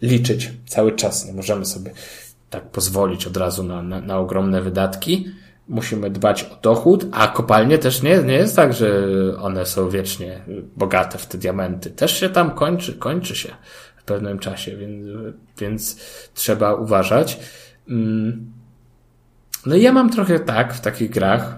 [0.02, 1.26] liczyć cały czas.
[1.26, 1.90] Nie możemy sobie
[2.50, 5.26] tak pozwolić od razu na, na, na ogromne wydatki.
[5.68, 9.08] Musimy dbać o dochód, a kopalnie też nie, nie jest tak, że
[9.38, 10.40] one są wiecznie
[10.76, 11.90] bogate w te diamenty.
[11.90, 13.54] Też się tam kończy, kończy się
[13.96, 15.06] w pewnym czasie, więc,
[15.58, 15.96] więc
[16.34, 17.38] trzeba uważać.
[17.88, 18.52] Mm.
[19.66, 21.56] No i ja mam trochę tak w takich grach,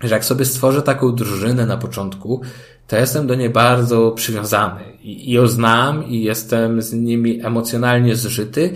[0.00, 2.42] że jak sobie stworzę taką drużynę na początku,
[2.92, 8.70] to jestem do niej bardzo przywiązany i ją znam i jestem z nimi emocjonalnie zżyty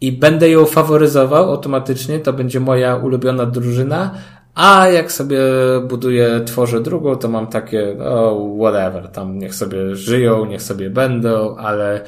[0.00, 4.14] i będę ją faworyzował automatycznie, to będzie moja ulubiona drużyna,
[4.54, 5.40] a jak sobie
[5.88, 11.56] buduję, tworzę drugą, to mam takie, oh, whatever, tam niech sobie żyją, niech sobie będą,
[11.56, 12.00] ale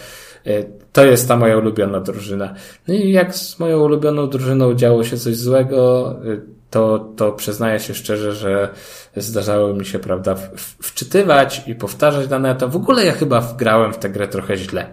[0.46, 2.54] e, to jest ta moja ulubiona drużyna.
[2.88, 7.80] No i jak z moją ulubioną drużyną działo się coś złego, e, to, to przyznaję
[7.80, 8.68] się szczerze, że
[9.16, 10.34] zdarzało mi się, prawda,
[10.82, 14.86] wczytywać i powtarzać dane, to w ogóle ja chyba wgrałem w tę grę trochę źle.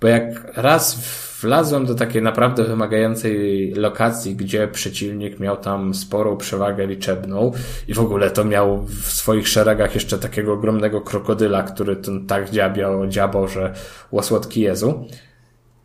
[0.00, 0.98] Bo jak raz
[1.40, 7.52] wlazłem do takiej naprawdę wymagającej lokacji, gdzie przeciwnik miał tam sporą przewagę liczebną
[7.88, 12.50] i w ogóle to miał w swoich szeregach jeszcze takiego ogromnego krokodyla, który ten tak
[12.50, 13.74] dziabiał, dziabał, że
[14.12, 15.08] łosłodki Jezu,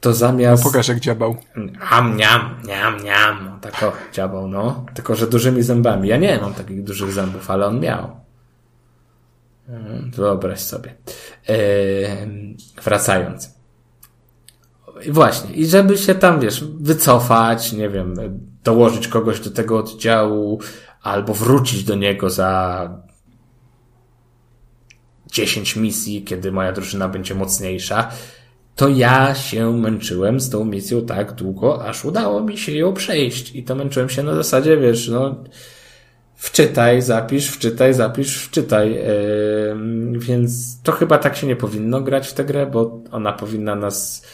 [0.01, 0.63] to zamiast...
[0.63, 1.35] No pokaż jak dziabał.
[1.89, 3.45] Am, niam, niam, niam.
[3.45, 4.85] No, tak o, dziabał, no.
[4.93, 6.09] Tylko, że dużymi zębami.
[6.09, 8.09] Ja nie mam takich dużych zębów, ale on miał.
[9.69, 10.95] Mm, Wyobraź sobie.
[11.49, 11.55] E,
[12.83, 13.55] wracając.
[15.05, 18.15] I Właśnie, i żeby się tam, wiesz, wycofać, nie wiem,
[18.63, 20.59] dołożyć kogoś do tego oddziału,
[21.01, 22.89] albo wrócić do niego za
[25.31, 28.11] 10 misji, kiedy moja drużyna będzie mocniejsza,
[28.75, 33.55] to ja się męczyłem z tą misją tak długo, aż udało mi się ją przejść.
[33.55, 35.35] I to męczyłem się na zasadzie, wiesz, no,
[36.35, 38.93] wczytaj, zapisz, wczytaj, zapisz, wczytaj.
[38.93, 43.75] Yy, więc to chyba tak się nie powinno grać w tę grę, bo ona powinna
[43.75, 44.25] nas,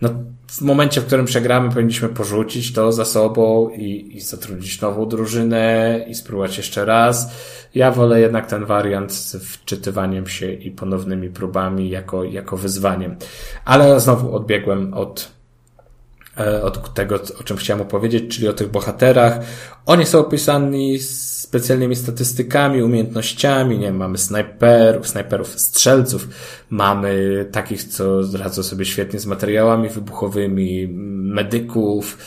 [0.00, 0.08] no,
[0.46, 6.04] w momencie, w którym przegramy, powinniśmy porzucić to za sobą i, i zatrudnić nową drużynę
[6.08, 7.32] i spróbować jeszcze raz.
[7.74, 13.16] Ja wolę jednak ten wariant z wczytywaniem się i ponownymi próbami jako, jako wyzwaniem.
[13.64, 15.32] Ale znowu odbiegłem od
[16.62, 19.38] od tego, o czym chciałem opowiedzieć, czyli o tych bohaterach.
[19.86, 26.28] Oni są opisani specjalnymi statystykami, umiejętnościami, nie mamy snajperów, snajperów, strzelców,
[26.70, 30.88] mamy takich, co radzą sobie świetnie z materiałami wybuchowymi,
[31.34, 32.18] medyków,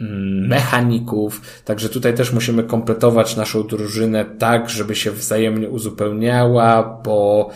[0.00, 7.50] mm, mechaników, także tutaj też musimy kompletować naszą drużynę tak, żeby się wzajemnie uzupełniała, bo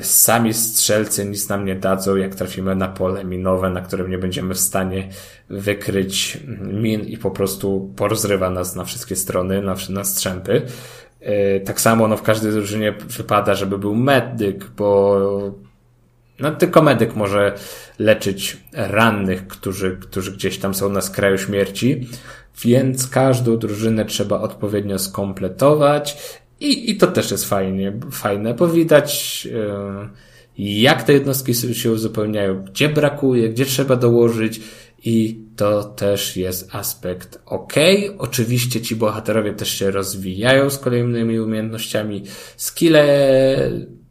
[0.00, 4.54] sami strzelcy nic nam nie dadzą, jak trafimy na pole minowe, na którym nie będziemy
[4.54, 5.08] w stanie
[5.50, 10.62] wykryć min i po prostu porozrywa nas na wszystkie strony, na, na strzępy.
[11.20, 15.18] Yy, Tak samo no, w każdej drużynie wypada, żeby był medyk, bo
[16.38, 17.54] no, tylko medyk może
[17.98, 22.08] leczyć rannych, którzy, którzy gdzieś tam są na skraju śmierci,
[22.64, 26.16] więc każdą drużynę trzeba odpowiednio skompletować
[26.60, 30.08] i, i to też jest fajnie, fajne, bo widać, e,
[30.58, 34.60] jak te jednostki się uzupełniają, gdzie brakuje, gdzie trzeba dołożyć
[35.04, 37.72] i to też jest aspekt ok.
[38.18, 42.22] Oczywiście ci bohaterowie też się rozwijają z kolejnymi umiejętnościami.
[42.56, 43.06] Skille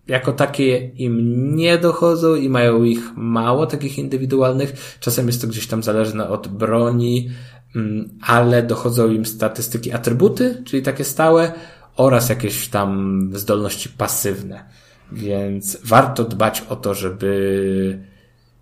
[0.07, 4.97] jako takie im nie dochodzą i mają ich mało, takich indywidualnych.
[4.99, 7.29] Czasem jest to gdzieś tam zależne od broni,
[7.75, 11.51] mm, ale dochodzą im statystyki atrybuty, czyli takie stałe,
[11.97, 14.65] oraz jakieś tam zdolności pasywne.
[15.11, 17.99] Więc warto dbać o to, żeby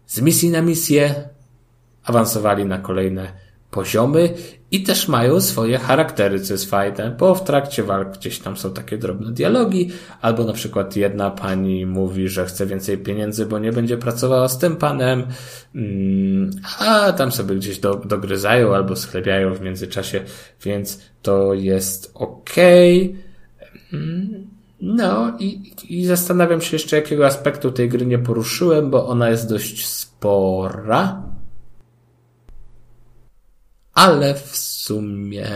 [0.06, 1.30] z misji na misję
[2.04, 4.34] awansowali na kolejne poziomy
[4.72, 8.74] i też mają swoje charaktery, co jest fajne, bo w trakcie walk gdzieś tam są
[8.74, 9.92] takie drobne dialogi,
[10.22, 14.58] albo na przykład jedna pani mówi, że chce więcej pieniędzy, bo nie będzie pracowała z
[14.58, 15.28] tym panem,
[15.76, 20.22] mm, a tam sobie gdzieś do, dogryzają albo schlebiają w międzyczasie,
[20.64, 23.10] więc to jest okej.
[23.10, 23.25] Mm,
[24.82, 29.50] No i, i zastanawiam się jeszcze, jakiego aspektu tej gry nie poruszyłem, bo ona jest
[29.50, 31.24] dość spora.
[33.94, 35.50] Ale w sumie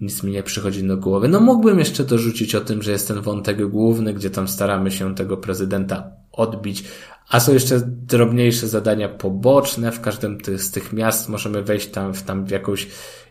[0.00, 1.28] nic mi nie przychodzi do głowy.
[1.28, 5.14] No mógłbym jeszcze dorzucić o tym, że jest ten wątek główny, gdzie tam staramy się
[5.14, 6.84] tego prezydenta odbić,
[7.28, 9.92] a są jeszcze drobniejsze zadania poboczne.
[9.92, 12.88] W każdym z tych miast możemy wejść tam w, tam w jakąś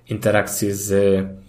[0.09, 1.39] interakcję z, mm,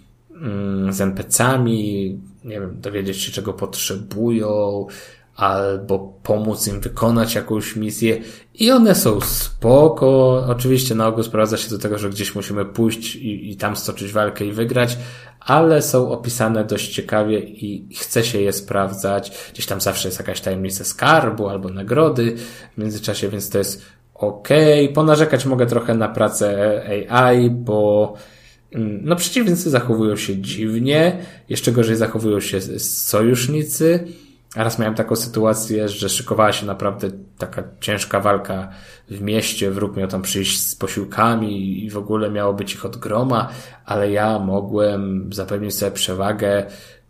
[0.89, 4.87] z NPC-ami, nie wiem, dowiedzieć się czego potrzebują,
[5.35, 8.21] albo pomóc im wykonać jakąś misję
[8.53, 10.43] i one są spoko.
[10.47, 14.11] Oczywiście na ogół sprowadza się do tego, że gdzieś musimy pójść i, i tam stoczyć
[14.11, 14.97] walkę i wygrać,
[15.39, 19.31] ale są opisane dość ciekawie i chce się je sprawdzać.
[19.53, 22.35] Gdzieś tam zawsze jest jakaś tajemnica skarbu albo nagrody
[22.77, 23.85] w międzyczasie, więc to jest
[24.15, 24.89] okej.
[24.89, 28.40] Ponarzekać mogę trochę na pracę AI, bo mm,
[28.79, 31.17] no przeciwnicy zachowują się dziwnie,
[31.49, 34.07] jeszcze gorzej zachowują się sojusznicy.
[34.55, 38.69] A raz miałem taką sytuację, że szykowała się naprawdę taka ciężka walka
[39.09, 42.97] w mieście, wróg miał tam przyjść z posiłkami i w ogóle miało być ich od
[42.97, 43.49] groma,
[43.85, 46.65] ale ja mogłem zapewnić sobie przewagę,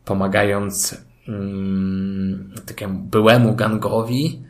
[0.06, 0.98] pomagając
[1.28, 4.42] mm, takiemu byłemu gangowi,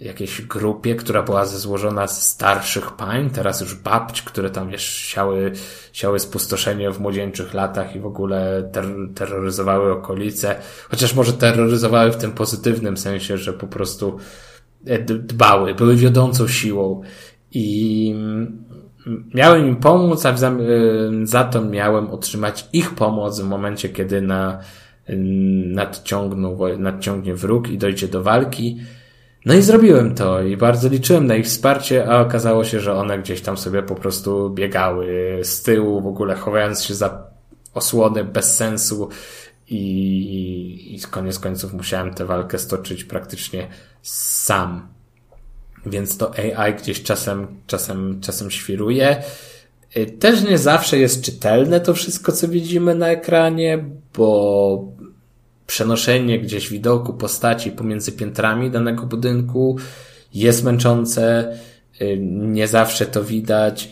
[0.00, 5.52] jakiejś grupie, która była złożona z starszych pań, teraz już babć, które tam wiesz, siały,
[5.92, 8.84] siały spustoszenie w młodzieńczych latach i w ogóle ter
[9.14, 10.56] terroryzowały okolice.
[10.90, 14.18] Chociaż może terroryzowały w tym pozytywnym sensie, że po prostu
[14.86, 17.02] e, dbały, były wiodącą siłą.
[17.52, 18.64] I mm,
[19.34, 24.58] miałem im pomóc, a y, za to miałem otrzymać ich pomoc w momencie, kiedy na,
[25.66, 28.80] nadciągną, nadciągnie wróg i dojdzie do walki.
[29.44, 33.18] No i zrobiłem to i bardzo liczyłem na ich wsparcie, a okazało się, że one
[33.18, 37.26] gdzieś tam sobie po prostu biegały z tyłu, w ogóle chowając się za
[37.74, 39.08] osłony bez sensu
[39.68, 43.68] i, i koniec końców musiałem tę walkę stoczyć praktycznie
[44.02, 44.88] sam.
[45.86, 49.22] Więc to AI gdzieś czasem, czasem, czasem świruje.
[49.96, 53.84] Y, Też nie zawsze jest czytelne to wszystko, co widzimy na ekranie,
[54.16, 54.93] bo
[55.66, 59.76] przenoszenie gdzieś widoku postaci pomiędzy piętrami danego budynku
[60.34, 61.56] jest męczące,
[62.00, 63.88] y, nie zawsze to widać.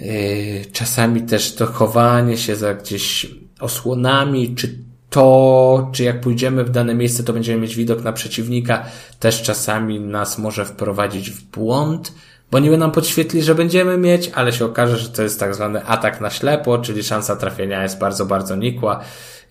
[0.00, 3.26] Y, czasami też to chowanie się za gdzieś
[3.60, 4.78] osłonami, czy
[5.10, 8.84] to, czy jak pójdziemy w dane miejsce, to będziemy mieć widok na przeciwnika,
[9.18, 12.12] też czasami nas może wprowadzić w błąd,
[12.50, 15.84] bo niby nam podświetli, że będziemy mieć, ale się okaże, że to jest tak zwany
[15.84, 19.00] atak na ślepo, czyli szansa trafienia jest bardzo, bardzo nikła.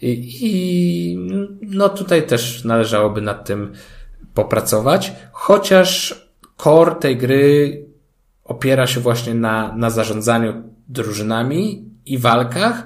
[0.01, 1.17] I, i
[1.61, 3.73] no tutaj też należałoby nad tym
[4.33, 6.21] popracować, chociaż
[6.57, 7.85] core tej gry
[8.43, 12.85] opiera się właśnie na, na zarządzaniu drużynami i walkach,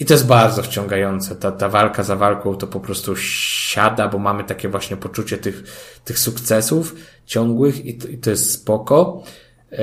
[0.00, 1.36] i to jest bardzo wciągające.
[1.36, 5.62] Ta, ta walka za walką to po prostu siada, bo mamy takie właśnie poczucie tych,
[6.04, 6.94] tych sukcesów
[7.26, 9.22] ciągłych i to, i to jest spoko.
[9.70, 9.78] Yy,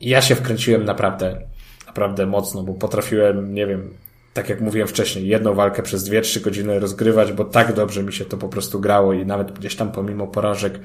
[0.00, 1.40] ja się wkręciłem naprawdę,
[1.86, 3.94] naprawdę mocno, bo potrafiłem, nie wiem,
[4.36, 8.24] tak jak mówiłem wcześniej, jedną walkę przez 2-3 godziny rozgrywać, bo tak dobrze mi się
[8.24, 10.80] to po prostu grało i nawet gdzieś tam pomimo porażek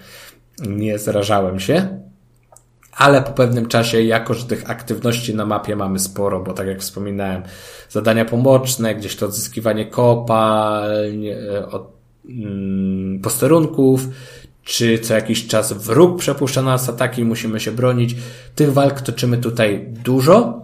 [0.59, 2.01] nie zrażałem się
[2.97, 6.79] ale po pewnym czasie, jako że tych aktywności na mapie mamy sporo, bo tak jak
[6.79, 7.43] wspominałem,
[7.89, 11.91] zadania pomoczne, gdzieś to odzyskiwanie kopalń, e, od,
[12.29, 14.07] mm, posterunków,
[14.63, 18.15] czy co jakiś czas wróg przepuszcza nas ataki, musimy się bronić.
[18.55, 20.61] Tych walk toczymy tutaj dużo.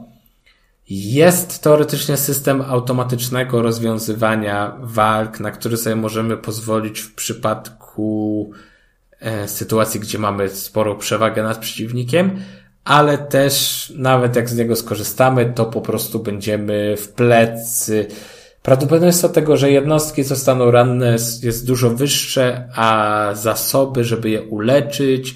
[0.90, 8.52] Jest teoretycznie system automatycznego rozwiązywania walk, na który sobie możemy pozwolić w przypadku
[9.20, 12.40] E, sytuacji, gdzie mamy sporą przewagę nad przeciwnikiem,
[12.84, 18.08] ale też nawet jak z niego skorzystamy, to po prostu będziemy w plecy.
[18.64, 21.12] Prawdopodobieństwo tego, że jednostki zostaną ranne
[21.44, 25.36] jest dużo wyższe, a zasoby, żeby je uleczyć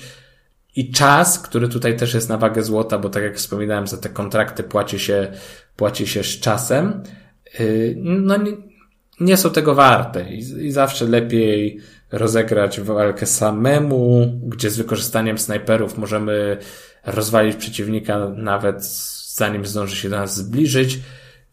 [0.76, 4.10] i czas, który tutaj też jest na wagę złota, bo tak jak wspominałem, za te
[4.10, 5.32] kontrakty płaci się,
[5.76, 7.04] płaci się z czasem,
[7.60, 8.52] y, no nie,
[9.20, 11.80] nie są tego warte i, i zawsze lepiej
[12.12, 16.58] rozegrać walkę samemu, gdzie z wykorzystaniem snajperów możemy
[17.06, 18.86] rozwalić przeciwnika nawet
[19.36, 21.00] zanim zdąży się do nas zbliżyć,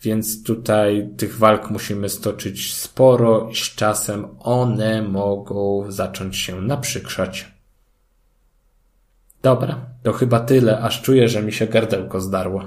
[0.02, 7.57] więc tutaj tych walk musimy stoczyć sporo i z czasem one mogą zacząć się naprzykrzać.
[9.48, 12.62] Dobra, to chyba tyle, aż czuję, że mi się gardełko zdarło.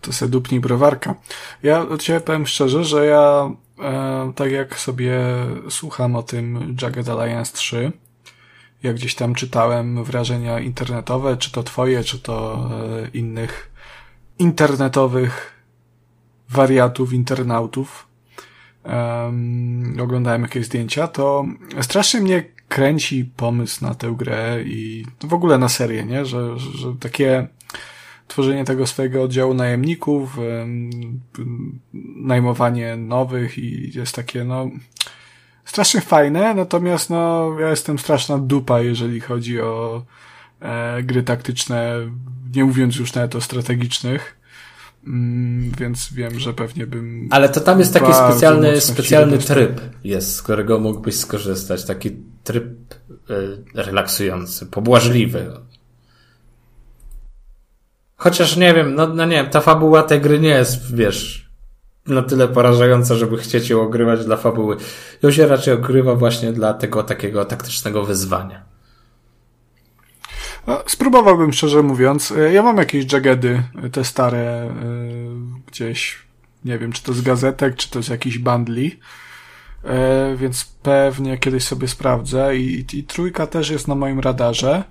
[0.00, 1.14] To se dupnij browarka.
[1.62, 3.50] Ja od ciebie powiem szczerze, że ja
[3.82, 5.20] e, tak jak sobie
[5.68, 7.92] słucham o tym Jagged Alliance 3,
[8.82, 12.68] jak gdzieś tam czytałem wrażenia internetowe, czy to twoje, czy to
[13.04, 13.70] e, innych
[14.38, 15.52] internetowych
[16.48, 18.08] wariatów, internautów,
[18.84, 21.44] um, oglądałem jakieś zdjęcia, to
[21.80, 26.26] strasznie mnie kręci pomysł na tę grę i w ogóle na serię, nie?
[26.26, 27.46] Że, że takie
[28.28, 30.36] tworzenie tego swojego oddziału najemników,
[32.16, 34.70] najmowanie nowych i jest takie, no,
[35.64, 40.04] strasznie fajne, natomiast no, ja jestem straszna dupa, jeżeli chodzi o
[40.60, 41.94] e, gry taktyczne,
[42.54, 44.35] nie mówiąc już nawet o strategicznych.
[45.06, 47.28] Mm, więc wiem, że pewnie bym.
[47.30, 51.84] Ale to tam jest taki specjalny, specjalny tryb, jest, z którego mógłbyś skorzystać.
[51.84, 52.10] Taki
[52.44, 52.94] tryb
[53.30, 55.52] y, relaksujący, pobłażliwy.
[58.16, 61.50] Chociaż nie wiem, no, no nie wiem, ta fabuła tej gry nie jest, wiesz,
[62.06, 64.76] na tyle porażająca, żeby chcieć ją ogrywać dla fabuły.
[65.22, 68.75] Ją się raczej ogrywa właśnie dla tego takiego taktycznego wyzwania.
[70.66, 72.32] No, spróbowałbym, szczerze mówiąc.
[72.52, 73.62] Ja mam jakieś jagedy,
[73.92, 75.30] te stare, yy,
[75.66, 76.18] gdzieś,
[76.64, 78.98] nie wiem, czy to z gazetek, czy to z jakichś bandli.
[80.36, 82.56] Więc pewnie kiedyś sobie sprawdzę.
[82.56, 84.84] I, I trójka też jest na moim radarze.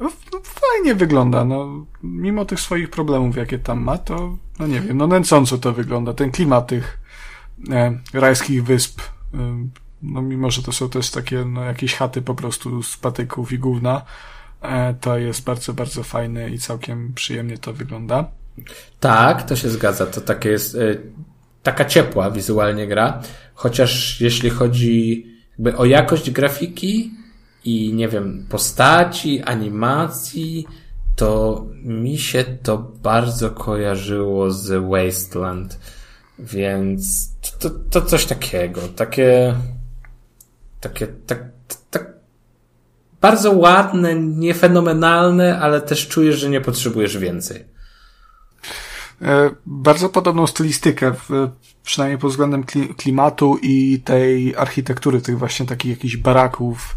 [0.00, 0.10] No,
[0.42, 1.86] fajnie wygląda, no.
[2.02, 6.14] Mimo tych swoich problemów, jakie tam ma, to, no nie wiem, no nęcąco to wygląda.
[6.14, 7.00] Ten klimat tych
[7.70, 9.00] e, rajskich wysp,
[9.34, 9.68] e,
[10.02, 13.58] no mimo, że to są też takie, no jakieś chaty po prostu z patyków i
[13.58, 14.02] gówna, e,
[15.00, 18.30] to jest bardzo, bardzo fajny i całkiem przyjemnie to wygląda.
[19.00, 20.06] Tak, to się zgadza.
[20.06, 20.78] To takie jest, e,
[21.62, 23.22] taka ciepła wizualnie gra,
[23.54, 25.26] chociaż jeśli chodzi
[25.58, 27.10] jakby o jakość grafiki,
[27.64, 30.66] i nie wiem, postaci, animacji,
[31.16, 35.78] to mi się to bardzo kojarzyło z Wasteland.
[36.38, 39.54] Więc to, to coś takiego, takie,
[40.80, 41.77] takie, tak, tak,
[43.20, 47.64] bardzo ładne, niefenomenalne, ale też czujesz, że nie potrzebujesz więcej.
[49.22, 51.14] E, bardzo podobną stylistykę,
[51.82, 52.64] przynajmniej pod względem
[52.96, 56.96] klimatu i tej architektury, tych właśnie takich jakichś baraków,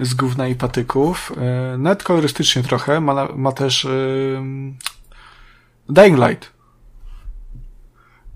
[0.00, 1.32] z gówna i patyków.
[1.36, 3.00] E, nawet kolorystycznie trochę.
[3.00, 4.42] Ma, ma też yy,
[5.88, 6.52] Dying Light.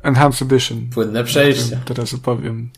[0.02, 0.90] Enhanced Edition.
[0.94, 1.81] Płynne przejście.
[1.85, 2.70] Teraz opowiem.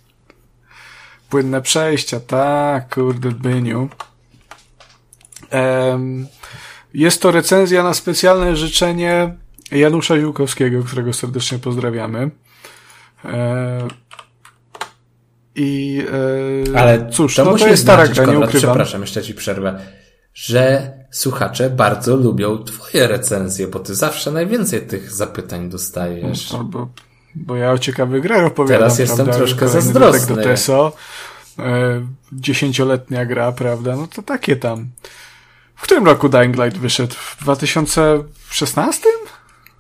[1.30, 3.88] Płynne przejścia, tak, kurde, byniu.
[6.94, 9.34] Jest to recenzja na specjalne życzenie
[9.72, 12.30] Janusza Ziłkowskiego, którego serdecznie pozdrawiamy.
[13.24, 13.88] E,
[15.54, 16.02] I
[16.74, 18.48] e, Ale cóż, to no to jest stara gra, nie ukrywam.
[18.60, 19.80] Przepraszam, jeszcze ci przerwę.
[20.34, 26.52] Że słuchacze bardzo lubią twoje recenzje, bo ty zawsze najwięcej tych zapytań dostajesz.
[26.52, 26.88] No, bo,
[27.34, 28.78] bo ja o ciekawych grach opowiadam.
[28.78, 29.38] Teraz jestem prawda?
[29.38, 30.36] troszkę zazdrosny.
[30.36, 30.92] do TESO.
[31.58, 33.96] E, dziesięcioletnia gra, prawda?
[33.96, 34.88] No to takie tam.
[35.82, 37.14] W którym roku Dying Light wyszedł?
[37.14, 39.08] W 2016?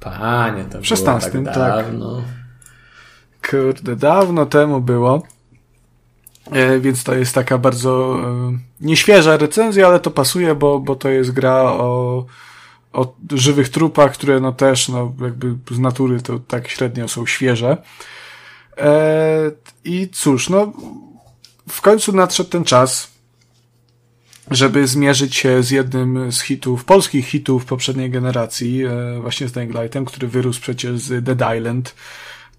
[0.00, 1.84] Panie, to W 16, było tak, tak.
[1.84, 2.22] dawno.
[3.50, 5.22] Kurde, dawno temu było.
[6.52, 11.08] E, więc to jest taka bardzo e, nieświeża recenzja, ale to pasuje, bo, bo to
[11.08, 12.24] jest gra o,
[12.92, 17.76] o żywych trupach, które no też no jakby z natury to tak średnio są świeże.
[18.78, 19.50] E,
[19.84, 20.72] I cóż, no
[21.68, 23.11] w końcu nadszedł ten czas,
[24.54, 29.74] żeby zmierzyć się z jednym z hitów, polskich hitów poprzedniej generacji, e, właśnie z Dying
[29.74, 31.94] Lightem, który wyrósł przecież z Dead Island,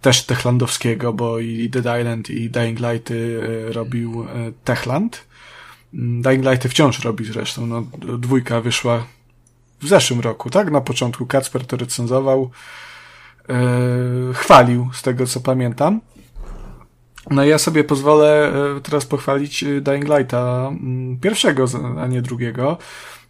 [0.01, 5.25] też techlandowskiego, bo i Dead Island i Dying Lighty e, robił e, Techland.
[5.93, 7.81] Mm, Dying Lighty wciąż robi zresztą, no
[8.17, 9.05] dwójka wyszła
[9.81, 10.71] w zeszłym roku, tak?
[10.71, 12.51] Na początku Kacper to recenzował,
[14.33, 16.01] chwalił z tego co pamiętam.
[17.31, 21.65] No i ja sobie pozwolę e, teraz pochwalić e, Dying Lighta mm, pierwszego,
[21.99, 22.77] a nie drugiego.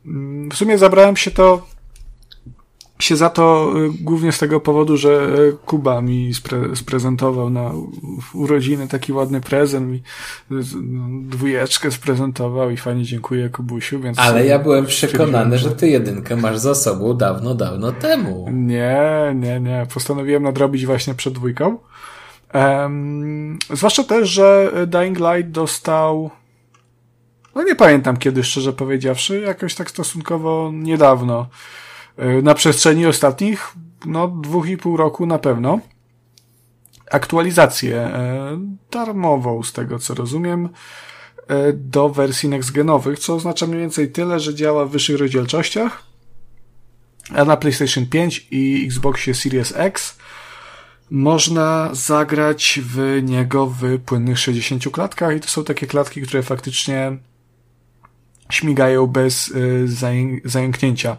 [0.06, 1.74] Mm, W sumie zabrałem się to
[3.00, 5.28] się za to e, głównie z tego powodu, że
[5.66, 7.72] Kuba mi spre sprezentował na
[8.34, 10.04] urodziny taki ładny prezent mi
[10.50, 10.60] no,
[11.30, 16.58] dwójeczkę sprezentował i fajnie dziękuję Kubusiu, więc Ale ja byłem przekonany, że ty jedynkę masz
[16.58, 18.50] za sobą dawno, dawno temu.
[18.52, 19.88] Nie, nie, nie.
[19.94, 21.78] Postanowiłem nadrobić właśnie przed dwójką.
[22.54, 26.32] Em, zwłaszcza też, że Dying Light dostał.
[27.56, 31.48] No nie pamiętam kiedy, szczerze powiedziawszy, jakoś tak stosunkowo niedawno.
[32.18, 33.74] E, Na przestrzeni ostatnich,
[34.06, 35.80] no, dwóch i pół roku na pewno.
[37.12, 38.60] Aktualizację e,
[38.92, 40.70] darmową, z tego co rozumiem,
[41.48, 46.04] e, do wersji next-genowych, co oznacza mniej więcej tyle, że działa w wyższych rozdzielczościach
[47.36, 50.18] a na PlayStation 5 i Xboxie Series X
[51.12, 57.18] można zagrać w niego w płynnych 60 klatkach i to są takie klatki, które faktycznie
[58.52, 61.18] śmigają bez y, zaję- zająknięcia.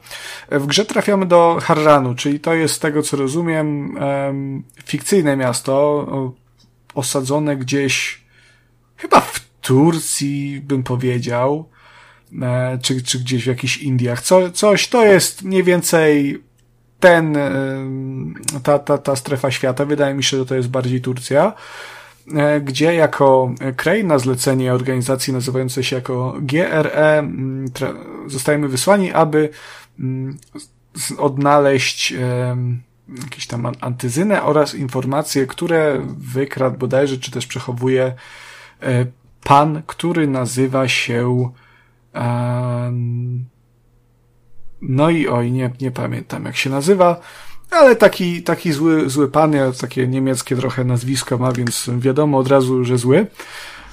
[0.50, 6.06] W grze trafiamy do Harranu, czyli to jest z tego co rozumiem em, fikcyjne miasto
[6.94, 8.24] osadzone gdzieś
[8.96, 11.68] chyba w Turcji bym powiedział
[12.42, 14.22] e, czy, czy gdzieś w jakichś Indiach.
[14.22, 16.42] Co, coś to jest mniej więcej
[17.04, 17.38] ten,
[18.62, 19.84] ta, ta, ta strefa świata.
[19.84, 21.52] Wydaje mi się, że to jest bardziej Turcja,
[22.34, 27.28] e, gdzie jako kraj na zlecenie organizacji nazywającej się jako GRE
[28.26, 29.48] zostajemy wysłani, aby
[31.18, 32.14] odnaleźć
[33.22, 38.14] jakieś tam an- antyzynę oraz informacje, które wykradł bodajże, czy też przechowuje
[38.82, 39.06] e,
[39.42, 41.50] pan, który nazywa się
[42.14, 43.44] Em,
[44.88, 47.20] No i oj, nie, nie pamiętam jak się nazywa,
[47.70, 52.48] ale taki, taki zły, zły pan, ja takie niemieckie trochę nazwisko ma, więc wiadomo od
[52.48, 53.26] razu, że zły.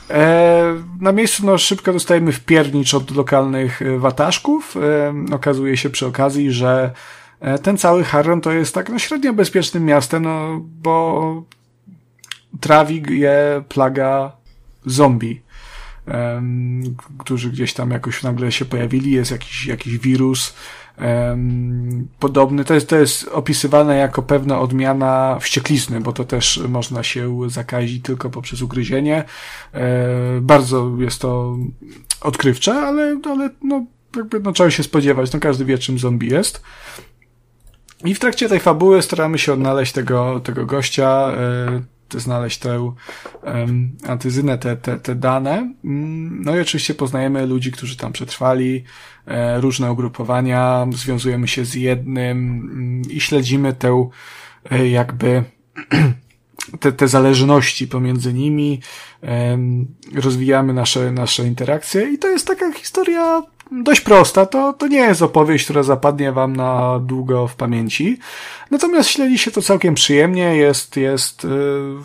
[0.09, 4.77] E, na miejscu no, szybko dostajemy wpiernicz od lokalnych e, wataszków.
[4.77, 6.91] E, okazuje się przy okazji, że
[7.39, 11.43] e, ten cały Harran to jest tak no, średnio bezpiecznym miastem, no, bo
[12.59, 14.31] trawi je plaga
[14.85, 15.41] zombie
[17.18, 20.53] którzy gdzieś tam jakoś nagle się pojawili, jest jakiś, jakiś wirus
[22.19, 22.65] podobny.
[22.65, 28.03] To jest, to jest opisywane jako pewna odmiana wścieklizny, bo to też można się zakazić
[28.03, 29.23] tylko poprzez ugryzienie.
[29.73, 29.81] E,
[30.41, 31.57] bardzo jest to
[32.22, 33.85] odkrywcze, ale, ale no,
[34.15, 36.61] jakby, no, trzeba się spodziewać, no każdy wie czym zombie jest.
[38.05, 41.81] I w trakcie tej fabuły staramy się odnaleźć tego, tego gościa, e,
[42.20, 42.94] znaleźć tę
[43.44, 45.74] em, antyzynę, te, te, te dane.
[45.84, 48.84] Mm, No i oczywiście poznajemy ludzi, którzy tam przetrwali,
[49.28, 54.10] e, różne ugrupowania, związujemy się z jednym mm, i śledzimy tę
[54.72, 55.44] e, jakby
[56.80, 58.80] te, te zależności pomiędzy nimi,
[60.16, 64.45] rozwijamy nasze, nasze interakcje i to jest taka historia dość prosta.
[64.45, 68.18] To, to nie jest opowieść, która zapadnie wam na długo w pamięci.
[68.72, 71.48] Natomiast śledzi się to całkiem przyjemnie, jest, jest y,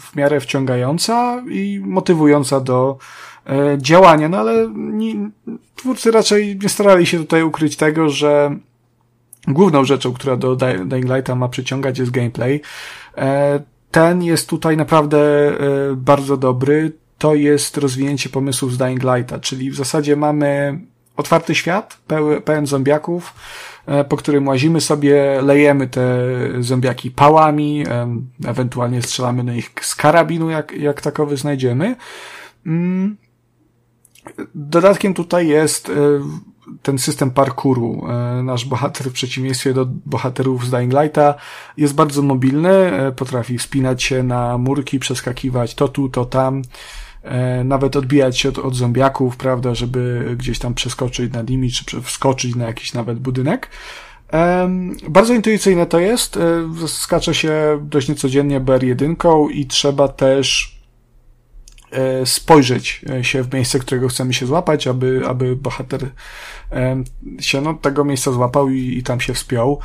[0.00, 2.98] w miarę wciągająca i motywująca do
[3.46, 5.30] e, działania, no ale nie,
[5.76, 8.56] twórcy raczej nie starali się tutaj ukryć tego, że
[9.48, 12.60] główną rzeczą, która do Dy- Dying Lighta ma przyciągać jest gameplay.
[13.16, 13.60] E,
[13.90, 15.56] ten jest tutaj naprawdę e,
[15.96, 16.92] bardzo dobry.
[17.18, 20.80] To jest rozwinięcie pomysłów z Dying Lighta, czyli w zasadzie mamy
[21.16, 21.98] otwarty świat,
[22.44, 23.34] pełen zombiaków,
[23.86, 26.28] e, po którym łazimy sobie, lejemy te
[26.60, 27.84] zombiaki pałami,
[28.46, 31.96] ewentualnie strzelamy na nich z karabinu, jak, jak takowy znajdziemy.
[32.66, 33.16] Mm.
[34.54, 35.90] Dodatkiem tutaj jest
[36.82, 38.06] ten system parkouru.
[38.08, 41.34] E, nasz bohater w przeciwieństwie do bohaterów z Dying Lighta
[41.76, 46.62] jest bardzo mobilny, e, potrafi wspinać się na murki, przeskakiwać to tu, to tam, e,
[47.64, 52.54] nawet odbijać się od, od zombiaków, prawda, żeby gdzieś tam przeskoczyć na nimi, czy wskoczyć
[52.54, 53.70] na jakiś nawet budynek.
[55.08, 56.38] Bardzo intuicyjne to jest.
[56.86, 60.76] Skacze się dość niecodziennie BR1 i trzeba też
[61.90, 66.10] E, spojrzeć e, się w miejsce, którego chcemy się złapać, aby, aby bohater
[66.72, 67.04] e,
[67.40, 69.80] się no, tego miejsca złapał i, i tam się wspiął.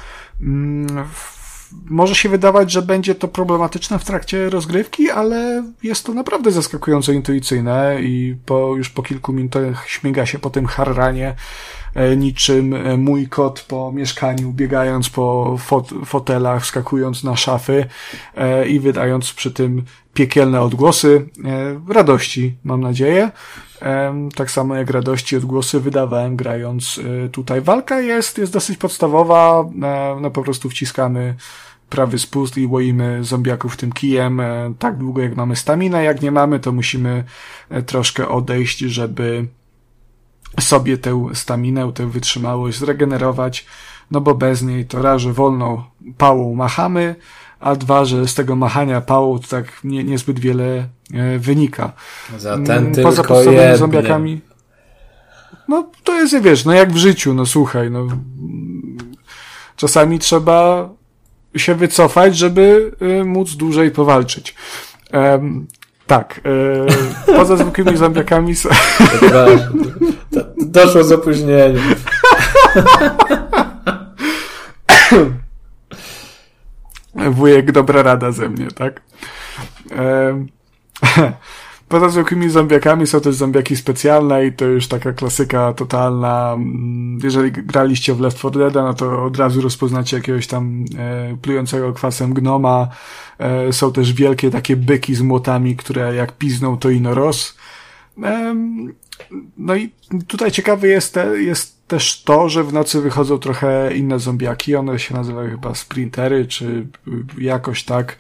[1.85, 7.11] Może się wydawać, że będzie to problematyczne w trakcie rozgrywki, ale jest to naprawdę zaskakująco
[7.11, 11.35] intuicyjne i po, już po kilku minutach śmiga się po tym harranie
[11.95, 17.85] E, niczym e, mój kot po mieszkaniu, biegając po fot fotelach, wskakując na szafy
[18.35, 21.29] e, i wydając przy tym piekielne odgłosy
[21.89, 23.31] radości, mam nadzieję.
[24.35, 26.99] Tak samo jak radości odgłosy wydawałem grając
[27.31, 27.61] tutaj.
[27.61, 29.65] Walka jest, jest dosyć podstawowa,
[30.21, 31.35] no po prostu wciskamy
[31.89, 34.41] prawy spust i łoimy zombiaków tym kijem
[34.79, 37.23] tak długo jak mamy stamina, jak nie mamy to musimy
[37.85, 39.47] troszkę odejść, żeby
[40.59, 43.65] sobie tę staminę, tę wytrzymałość zregenerować,
[44.11, 45.83] no bo bez niej to raz, że wolną
[46.17, 47.15] pałą machamy,
[47.61, 51.91] a dwa, że z tego machania pałą to tak nie, niezbyt wiele e, wynika.
[52.37, 54.41] Za ten mm, Poza podstawowymi zombiakami.
[55.67, 58.07] No to jest, wiesz, no jak w życiu, no słuchaj, no
[59.75, 60.89] czasami trzeba
[61.55, 64.55] się wycofać, żeby y, móc dłużej powalczyć.
[65.13, 65.67] Um,
[66.07, 66.41] tak.
[67.27, 68.69] E, poza zwykłymi zombiakami są...
[70.57, 71.95] Doszło z opóźnieniem.
[77.29, 79.01] Wujek, dobra rada ze mnie, tak?
[79.91, 80.45] E,
[81.91, 86.53] Poza zwykłymi zombiakami są też zombiaki specjalne i to już taka klasyka totalna.
[86.53, 91.37] Mm, jeżeli graliście w Left 4 Dead, no to od razu rozpoznacie jakiegoś tam e,
[91.41, 92.87] plującego kwasem gnoma.
[93.39, 97.57] E, są też wielkie takie byki z młotami, które jak pizną to ino roz.
[98.23, 98.55] E,
[99.57, 99.89] no i
[100.27, 104.75] tutaj ciekawe jest, te, jest też to, że w nocy wychodzą trochę inne zombiaki.
[104.75, 106.87] One się nazywają chyba sprintery, czy
[107.37, 108.17] jakoś tak.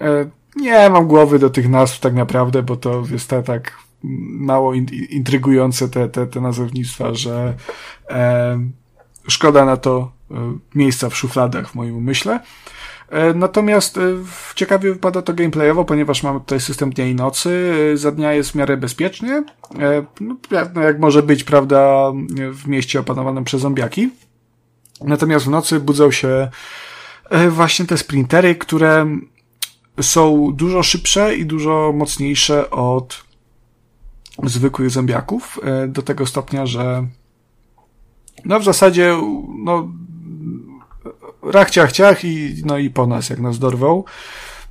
[0.00, 3.72] E, nie mam głowy do tych nazw tak naprawdę, bo to jest tak
[4.02, 4.74] mało
[5.10, 7.54] intrygujące te, te, te nazewnictwa, że
[8.10, 8.60] e,
[9.28, 10.34] szkoda na to e,
[10.74, 12.40] miejsca w szufladach w moim umyśle.
[13.10, 14.00] E, natomiast e,
[14.54, 17.74] ciekawie wypada to gameplayowo, ponieważ mamy tutaj system dnia i nocy.
[17.92, 19.44] E, za dnia jest w miarę bezpiecznie,
[20.20, 20.36] no,
[20.74, 22.12] no, jak może być, prawda,
[22.52, 24.10] w mieście opanowanym przez zombiaki.
[25.00, 26.48] Natomiast w nocy budzą się
[27.48, 29.18] właśnie te sprintery, które
[30.00, 33.24] są dużo szybsze i dużo mocniejsze od
[34.44, 35.58] zwykłych zombiaków,
[35.88, 37.06] do tego stopnia, że
[38.44, 39.16] no w zasadzie
[39.64, 39.92] no
[41.42, 44.04] rach ciach, i, no i po nas, jak nas dorwał.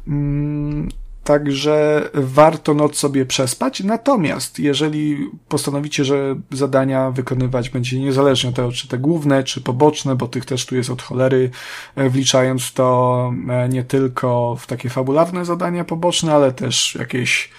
[0.08, 0.90] Mm,
[1.30, 3.84] Także warto noc sobie przespać.
[3.84, 10.16] Natomiast jeżeli postanowicie, że zadania wykonywać będzie niezależnie od tego, czy te główne, czy poboczne,
[10.16, 11.52] bo tych też tu jest od cholery,
[11.96, 17.50] e, wliczając to e, nie tylko w takie fabularne zadania poboczne, ale też jakieś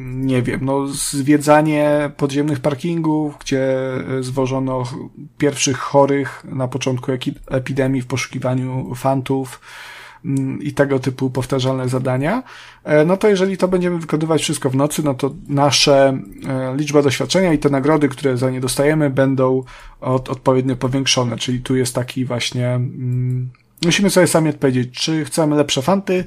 [0.00, 3.76] Nie wiem, no, zwiedzanie podziemnych parkingów, gdzie
[4.20, 4.82] zwożono
[5.38, 7.12] pierwszych chorych na początku
[7.50, 9.60] epidemii w poszukiwaniu fantów,
[10.60, 12.42] i tego typu powtarzalne zadania,
[12.84, 16.18] e, no to jeżeli to będziemy wykonywać wszystko w nocy, no to nasze
[16.48, 19.62] e, liczba doświadczenia i te nagrody, które za nie dostajemy, będą
[20.00, 23.50] od, odpowiednio powiększone, czyli tu jest taki właśnie, mm,
[23.84, 26.24] musimy sobie sami odpowiedzieć, czy chcemy lepsze fanty,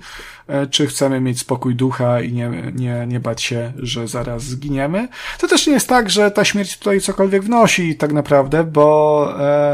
[0.47, 5.07] e, czy chcemy mieć spokój ducha i nie, nie, nie bać się, że zaraz zginiemy.
[5.39, 9.27] To też nie jest tak, że ta śmierć tutaj cokolwiek wnosi tak naprawdę, bo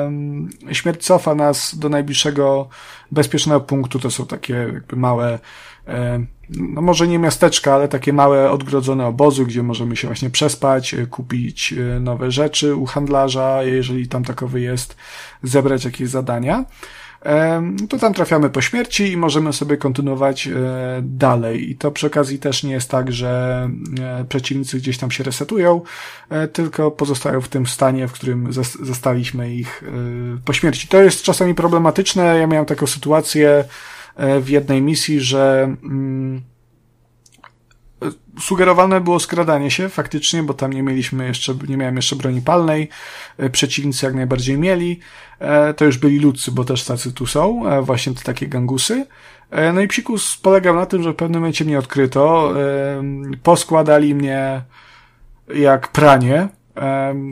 [0.03, 2.70] um, śmierć cofa nas do najbliższego
[3.12, 3.99] bezpiecznego punktu.
[3.99, 5.40] To są takie jakby małe
[5.88, 10.94] e, no może nie miasteczka, ale takie małe odgrodzone obozy, gdzie możemy się właśnie przespać,
[10.94, 14.95] e, kupić nowe rzeczy u handlarza, jeżeli tam takowy jest,
[15.44, 16.66] zebrać jakieś zadania
[17.89, 20.52] to tam trafiamy po śmierci i możemy sobie kontynuować e,
[21.02, 21.72] dalej.
[21.72, 23.69] I to przy okazji też nie jest tak, że
[24.02, 25.81] e, przeciwnicy gdzieś tam się resetują,
[26.30, 29.84] e, tylko pozostają w tym stanie, w którym zostaliśmy ich
[30.45, 30.88] po śmierci.
[30.88, 32.38] To jest czasami problematyczne.
[32.38, 33.64] Ja miałem taką sytuację,
[34.41, 36.41] w jednej misji, że mm,
[38.40, 42.90] sugerowane było skradanie się faktycznie, bo tam nie mieliśmy jeszcze, nie miałem jeszcze broni palnej,
[43.38, 44.99] e, przeciwnicy jak najbardziej mieli,
[45.40, 49.06] e, to już byli ludcy, bo też tacy tu są, e, właśnie te takie gangusy.
[49.73, 52.53] No i psikus polegał na tym, że w pewnym momencie mnie odkryto,
[53.44, 54.61] poskładali mnie
[55.56, 56.48] jak pranie,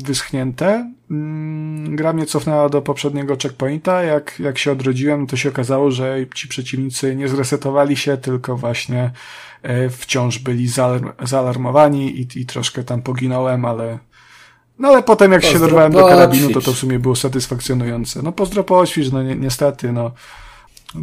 [0.03, 0.93] wyschnięte.
[1.11, 4.03] Mm, gra mnie cofnęła do poprzedniego checkpointa.
[4.03, 9.11] Jak, jak się odrodziłem, to się okazało, że ci przeciwnicy nie zresetowali się, tylko właśnie
[9.63, 10.67] e, wciąż byli
[11.23, 13.99] zaalarmowani i, i troszkę tam poginąłem, ale
[14.79, 18.21] no ale potem jak się dorwałem do karabinu, to to w sumie było satysfakcjonujące.
[18.21, 20.11] No pozdro poświć, no ni niestety, no.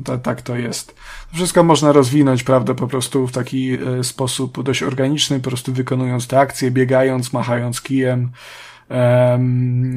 [0.04, 0.94] To, tak to jest.
[1.34, 6.26] Wszystko można rozwinąć, prawda, po prostu w taki e, sposób dość organiczny, po prostu wykonując
[6.26, 8.30] te akcje, biegając, machając kijem,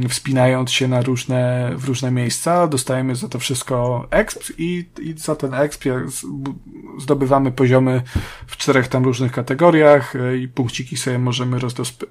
[0.10, 5.36] wspinając się na różne, w różne miejsca, dostajemy za to wszystko exp i, i za
[5.36, 5.84] ten exp
[7.00, 8.02] zdobywamy poziomy
[8.48, 11.58] w czterech tam różnych kategoriach e, i punkciki sobie możemy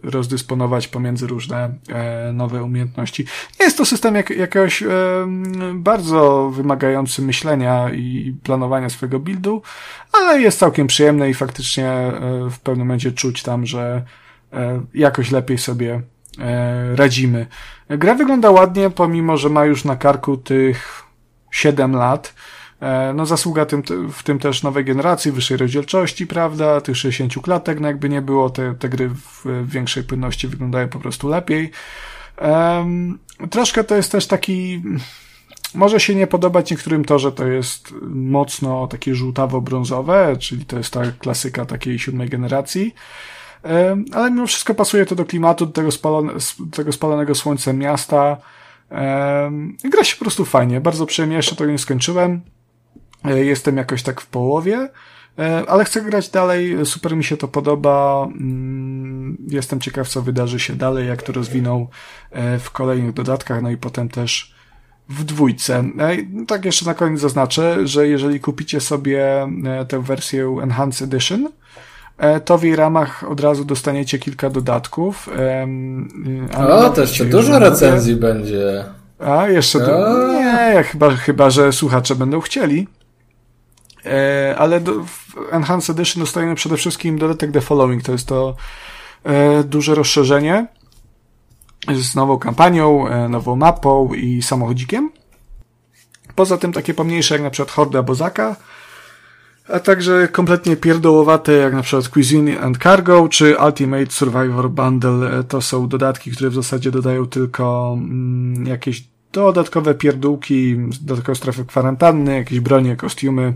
[0.02, 3.26] rozdysponować pomiędzy różne e, nowe umiejętności.
[3.60, 4.88] Nie jest to system jak, jakoś e,
[5.74, 9.62] bardzo wymagający myślenia i planowania swojego buildu,
[10.12, 14.02] ale jest całkiem przyjemny i faktycznie e, w pewnym momencie czuć tam, że
[14.94, 16.02] jakoś lepiej sobie
[16.94, 17.46] radzimy.
[17.88, 21.02] Gra wygląda ładnie, pomimo, że ma już na karku tych
[21.50, 22.34] 7 lat.
[22.80, 23.82] E, no zasługa tym,
[24.12, 28.50] w tym też nowej generacji, wyższej rozdzielczości, prawda, tych 60 klatek, no jakby nie było,
[28.50, 31.70] te, te gry w większej płynności wyglądają po prostu lepiej.
[32.40, 33.18] Um,
[33.50, 34.82] troszkę to jest też taki,
[35.74, 40.92] może się nie podobać niektórym to, że to jest mocno takie żółtawo-brązowe, czyli to jest
[40.92, 42.94] ta klasyka takiej siódmej generacji
[44.12, 46.32] ale mimo wszystko pasuje to do klimatu, do tego, spalone,
[46.72, 48.36] tego spalonego słońcem miasta.
[49.84, 52.40] Gra się po prostu fajnie, bardzo przyjemnie, jeszcze to nie skończyłem.
[53.24, 54.88] E, jestem jakoś tak w połowie,
[55.38, 58.24] e, ale chcę grać dalej, super mi się to podoba.
[58.24, 61.86] Mm, jestem ciekaw, co wydarzy się dalej, jak to rozwiną
[62.30, 64.54] e, w kolejnych dodatkach, no i potem też
[65.08, 65.84] w dwójce.
[66.46, 69.48] Tak jeszcze na koniec zaznaczę, że jeżeli kupicie sobie
[69.88, 71.48] tę wersję Enhanced Edition,
[72.44, 75.28] to w jej ramach od razu dostaniecie kilka dodatków.
[76.58, 78.84] O, to jeszcze dużo recenzji będzie.
[79.18, 80.28] A, jeszcze do...
[80.32, 82.88] Nie, chyba, chyba, że słuchacze będą chcieli.
[84.06, 88.02] E, ale do, w Enhanced Edition dostajemy przede wszystkim dodatek The Following.
[88.02, 88.56] To jest to
[89.24, 90.66] e, duże rozszerzenie
[91.94, 95.10] z nową kampanią, nową mapą i samochodzikiem.
[96.34, 98.56] Poza tym takie pomniejsze jak na przykład Horda Bozaka,
[99.68, 105.44] a także kompletnie pierdołowate, jak na przykład Cuisine and Cargo, czy Ultimate Survivor Bundle.
[105.44, 112.34] To są dodatki, które w zasadzie dodają tylko mm, jakieś dodatkowe pierdółki, dodatkowe strefy kwarantanny,
[112.36, 113.54] jakieś bronie, kostiumy.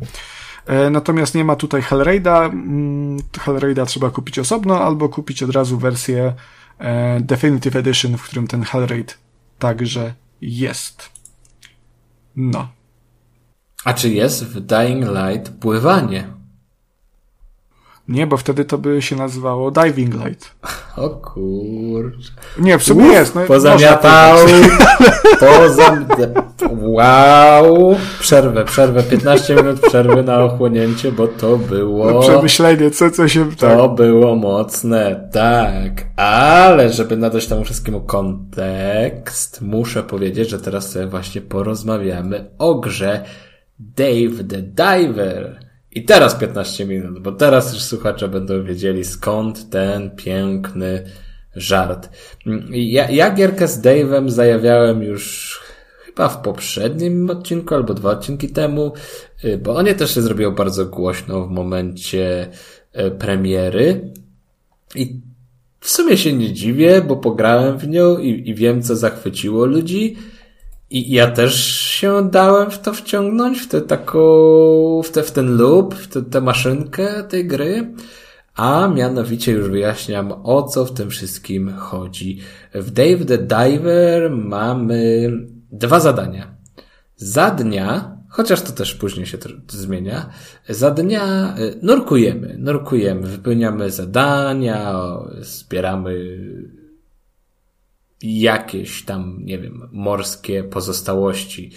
[0.67, 2.45] E, natomiast nie ma tutaj Hellraida.
[2.45, 6.33] Mm, Hellraida trzeba kupić osobno, albo kupić od razu wersję
[6.79, 9.19] e, Definitive Edition, w którym ten Hellraid
[9.59, 11.11] także jest.
[12.37, 12.69] No.
[13.85, 16.27] A czy jest w Dying Light pływanie?
[18.09, 20.55] Nie, bo wtedy to by się nazywało Diving Light.
[20.97, 22.33] O kurcz.
[22.59, 23.35] Nie, w sumie Uf, jest.
[23.35, 24.39] No, pozamiatał.
[25.41, 26.07] Pozam...
[26.71, 27.97] Wow.
[28.21, 29.03] Przerwę, przerwę.
[29.03, 32.11] 15 minut przerwy na ochłonięcie, bo to było...
[32.11, 33.51] No, przemyślenie, co, co się...
[33.57, 33.95] To tak.
[33.97, 36.05] było mocne, tak.
[36.17, 43.25] Ale żeby nadać temu wszystkiemu kontekst, muszę powiedzieć, że teraz sobie właśnie porozmawiamy o grze
[43.97, 45.61] Dave the Diver.
[45.91, 51.05] I teraz 15 minut, bo teraz już słuchacze będą wiedzieli skąd ten piękny
[51.57, 52.11] żart.
[52.71, 55.61] Ja, ja gierkę z Dave'em zajawiałem już
[56.05, 58.93] chyba w poprzednim odcinku albo dwa odcinki temu,
[59.45, 62.49] y, bo on też się zrobiło bardzo głośno w momencie
[62.99, 64.13] y, premiery.
[64.95, 65.21] I
[65.81, 70.17] w sumie się nie dziwię, bo pograłem w nią i, i wiem, co zachwyciło ludzi.
[70.93, 74.21] I ja też się dałem w to wciągnąć, w tę taką,
[75.05, 77.95] w, te, w ten loop, w tę maszynkę tej gry.
[78.55, 82.41] A mianowicie już wyjaśniam, o co w tym wszystkim chodzi.
[82.75, 85.31] W Dave the Diver mamy
[85.71, 86.55] dwa zadania.
[87.17, 89.39] Za dnia, chociaż to też później się
[89.69, 90.31] zmienia,
[90.69, 94.95] za dnia y, nurkujemy, nurkujemy, wypełniamy zadania,
[95.41, 96.39] zbieramy
[98.23, 101.71] jakieś tam, nie wiem, morskie pozostałości,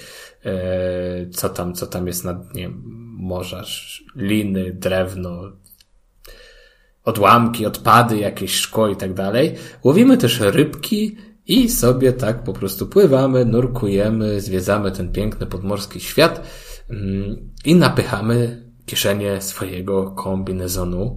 [0.46, 2.70] e, co tam, co tam jest na dnie
[3.18, 3.64] morza,
[4.16, 5.52] liny, drewno,
[7.04, 9.56] odłamki, odpady, jakieś szkło i tak dalej.
[9.84, 11.16] Łowimy też rybki
[11.48, 16.48] i sobie tak po prostu pływamy, nurkujemy, zwiedzamy ten piękny podmorski świat.
[16.90, 21.16] Mm, I napychamy kieszenie swojego kombinezonu.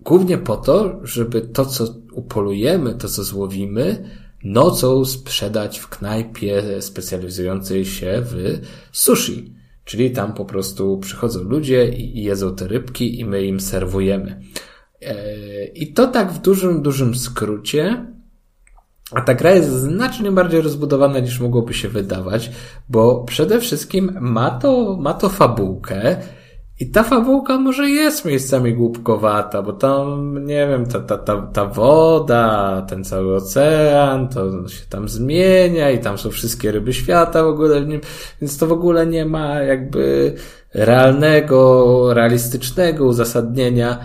[0.00, 4.10] Głównie po to, żeby to, co upolujemy, to, co złowimy,
[4.44, 8.60] nocą sprzedać w knajpie specjalizującej się w
[8.92, 9.54] sushi.
[9.84, 14.40] Czyli tam po prostu przychodzą ludzie i jedzą te rybki i my im serwujemy.
[15.02, 18.06] E, I to tak w dużym, dużym skrócie.
[19.12, 22.50] A ta gra jest znacznie bardziej rozbudowana niż mogłoby się wydawać,
[22.88, 26.16] bo przede wszystkim ma to, ma to fabułkę,
[26.80, 31.66] i ta fabułka może jest miejscami głupkowata, bo tam, nie wiem, ta, ta, ta, ta
[31.66, 37.46] woda, ten cały ocean, to się tam zmienia i tam są wszystkie ryby świata w
[37.46, 38.00] ogóle w nim,
[38.40, 40.34] więc to w ogóle nie ma jakby
[40.74, 43.98] realnego, realistycznego uzasadnienia.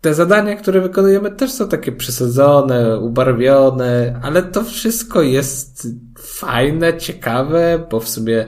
[0.00, 5.88] Te zadania, które wykonujemy też są takie przesadzone, ubarwione, ale to wszystko jest
[6.18, 8.46] fajne, ciekawe, bo w sumie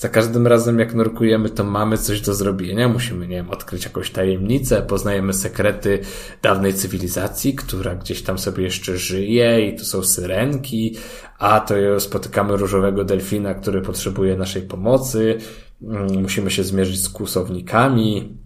[0.00, 2.88] za każdym razem jak nurkujemy, to mamy coś do zrobienia.
[2.88, 5.98] Musimy, nie wiem, odkryć jakąś tajemnicę, poznajemy sekrety
[6.42, 10.96] dawnej cywilizacji, która gdzieś tam sobie jeszcze żyje i tu są syrenki,
[11.38, 15.38] a to spotykamy różowego delfina, który potrzebuje naszej pomocy.
[15.82, 18.38] Mm, musimy się zmierzyć z kłusownikami,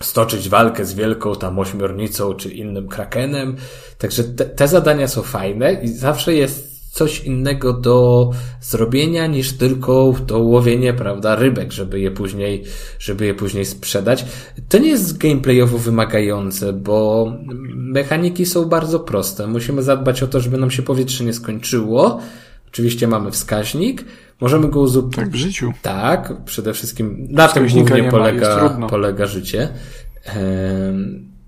[0.00, 3.56] stoczyć walkę z wielką tam ośmiornicą czy innym krakenem.
[3.98, 10.14] Także te, te zadania są fajne i zawsze jest coś innego do zrobienia niż tylko
[10.26, 12.64] to łowienie, prawda, rybek, żeby je później,
[12.98, 14.24] żeby je później sprzedać.
[14.68, 17.26] To nie jest gameplayowo wymagające, bo
[17.74, 19.46] mechaniki są bardzo proste.
[19.46, 22.20] Musimy zadbać o to, żeby nam się powietrze nie skończyło.
[22.68, 24.04] Oczywiście mamy wskaźnik,
[24.40, 25.16] możemy go uzupełnić.
[25.16, 25.72] Tak w życiu.
[25.82, 29.68] Tak, przede wszystkim na tym głównie polega, polega życie.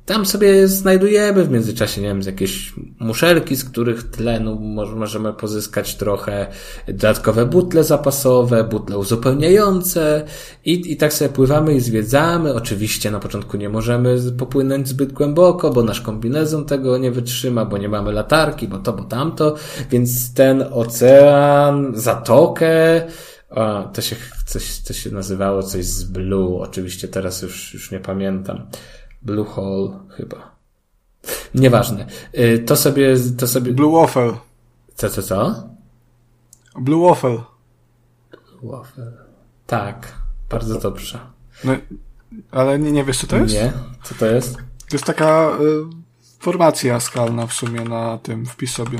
[0.07, 4.59] Tam sobie znajdujemy w międzyczasie, nie wiem, jakieś muszelki, z których tlenu
[4.97, 6.47] możemy pozyskać trochę,
[6.87, 10.25] dodatkowe butle zapasowe, butle uzupełniające
[10.65, 12.55] i, i tak sobie pływamy i zwiedzamy.
[12.55, 17.79] Oczywiście na początku nie możemy popłynąć zbyt głęboko, bo nasz kombinezon tego nie wytrzyma, bo
[17.79, 19.55] nie mamy latarki, bo to, bo tamto,
[19.91, 23.03] więc ten ocean, zatokę,
[23.51, 24.17] o, to się,
[24.47, 28.67] coś, to się nazywało coś z Blue, oczywiście teraz już, już nie pamiętam.
[29.25, 30.55] Blue Hole chyba.
[31.55, 32.07] Nieważne.
[32.39, 33.73] Y, to sobie, to sobie...
[33.73, 34.33] Blue Waffle.
[34.95, 35.69] Co, co, co?
[36.79, 37.39] Blue Waffle.
[38.61, 39.13] Blue Waffle.
[39.67, 40.13] Tak.
[40.51, 41.19] Bardzo dobrze.
[41.65, 41.73] No,
[42.51, 43.55] ale nie, nie wiesz, co to jest?
[43.55, 43.73] Nie.
[44.03, 44.57] Co to jest?
[44.57, 45.85] To jest taka y,
[46.39, 48.99] formacja skalna w sumie na tym wpis sobie.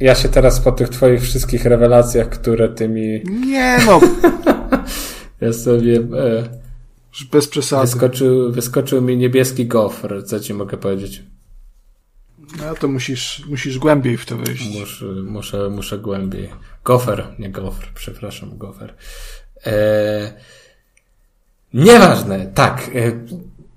[0.00, 3.22] Ja się teraz po tych twoich wszystkich rewelacjach, które ty mi...
[3.24, 4.00] Nie no!
[5.40, 5.96] ja sobie...
[5.96, 6.59] E
[7.32, 7.86] bez przesady.
[7.86, 11.22] Wyskoczył, wyskoczył mi niebieski gofr, co ci mogę powiedzieć.
[12.58, 14.78] No to musisz, musisz głębiej w to wejść.
[14.80, 16.50] Muszę, muszę, muszę głębiej.
[16.84, 18.94] Gofer, nie gofr, przepraszam, gofer.
[19.64, 20.32] Eee,
[21.74, 22.90] nieważne, tak.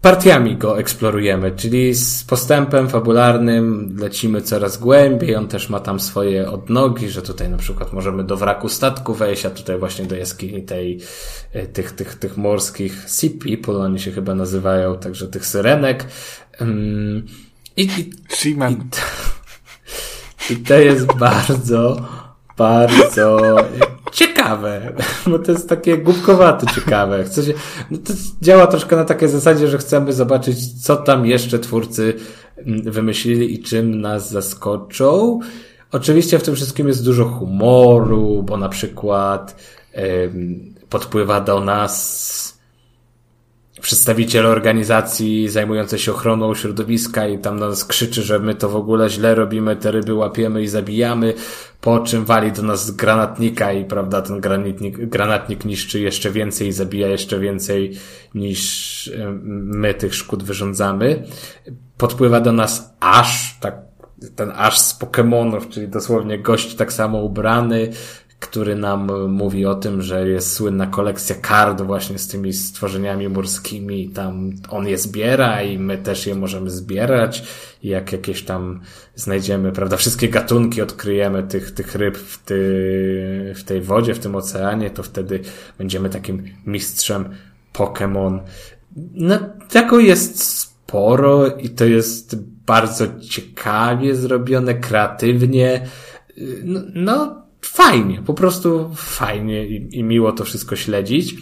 [0.04, 6.50] Partiami go eksplorujemy, czyli z postępem fabularnym lecimy coraz głębiej, on też ma tam swoje
[6.52, 10.64] odnogi, że tutaj na przykład możemy do wraku statku wejść, a tutaj właśnie do jaskini
[10.64, 11.00] tej,
[11.54, 16.06] e, tych, tych, tych morskich sea people, oni się chyba nazywają, także tych syrenek.
[17.78, 18.12] I, i.
[20.50, 22.06] I, I to jest bardzo,
[22.58, 23.58] bardzo
[24.14, 24.94] ciekawe,
[25.28, 27.24] bo to jest takie głupkowate ciekawe.
[27.24, 27.54] Chce się,
[27.92, 32.14] no to działa troszkę na takiej zasadzie, że chcemy zobaczyć, co tam jeszcze twórcy
[32.58, 35.40] mm, wymyślili i czym nas zaskoczą.
[35.92, 39.56] Oczywiście w tym wszystkim jest dużo humoru, bo na przykład
[39.98, 42.63] ym, podpływa do nas
[43.84, 48.76] przedstawiciel organizacji zajmującej się ochroną środowiska i tam na nas krzyczy, że my to w
[48.76, 51.34] ogóle źle robimy, te ryby łapiemy i zabijamy,
[51.82, 56.72] po czym wali do nas granatnika i prawda, ten granatnik, granatnik niszczy jeszcze więcej i
[56.72, 57.98] zabija jeszcze więcej
[58.36, 59.12] niż
[59.64, 61.24] my tych szkód wyrządzamy.
[61.98, 63.78] Podpływa do nas aż, tak,
[64.36, 67.90] ten aż z Pokémonów, czyli dosłownie gość tak samo ubrany,
[68.44, 74.10] który nam mówi o tym, że jest słynna kolekcja kart właśnie z tymi stworzeniami morskimi.
[74.10, 77.44] Tam on je zbiera i my też je możemy zbierać.
[77.84, 78.82] I jak jakieś tam
[79.16, 84.36] znajdziemy, prawda, wszystkie gatunki odkryjemy tych, tych ryb w, ty, w tej wodzie, w tym
[84.36, 85.40] oceanie, to wtedy
[85.78, 87.30] będziemy takim mistrzem
[87.74, 88.40] Pokémon.
[89.14, 89.40] No,
[89.70, 95.88] tego jest sporo i to jest bardzo ciekawie zrobione, kreatywnie.
[96.64, 101.36] No, no fajnie, po prostu fajnie i, i miło to wszystko śledzić.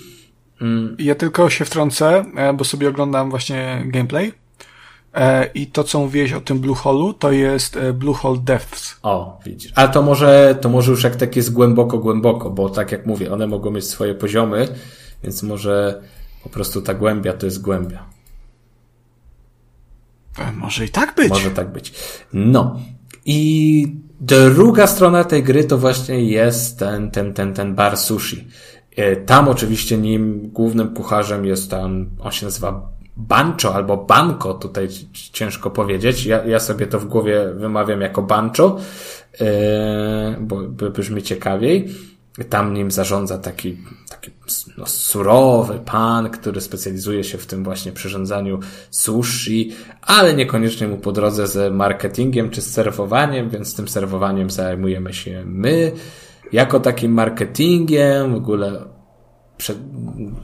[0.62, 0.96] Mm.
[1.00, 4.34] Ja tylko się wtrącę, e, bo sobie oglądam właśnie gameplay
[5.14, 9.00] E, I to, co mówiłeś o tym Blue Hole'u, to jest e, Blue Hole Depths.
[9.04, 9.72] O, widzisz.
[9.76, 13.34] A to może, to może już jak tak jest głęboko, głęboko, bo tak jak mówię,
[13.34, 14.68] one mogą mieć swoje poziomy,
[15.24, 16.02] więc może
[16.44, 18.06] po prostu ta głębia to jest głębia.
[20.54, 21.30] Może i tak być.
[21.30, 21.94] Może tak być.
[22.34, 22.80] No.
[23.26, 28.48] I druga strona tej gry to właśnie jest ten, ten, ten, ten bar sushi.
[28.96, 34.88] E, Tam oczywiście nim głównym kucharzem jest tam, on się nazywa Bancho albo Banko, tutaj
[35.34, 36.26] ciężko powiedzieć.
[36.26, 38.78] Ja, ja sobie to w głowie wymawiam jako Bancho,
[39.42, 41.90] e, bo brzmi ciekawiej.
[42.50, 43.78] Tam nim zarządza taki,
[44.22, 44.32] taki
[44.78, 49.72] no, surowy pan, który specjalizuje się w tym właśnie przyrządzaniu sushi,
[50.02, 55.44] ale niekoniecznie mu po drodze z marketingiem czy z serwowaniem, więc tym serwowaniem zajmujemy się
[55.46, 55.92] my.
[56.52, 58.86] Jako takim marketingiem, w ogóle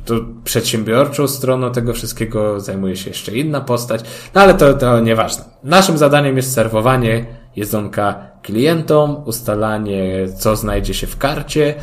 [0.06, 4.04] to przedsiębiorczą stroną tego wszystkiego zajmuje się jeszcze inna postać,
[4.36, 5.46] no ale to, to nieważne.
[5.64, 7.26] Naszym zadaniem jest serwowanie
[7.56, 11.76] jedzonka klientom, ustalanie co znajdzie się w karcie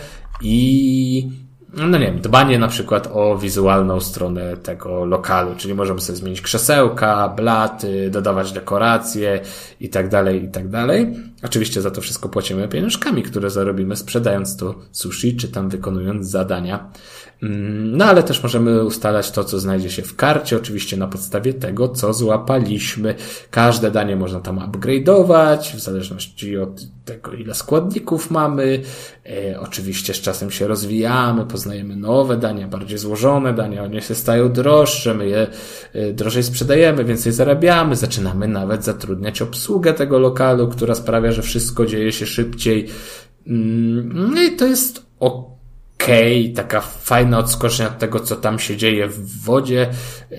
[0.42, 1.43] i
[1.76, 6.40] no nie wiem, dbanie na przykład o wizualną stronę tego lokalu, czyli możemy sobie zmienić
[6.40, 9.40] krzesełka, blaty, dodawać dekoracje
[9.80, 11.16] i tak dalej, i tak dalej.
[11.42, 16.90] Oczywiście za to wszystko płacimy pieniążkami, które zarobimy sprzedając to sushi, czy tam wykonując zadania.
[17.42, 21.54] Mm, No ale też możemy ustalać to, co znajdzie się w karcie, oczywiście na podstawie
[21.54, 23.14] tego, co złapaliśmy.
[23.50, 28.82] Każde danie można tam upgrade'ować, w zależności od tego, ile składników mamy.
[29.26, 34.52] E, oczywiście z czasem się rozwijamy, poznajemy nowe dania, bardziej złożone dania, one się stają
[34.52, 35.46] droższe, my je
[35.92, 41.86] e, drożej sprzedajemy, więcej zarabiamy, zaczynamy nawet zatrudniać obsługę tego lokalu, która sprawia, że wszystko
[41.86, 42.86] dzieje się szybciej.
[43.46, 45.54] Mm, No i to jest ok
[46.04, 49.90] okej, taka fajna odskocznia od tego, co tam się dzieje w wodzie.
[50.30, 50.38] Yy,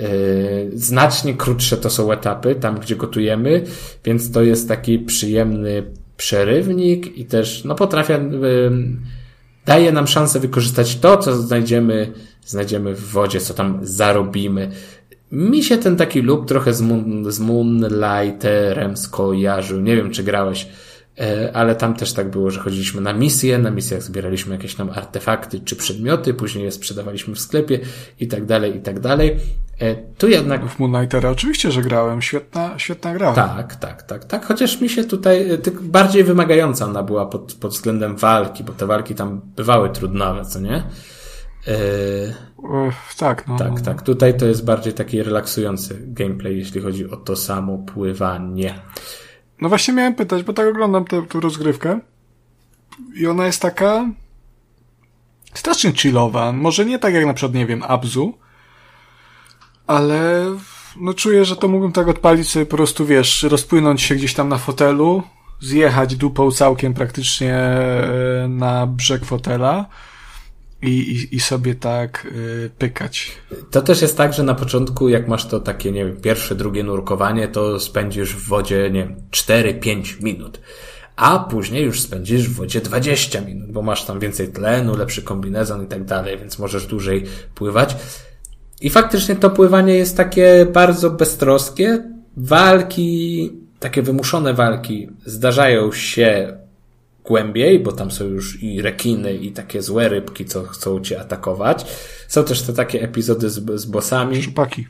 [0.73, 3.63] znacznie krótsze to są etapy, tam gdzie gotujemy,
[4.05, 5.84] więc to jest taki przyjemny
[6.17, 8.72] przerywnik i też, no potrafia, yy,
[9.65, 12.13] daje nam szansę wykorzystać to, co znajdziemy,
[12.45, 14.72] znajdziemy w wodzie, co tam zarobimy.
[15.36, 19.82] Mi się ten taki loop trochę z, moon, z Moonlighterem skojarzył.
[19.82, 20.68] Nie wiem, czy grałeś
[21.20, 24.90] E, ale tam też tak było, że chodziliśmy na misje, na misjach zbieraliśmy jakieś tam
[24.90, 27.80] artefakty czy przedmioty, później je sprzedawaliśmy w sklepie
[28.20, 29.38] i tak dalej, i tak dalej.
[29.82, 32.22] E, Tu jednak W Moonlightera oczywiście, że grałem.
[32.22, 33.34] Świetna, świetna gra.
[33.34, 34.45] tak, tak, tak, tak.
[34.45, 38.86] Chociaż mi się tutaj e, bardziej wymagająca ona była pod, pod względem walki, bo te
[38.86, 40.84] walki tam bywały trudnowe, co nie?
[41.67, 43.57] E, E, tak, no.
[43.57, 44.01] tak, tak.
[44.01, 48.75] Tutaj to jest bardziej taki relaksujący gameplay, jeśli chodzi o to samo pływanie.
[49.61, 51.99] No właśnie miałem pytać, bo tak oglądam tę tę rozgrywkę
[53.15, 54.09] i ona jest taka
[55.53, 56.51] strasznie chillowa.
[56.51, 58.37] Może nie tak jak na przykład, nie wiem, Abzu,
[59.87, 60.45] ale
[60.97, 64.49] no czuję, że to mógłbym tak odpalić sobie po prostu, wiesz, rozpłynąć się gdzieś tam
[64.49, 65.23] na fotelu,
[65.59, 69.85] zjechać dupą całkiem praktycznie e, na brzeg fotela
[70.81, 72.27] i, i, i sobie tak
[72.65, 73.31] e, pykać.
[73.72, 76.84] To też jest tak, że na początku, jak masz to takie, nie wiem, pierwsze, drugie
[76.84, 80.60] nurkowanie, to spędzisz w wodzie, nie wiem, 4-5 minut.
[81.15, 85.84] A później już spędzisz w wodzie 20 minut, bo masz tam więcej tlenu, lepszy kombinezon
[85.84, 87.23] i tak dalej, więc możesz dłużej
[87.56, 87.95] pływać.
[88.81, 92.03] I faktycznie to pływanie jest takie bardzo beztroskie.
[92.38, 96.57] Walki, takie wymuszone walki zdarzają się
[97.27, 101.85] głębiej, bo tam są już i rekiny, i takie złe rybki, co chcą cię atakować.
[102.27, 104.88] Są też te takie epizody z, z bossami, Szczupaki.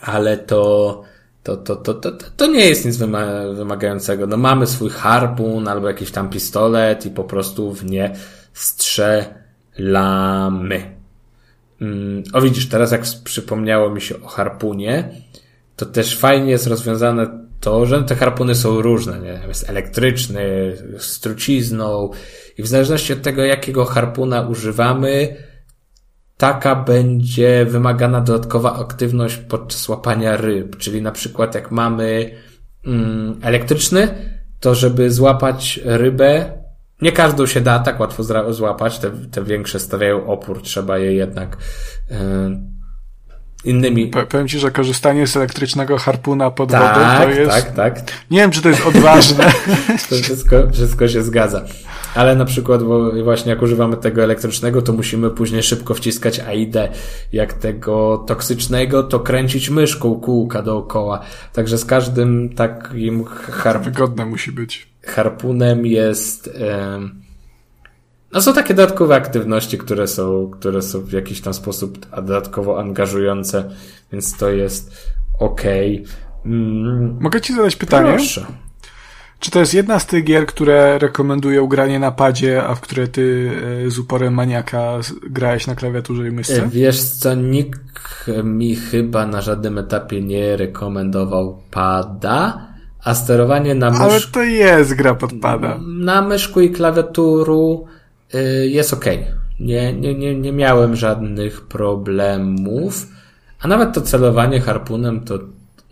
[0.00, 1.02] ale to,
[1.42, 4.26] to, to, to, to, to, nie jest nic wyma- wymagającego.
[4.26, 8.16] No mamy swój harpun albo jakiś tam pistolet i po prostu w nie
[8.52, 9.78] strzelamy.
[11.80, 15.10] Mm, o widzisz, teraz jak przypomniało mi się o harpunie,
[15.76, 19.40] to też fajnie jest rozwiązane to, że te harpuny są różne, nie?
[19.48, 20.42] Jest elektryczny,
[20.98, 22.10] z trucizną
[22.58, 25.36] i w zależności od tego, jakiego harpuna używamy,
[26.36, 30.76] taka będzie wymagana dodatkowa aktywność podczas łapania ryb.
[30.76, 32.30] Czyli na przykład jak mamy
[32.86, 34.08] mm, elektryczny,
[34.60, 36.52] to żeby złapać rybę,
[37.02, 41.56] nie każdą się da tak łatwo złapać, te, te większe stawiają opór, trzeba je jednak
[42.10, 42.16] yy,
[43.64, 44.10] innymi...
[44.10, 47.50] Pe- Powiem ci, że korzystanie z elektrycznego harpuna pod wodą Tak, to jest...
[47.50, 48.02] tak, tak.
[48.30, 49.44] Nie wiem, czy to jest odważne.
[50.10, 51.64] To wszystko, wszystko się zgadza.
[52.14, 56.74] Ale na przykład, bo właśnie jak używamy tego elektrycznego, to musimy później szybko wciskać AID.
[57.32, 61.20] Jak tego toksycznego, to kręcić myszką kółka dookoła.
[61.52, 64.88] Także z każdym takim har Wygodne musi być.
[65.02, 66.50] harpunem jest.
[66.60, 67.27] em,
[68.32, 73.70] No są takie dodatkowe aktywności, które są, które są w jakiś tam sposób dodatkowo angażujące,
[74.12, 76.04] więc to jest okej.
[76.46, 78.12] Mm, Mogę ci zadać pytanie?
[78.12, 78.46] proszę.
[79.40, 83.08] Czy to jest jedna z tych gier, które rekomendują granie na padzie, a w które
[83.08, 83.50] ty
[83.86, 84.92] e, z uporem maniaka
[85.30, 86.68] grałeś na klawiaturze i myszce?
[86.72, 87.80] Wiesz co, nikt
[88.44, 92.66] mi chyba na żadnym etapie nie rekomendował pada,
[93.04, 95.78] a sterowanie na Ale myszku, to jest gra pod pada.
[95.98, 97.86] na myszku i klawiaturu
[98.68, 99.04] jest ok.
[99.60, 103.06] Nie, nie, nie, nie miałem żadnych problemów,
[103.60, 105.38] a nawet to celowanie harpunem to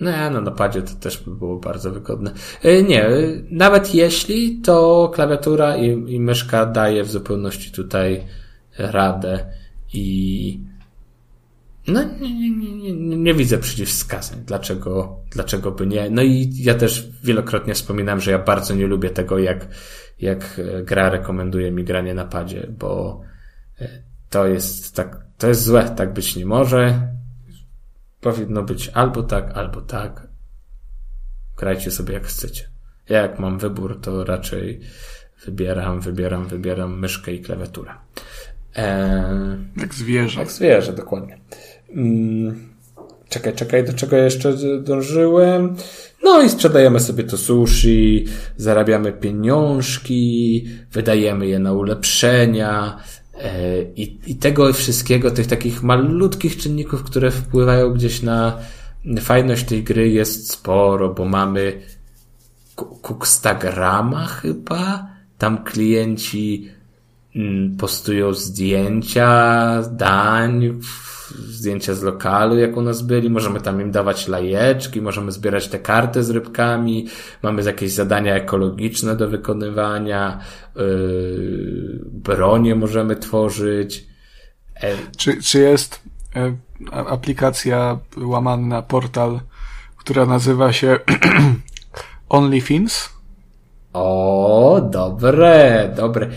[0.00, 2.30] no, na padzie to też by było bardzo wygodne.
[2.64, 8.24] Y, Nie, y, nawet jeśli, to klawiatura i, i myszka daje w zupełności tutaj
[8.78, 9.46] radę
[9.94, 10.60] i
[11.88, 14.38] no nie, nie, nie, nie, nie widzę przeciwwskazań.
[14.46, 16.10] Dlaczego, dlaczego by nie?
[16.10, 19.68] No i ja też wielokrotnie wspominałem, że ja bardzo nie lubię tego, jak,
[20.20, 23.20] jak e, gra rekomenduje mi granie na padzie, bo
[23.80, 23.88] e,
[24.30, 27.08] to jest tak, to jest złe, tak być nie może.
[28.20, 30.28] Powinno być albo tak, albo tak.
[31.56, 32.68] Grajcie sobie jak chcecie.
[33.08, 34.80] Ja jak mam wybór, to raczej
[35.44, 37.90] wybieram, wybieram, wybieram myszkę i klawiaturę.
[38.76, 40.40] Eee, Jak zwierzę.
[40.40, 41.38] jak zwierzę, dokładnie.
[41.90, 42.68] Mm,
[43.28, 45.76] czekaj, czekaj, do czego jeszcze dążyłem?
[46.24, 48.24] No i sprzedajemy sobie to sushi,
[48.56, 52.98] zarabiamy pieniążki, wydajemy je na ulepszenia
[53.38, 58.58] e, i, i tego wszystkiego, tych takich malutkich czynników, które wpływają gdzieś na
[59.20, 61.80] fajność tej gry jest sporo, bo mamy
[62.74, 65.06] Ku- Cookstagrama chyba,
[65.38, 66.70] tam klienci
[67.78, 70.80] postują zdjęcia dań,
[71.48, 73.30] zdjęcia z lokalu, jak u nas byli.
[73.30, 77.06] Możemy tam im dawać lajeczki, możemy zbierać te karty z rybkami,
[77.42, 80.40] mamy jakieś zadania ekologiczne do wykonywania,
[80.76, 84.06] yy, bronie możemy tworzyć.
[84.82, 86.02] E, Czy, czy jest
[86.36, 86.56] e,
[86.92, 89.40] aplikacja łamana na portal,
[89.96, 90.98] która nazywa się
[92.28, 93.15] OnlyFins?
[93.98, 96.28] O, dobre, dobre.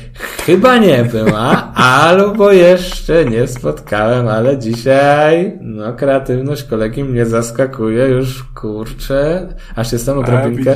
[0.46, 8.44] Chyba nie była, albo jeszcze nie spotkałem, ale dzisiaj, no, kreatywność kolegi mnie zaskakuje już,
[8.44, 10.76] kurczę, aż jestem odrobinkę,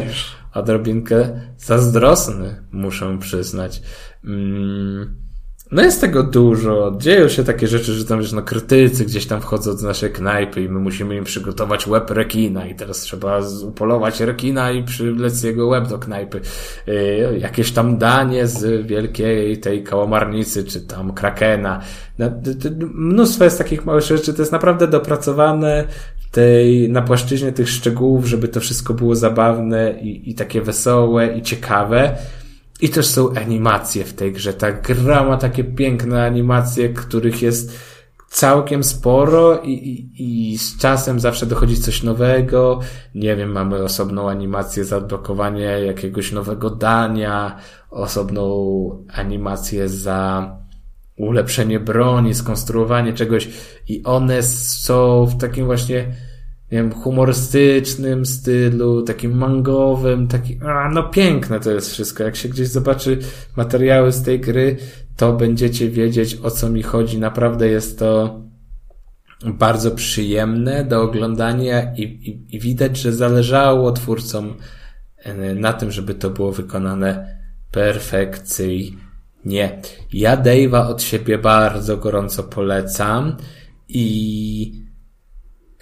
[0.53, 3.81] odrobinkę zazdrosny, muszę przyznać.
[4.25, 5.22] Mm.
[5.73, 6.95] No jest tego dużo.
[6.97, 10.61] Dzieją się takie rzeczy, że tam wiesz, no krytycy gdzieś tam wchodzą do naszej knajpy
[10.61, 15.67] i my musimy im przygotować łeb rekina i teraz trzeba upolować rekina i przylec jego
[15.67, 16.41] łeb do knajpy.
[16.87, 21.81] Yy, jakieś tam danie z wielkiej tej kałamarnicy, czy tam krakena.
[22.19, 22.31] No,
[22.93, 24.33] mnóstwo jest takich małych rzeczy.
[24.33, 25.87] To jest naprawdę dopracowane
[26.31, 31.41] tej, na płaszczyźnie tych szczegółów, żeby to wszystko było zabawne i, i takie wesołe i
[31.41, 32.17] ciekawe.
[32.83, 34.53] I też są animacje w tej grze.
[34.53, 37.79] Ta gra ma takie piękne animacje, których jest
[38.29, 42.79] całkiem sporo i, i, i z czasem zawsze dochodzi coś nowego.
[43.15, 47.57] Nie wiem, mamy osobną animację za odblokowanie jakiegoś nowego dania,
[47.89, 50.51] osobną animację za
[51.17, 53.49] ulepszenie broni, skonstruowanie czegoś
[53.87, 56.15] i one są w takim właśnie
[56.73, 62.23] nie wiem, humorystycznym stylu, takim mangowym, taki, a, no piękne to jest wszystko.
[62.23, 63.19] Jak się gdzieś zobaczy
[63.55, 64.77] materiały z tej gry,
[65.17, 67.19] to będziecie wiedzieć o co mi chodzi.
[67.19, 68.41] Naprawdę jest to
[69.45, 74.53] bardzo przyjemne do oglądania i, i, i widać, że zależało twórcom
[75.17, 77.37] e, na tym, żeby to było wykonane
[77.71, 79.81] perfekcyjnie.
[80.13, 83.37] Ja Dave'a od siebie bardzo gorąco polecam
[83.89, 84.82] i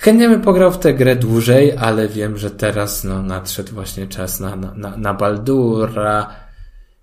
[0.01, 4.39] Chętnie bym pograł w tę grę dłużej, ale wiem, że teraz no, nadszedł właśnie czas
[4.39, 6.35] na, na, na Baldura.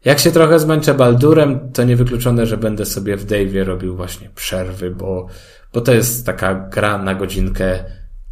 [0.04, 4.90] Jak się trochę zmęczę Baldurem, to niewykluczone, że będę sobie w Dave'ie robił właśnie przerwy,
[4.90, 5.26] bo,
[5.72, 7.84] bo to jest taka gra na godzinkę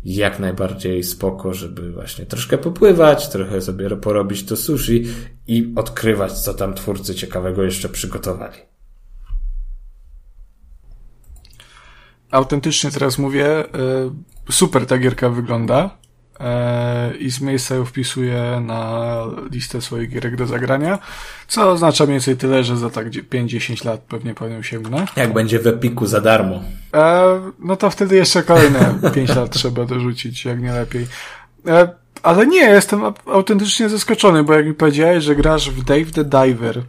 [0.04, 5.06] jak najbardziej spoko, żeby właśnie troszkę popływać, trochę sobie porobić to sushi
[5.46, 8.58] i odkrywać, co tam twórcy ciekawego jeszcze przygotowali.
[12.30, 13.66] Autentycznie teraz mówię, e,
[14.50, 15.90] super ta gierka wygląda
[16.40, 19.02] e, i z miejsca ją wpisuję na
[19.50, 20.98] listę swoich gierek do zagrania,
[21.48, 25.06] co oznacza mniej więcej tyle, że za tak 5-10 lat pewnie po nią sięgnę.
[25.16, 26.62] Jak będzie w Epiku za darmo.
[26.94, 31.06] E, no to wtedy jeszcze kolejne 5 lat trzeba dorzucić, jak nie lepiej.
[31.66, 31.88] E,
[32.22, 36.82] ale nie, jestem autentycznie zaskoczony, bo jak mi powiedziałeś, że grasz w Dave the Diver,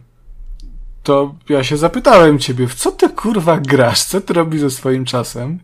[1.02, 4.04] to ja się zapytałem ciebie, w co ty kurwa grasz?
[4.04, 5.58] Co ty robisz ze swoim czasem?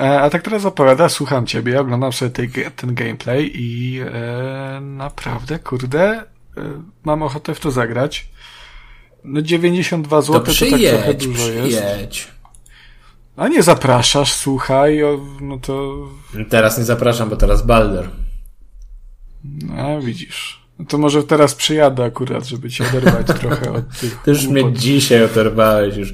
[0.00, 5.58] E, a tak teraz opowiada, słucham ciebie, oglądam sobie tej, ten gameplay i e, naprawdę,
[5.58, 6.24] kurde, e,
[7.04, 8.28] mam ochotę w to zagrać.
[9.24, 10.76] No 92 To zł to, tak trochę
[11.14, 11.78] przyjedź, dużo jest.
[11.78, 12.28] przyjedź.
[13.36, 15.96] A nie zapraszasz, słuchaj, o, no to...
[16.50, 18.08] Teraz nie zapraszam, bo teraz Balder.
[19.44, 20.59] No, widzisz.
[20.80, 24.72] No to może teraz przyjadę akurat, żeby cię oderwać trochę od tych Ty już mnie
[24.72, 26.12] dzisiaj oderwałeś, już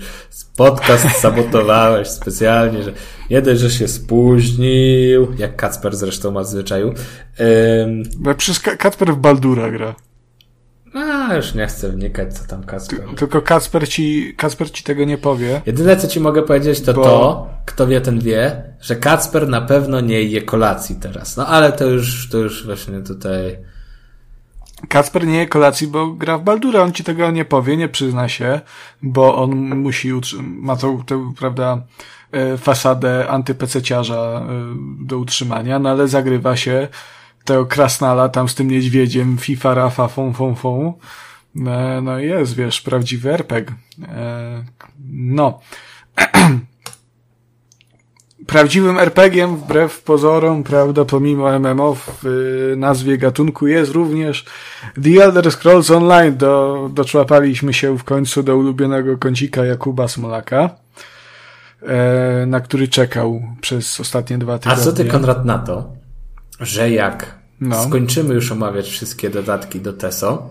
[0.56, 2.93] podcast sabotowałeś specjalnie, że
[3.30, 6.94] nie dość, że się spóźnił, jak Kacper zresztą ma w zwyczaju.
[7.40, 9.94] Ym, Bo Przecież Ka- Kacper w Baldura gra.
[10.94, 13.01] a, już nie chcę wnikać, co tam Kacper.
[13.16, 15.60] Tylko Kacper ci, Kacper ci tego nie powie.
[15.66, 19.60] Jedyne, co ci mogę powiedzieć, to Bo- to, kto wie, ten wie, że Kacper na
[19.60, 21.36] pewno nie je kolacji teraz.
[21.36, 23.59] No ale to już, to już właśnie tutaj...
[24.88, 26.82] Kacper nie je kolacji, bo gra w Baldura.
[26.82, 28.60] On ci tego nie powie, nie przyzna się,
[29.02, 31.82] bo on musi, ma tą, tę, prawda,
[32.32, 34.44] e, fasadę antypececiarza e,
[35.06, 36.88] do utrzymania, no ale zagrywa się
[37.44, 40.94] tego krasnala tam z tym niedźwiedziem, FIFA, Rafa, fą, fą, fą.
[42.02, 43.74] No i jest, wiesz, prawdziwy RPG.
[44.08, 44.64] E,
[45.10, 45.60] No.
[48.47, 54.44] Prawdziwym RPG-iem, wbrew pozorom, prawda, pomimo MMO w y, nazwie gatunku jest również
[55.05, 56.36] The Elder Scrolls Online.
[56.36, 60.70] Do, doczłapaliśmy się w końcu do ulubionego kącika Jakuba Smolaka,
[61.82, 64.85] e, na który czekał przez ostatnie dwa A tygodnie.
[64.85, 65.93] co ty, Konrad, na to,
[66.60, 67.85] że jak No.
[67.85, 70.51] skończymy już omawiać wszystkie dodatki do TESO,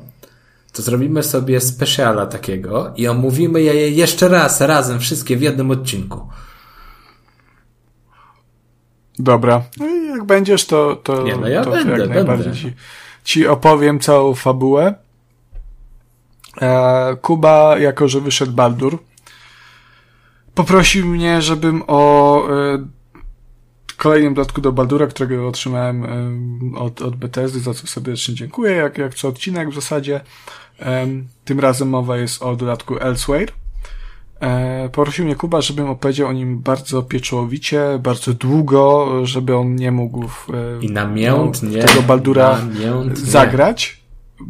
[0.74, 6.28] to zrobimy sobie specjala takiego i omówimy je jeszcze raz, razem, wszystkie w jednym odcinku.
[9.20, 9.64] Dobra.
[9.78, 12.16] No i jak będziesz, to, to, Nie, no ja to będę, jak będę.
[12.16, 12.74] najbardziej ci,
[13.24, 14.96] ci opowiem całą fabułę.
[16.62, 18.98] E, Kuba, jako że wyszedł Baldur,
[20.56, 22.86] poprosił mnie, żebym o e,
[23.98, 26.04] kolejnym dodatku do Baldura, którego otrzymałem
[26.76, 30.22] e, od, od Bethesdy, za co serdecznie dziękuję, jak, jak co odcinek w zasadzie.
[30.80, 33.52] Em, tym razem mowa jest o dodatku Elsewhere.
[34.42, 39.92] E, Prosił mnie Kuba, żebym opowiedział o nim bardzo pieczołowicie, bardzo długo, żeby on nie
[39.92, 41.84] mógł w, e, I namiętnie.
[41.84, 43.16] tego Baldura namiętnie.
[43.26, 44.02] zagrać,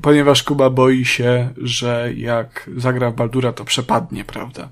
[0.02, 4.70] ponieważ Kuba boi się, że jak zagra w Baldura, to przepadnie, prawda?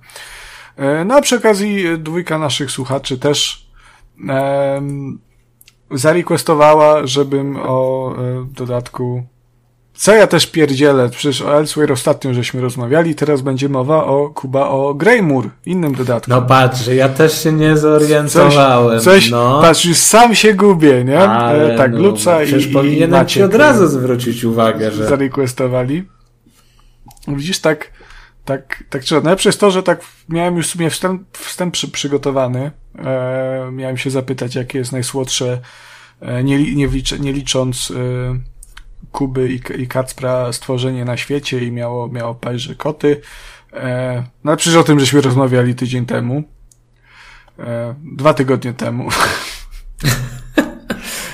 [0.77, 3.67] E, No a przy okazji e, dwójka naszych słuchaczy też
[4.29, 5.19] em,
[5.91, 9.23] zarequestowała, żebym o e, dodatku
[9.93, 14.67] co ja też pierdzielę, przecież o Elsewhere ostatnio żeśmy rozmawiali, teraz będzie mowa o Kuba
[14.67, 16.31] o Greymur, innym dodatku.
[16.31, 18.99] No patrz, ja też się nie zorientowałem.
[18.99, 19.61] Coś, no.
[19.61, 21.19] patrz, już sam się gubię, nie?
[21.19, 25.07] Ale E, tak, no, Luca i, Przecież i powinienem ci od razu zwrócić uwagę, że...
[25.07, 26.03] zarequestowali.
[27.27, 27.91] Widzisz, tak,
[28.45, 29.21] tak, tak trzeba.
[29.21, 32.71] Najlepsze jest to, że tak miałem już w sumie wstęp, wstęp przy, przygotowany.
[32.99, 35.61] E, miałem się zapytać, jakie jest najsłodsze,
[36.21, 36.89] e, nie, nie,
[37.19, 38.52] nie licząc e,
[39.13, 43.21] Kuby i, i Kacpra stworzenie na świecie i miało, miało paść, koty.
[43.73, 46.43] E, no ale przecież o tym, żeśmy rozmawiali tydzień temu.
[47.59, 49.09] E, dwa tygodnie temu.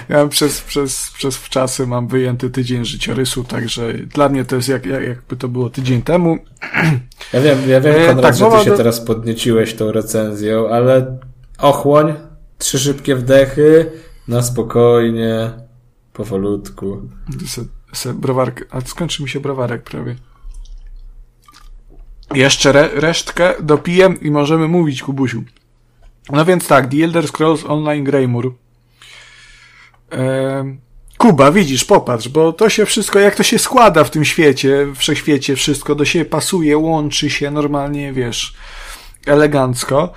[0.10, 4.86] Ja przez, przez, przez wczasy mam wyjęty tydzień życiorysu, także dla mnie to jest jak,
[4.86, 6.38] jak, jakby to było tydzień temu.
[7.34, 10.70] Ja wiem, ja wiem, E, Konrad, tak, że ty się do- teraz podnieciłeś tą recenzją,
[10.70, 11.18] ale
[11.58, 12.14] ochłoń,
[12.58, 13.92] trzy szybkie wdechy,
[14.28, 15.50] na spokojnie,
[16.20, 17.10] powolutku.
[17.48, 20.16] Se, se browarkę, a skończy mi się browarek prawie.
[22.34, 25.44] Jeszcze re, resztkę dopiję i możemy mówić, Kubusiu.
[26.32, 28.56] No więc tak, The Elder Scrolls Online Greymur.
[30.10, 30.78] Ehm,
[31.18, 35.56] Kuba, widzisz, popatrz, bo to się wszystko, jak to się składa w tym świecie, wszechświecie,
[35.56, 38.54] wszystko do siebie pasuje, łączy się normalnie, wiesz,
[39.26, 40.14] elegancko.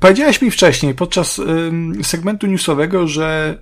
[0.00, 3.58] Powiedziałeś mi wcześniej, podczas ym, segmentu newsowego, że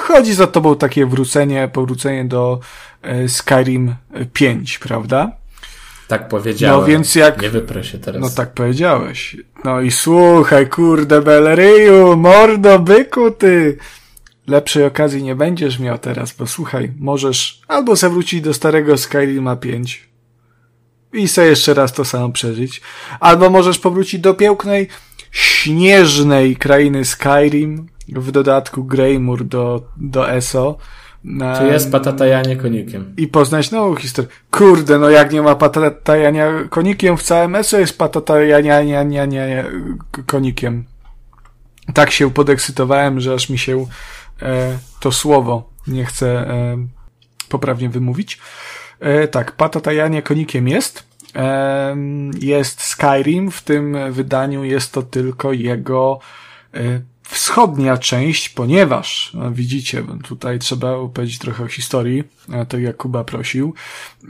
[0.00, 2.60] chodzi za tobą takie wrócenie, powrócenie do
[3.02, 3.94] e, Skyrim
[4.32, 5.32] 5, prawda?
[6.08, 6.80] Tak powiedziałem.
[6.80, 8.22] No więc jak- Nie wyprę się teraz.
[8.22, 9.36] No tak powiedziałeś.
[9.64, 13.78] No i słuchaj, kurde, Beleryju, mordo, byku, ty.
[14.46, 20.08] Lepszej okazji nie będziesz miał teraz, bo słuchaj, możesz albo zawrócić do starego Skyrima 5
[21.12, 22.80] i sobie jeszcze raz to samo przeżyć,
[23.20, 24.88] albo możesz powrócić do pięknej,
[25.30, 30.78] śnieżnej krainy Skyrim, w dodatku Greymur do, do ESO.
[31.58, 33.14] Tu jest patatajanie konikiem.
[33.16, 34.30] i poznać nową historię.
[34.50, 39.64] Kurde, no jak nie ma patatajania konikiem w całym ESO jest patatajania nie, nie, nie,
[40.12, 40.84] k- konikiem.
[41.94, 43.86] Tak się podekscytowałem, że aż mi się
[44.42, 46.76] e, to słowo nie chce e,
[47.48, 48.40] poprawnie wymówić.
[49.00, 51.04] E, tak, patatajanie konikiem jest.
[51.36, 51.96] E,
[52.40, 56.18] jest Skyrim, w tym wydaniu jest to tylko jego
[56.74, 56.80] e,
[57.32, 63.24] wschodnia część, ponieważ, no widzicie, tutaj trzeba opowiedzieć trochę o historii, e, tak jak Kuba
[63.24, 63.74] prosił.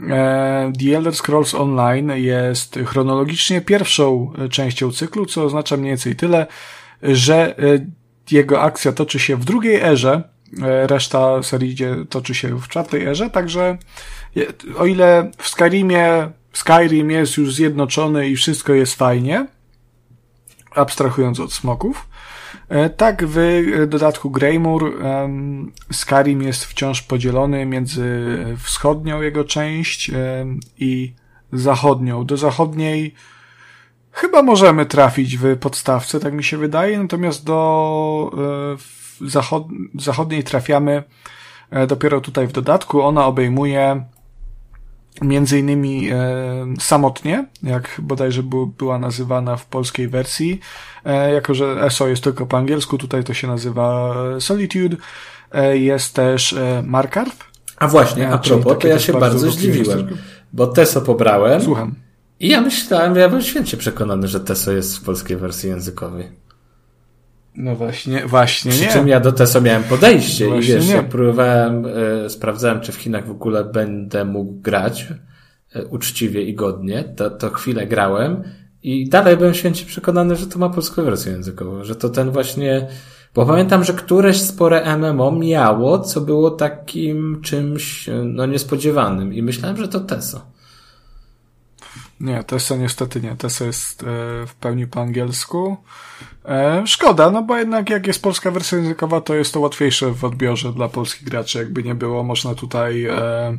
[0.09, 6.15] E, The Elder Scrolls Online jest chronologicznie pierwszą e, częścią cyklu, co oznacza mniej więcej
[6.15, 6.47] tyle,
[7.03, 7.63] że e,
[8.31, 10.23] jego akcja toczy się w drugiej erze,
[10.61, 11.75] e, reszta serii
[12.09, 13.77] toczy się w czwartej erze, także
[14.77, 19.47] o ile w Skyrimie Skyrim jest już zjednoczony i wszystko jest fajnie,
[20.75, 22.12] abstrahując od smoków, e,
[22.97, 30.11] tak w e, dodatku Greymore em, Skyrim jest wciąż podzielony między wschodnią jego część
[30.77, 31.13] i
[31.53, 32.25] zachodnią.
[32.25, 33.13] Do zachodniej
[34.11, 41.03] chyba możemy trafić w podstawce, tak mi się wydaje, natomiast do e, zachodniej trafiamy
[41.69, 43.01] e, dopiero tutaj w dodatku.
[43.01, 44.03] Ona obejmuje
[45.21, 46.15] między innymi e,
[46.79, 50.59] samotnie, jak bodajże bu, była nazywana w polskiej wersji,
[51.05, 54.97] e, jako że ESO jest tylko po angielsku, tutaj to się nazywa e, Solitude.
[55.51, 57.45] E, jest też e, Markarth.
[57.77, 60.07] A właśnie, Ja, a propos, to ja się bardzo zdziwiłem,
[60.53, 61.95] bo Teso pobrałem Słucham.
[62.39, 66.42] i ja myślałem, ja byłem święcie przekonany, że Teso jest w polskiej wersji językowej.
[67.55, 68.87] No właśnie, właśnie Przy nie.
[68.87, 70.93] czym ja do Teso miałem podejście i Właśnie wiesz, nie.
[70.93, 71.85] ja próbowałem,
[72.25, 75.07] e, sprawdzałem, czy w Chinach w ogóle będę mógł grać
[75.75, 78.43] e, uczciwie i godnie, to, to chwilę grałem
[78.83, 82.87] i dalej byłem święcie przekonany, że to ma polską wersję językową, że to ten właśnie,
[83.35, 89.41] bo pamiętam, że któreś spore MMO miało, co było takim czymś, e, no niespodziewanym i
[89.41, 90.52] myślałem, że to Teso.
[92.23, 93.35] Nie, Tessa niestety nie.
[93.35, 94.05] Tessa jest e,
[94.47, 95.77] w pełni po angielsku.
[96.45, 100.25] E, szkoda, no bo jednak jak jest polska wersja językowa, to jest to łatwiejsze w
[100.25, 101.57] odbiorze dla polskich graczy.
[101.57, 103.57] Jakby nie było, można tutaj e,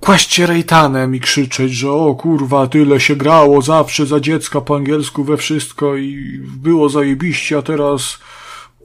[0.00, 4.76] kłaść się rejtanem i krzyczeć, że o kurwa, tyle się grało zawsze za dziecka po
[4.76, 8.18] angielsku we wszystko i było zajebiście, a teraz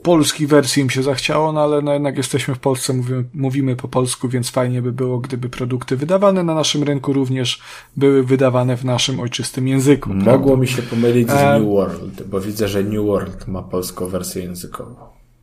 [0.07, 3.87] polskiej wersji im się zachciało, no ale no jednak jesteśmy w Polsce, mówimy, mówimy po
[3.87, 7.61] polsku, więc fajnie by było, gdyby produkty wydawane na naszym rynku również
[7.97, 10.13] były wydawane w naszym ojczystym języku.
[10.13, 14.07] Mogło mi się pomylić z E, New World, bo widzę, że New World ma polską
[14.07, 14.95] wersję językową.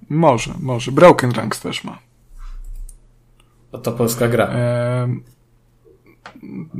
[0.08, 0.92] Może, może.
[0.92, 1.98] Broken Ranks też ma.
[3.72, 4.46] No to polska gra.
[4.46, 5.20] Ehm,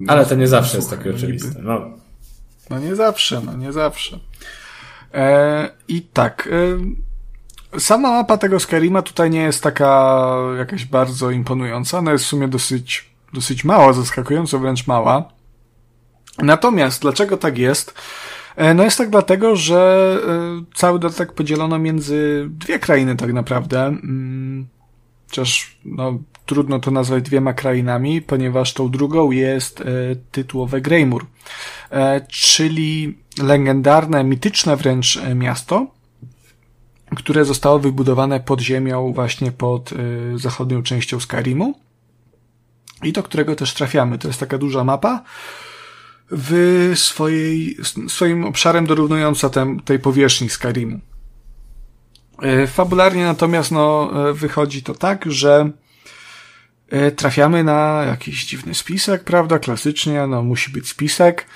[0.09, 1.63] Ale to nie zawsze jest takie oczywiste.
[1.63, 1.81] No.
[2.71, 4.19] No nie zawsze, no nie zawsze.
[5.15, 6.49] E, I tak.
[6.53, 7.05] E,
[7.79, 11.99] sama mapa tego Skyrima tutaj nie jest taka jakaś bardzo imponująca.
[11.99, 15.29] Ona jest w sumie dosyć, dosyć mała, zaskakująco wręcz mała.
[16.39, 17.95] Natomiast dlaczego tak jest?
[18.57, 23.87] E, No jest tak dlatego, że e, cały dodatek podzielono między dwie krainy tak naprawdę.
[23.87, 24.67] Mm,
[25.29, 29.85] Chociaż no, trudno to nazwać dwiema krainami, ponieważ tą drugą jest e,
[30.31, 31.27] tytułowe Greymur,
[32.29, 35.87] czyli legendarne, mityczne wręcz miasto,
[37.17, 41.81] które zostało wybudowane pod ziemią właśnie pod e, zachodnią częścią Skyrimu
[43.03, 44.19] i do którego też trafiamy.
[44.19, 45.23] To jest taka duża mapa
[46.31, 47.77] w swojej,
[48.09, 51.01] swoim obszarem dorównująca tem, tej powierzchni Skyrimu.
[52.43, 55.71] E, Fabularnie natomiast no, e, wychodzi to tak, że
[57.17, 59.59] trafiamy na jakiś dziwny spisek, prawda?
[59.59, 61.47] Klasycznie, no musi być spisek,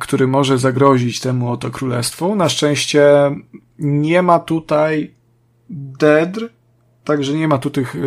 [0.00, 2.34] który może zagrozić temu oto królestwu.
[2.34, 3.30] Na szczęście
[3.78, 5.14] nie ma tutaj
[5.70, 6.48] Dedr,
[7.04, 7.98] także nie ma tu tych e,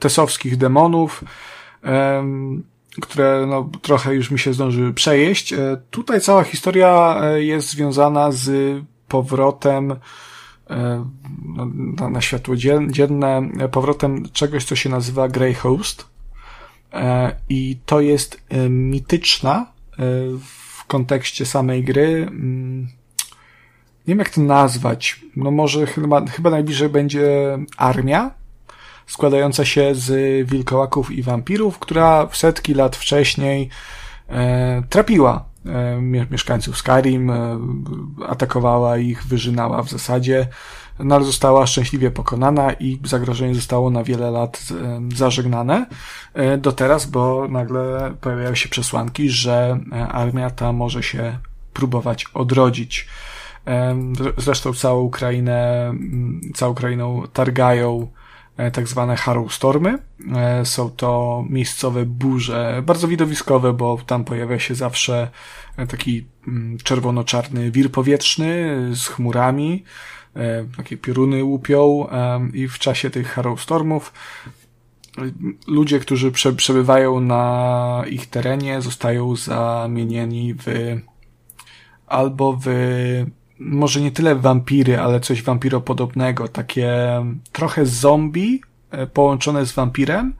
[0.00, 1.24] tesowskich demonów,
[1.82, 2.64] em,
[3.00, 5.52] które no, trochę już mi się zdążyły przejeść.
[5.52, 8.76] E, Tutaj cała historia e, jest związana z
[9.08, 9.92] powrotem
[10.70, 11.04] e,
[11.44, 13.42] no, na, na światło dzien- dzienne,
[13.72, 16.08] powrotem czegoś, co się nazywa Grey Host.
[17.48, 19.72] I to jest mityczna
[20.76, 22.30] w kontekście samej gry.
[24.08, 25.20] Nie wiem jak to nazwać.
[25.36, 28.30] No może chyba, chyba najbliżej będzie armia
[29.06, 33.68] składająca się z wilkołaków i wampirów, która w setki lat wcześniej
[34.28, 35.70] e, trapiła e,
[36.00, 37.58] mie- mieszkańców Skyrim, e,
[38.28, 40.46] atakowała ich, wyżynała w zasadzie,
[40.98, 45.86] no ale została szczęśliwie pokonana i zagrożenie zostało na wiele lat e, zażegnane
[46.34, 51.38] e, do teraz, bo nagle pojawiają się przesłanki, że e, armia ta może się
[51.72, 53.06] próbować odrodzić.
[54.38, 58.08] Zresztą całą Ukrainę, mm, całą Ukrainą targają
[58.56, 59.98] e, tak zwane Harrowstormy.
[60.36, 65.30] E, Są to miejscowe burze, bardzo widowiskowe, bo tam pojawia się zawsze
[65.76, 69.84] e, taki mm, czerwono-czarny wir powietrzny z chmurami,
[70.76, 72.06] takie pioruny łupią
[72.52, 74.12] i w czasie tych Harrowstormów
[75.66, 80.66] ludzie, którzy prze, przebywają na ich terenie zostają zamienieni w
[82.06, 82.66] albo w
[83.58, 86.96] może nie tyle wampiry, ale coś wampiropodobnego, takie
[87.52, 88.60] trochę zombie
[88.90, 90.34] e, połączone z wampirem,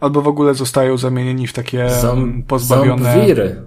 [0.00, 3.12] albo w ogóle zostają zamienieni w takie Zom, pozbawione...
[3.12, 3.62] Zombiry.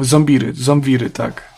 [0.00, 1.54] Zombiry, zombiry, tak.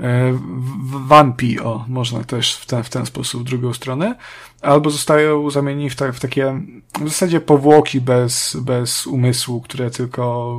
[0.00, 4.16] e, w- Vampi, o, można też w ten, w ten sposób w drugą stronę,
[4.62, 6.60] albo zostają zamienieni w, ta, w takie
[7.00, 10.56] w zasadzie powłoki bez, bez umysłu, które tylko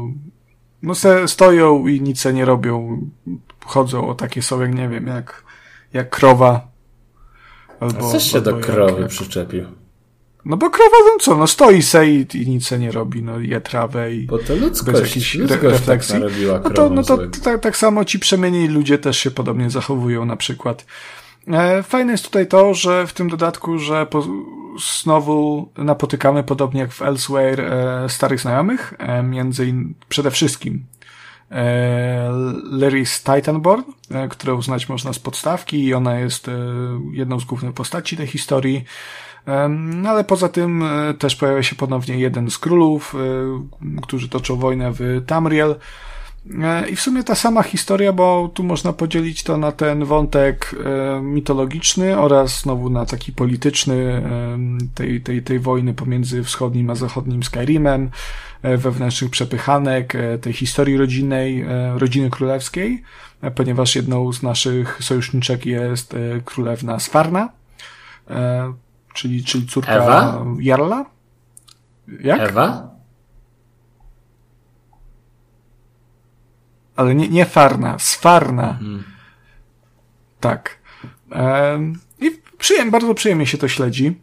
[0.83, 3.01] no se stoją i nic se nie robią.
[3.65, 5.43] Chodzą o takie są, jak nie wiem, jak,
[5.93, 6.67] jak krowa.
[7.79, 9.65] A Albo, coś się do krowy jak- przyczepił.
[10.45, 13.39] No bo krowa, no co, no stoi se i, i nic se nie robi, no
[13.39, 16.15] je trawę i Bo to bez ludzkość, jakiejś re- ludzkość tak refleksji.
[16.19, 20.25] narobiła No to, no to tak, tak samo ci przemienieni ludzie też się podobnie zachowują
[20.25, 20.85] na przykład.
[21.47, 24.27] E, Fajne jest tutaj to, że w tym dodatku, że po,
[25.01, 27.59] znowu napotykamy podobnie jak w Elsewhere
[28.03, 30.85] e, starych znajomych, e, między in, przede wszystkim
[32.71, 36.51] Larry's Titanborn, e, którą znać można z podstawki i ona jest e,
[37.11, 38.85] jedną z głównych postaci tej historii.
[39.69, 44.55] No ale poza tym e, też pojawia się ponownie jeden z królów, e, którzy toczą
[44.55, 45.75] wojnę w Tamriel.
[46.61, 50.75] E, I w sumie ta sama historia, bo tu można podzielić to na ten wątek
[50.85, 56.95] e, mitologiczny oraz znowu na taki polityczny em, tej, tej, tej wojny pomiędzy wschodnim a
[56.95, 58.09] zachodnim Skyrimem,
[58.61, 63.03] e, wewnętrznych przepychanek, e, tej historii rodzinnej, e, rodziny królewskiej,
[63.41, 67.49] e, ponieważ jedną z naszych sojuszniczek jest e, królewna Sfarna,
[68.29, 68.73] e,
[69.13, 70.45] czyli, czyli córka Ewa?
[70.59, 71.05] Jarla.
[72.21, 72.49] Jak?
[72.49, 72.92] Ewa?
[76.95, 78.79] Ale nie, nie Farna, Sfarna.
[80.39, 80.77] Tak.
[81.31, 84.15] Em, I przyjem, bardzo przyjemnie się to śledzi.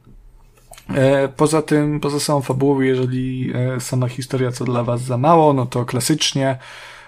[0.94, 5.52] E, Poza tym, poza samą fabułą, jeżeli e, sama historia co dla was za mało,
[5.52, 6.58] no to klasycznie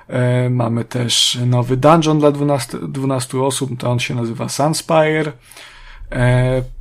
[0.08, 5.32] e, mamy też nowy dungeon dla 12, 12 osób, to on się nazywa Sunspire.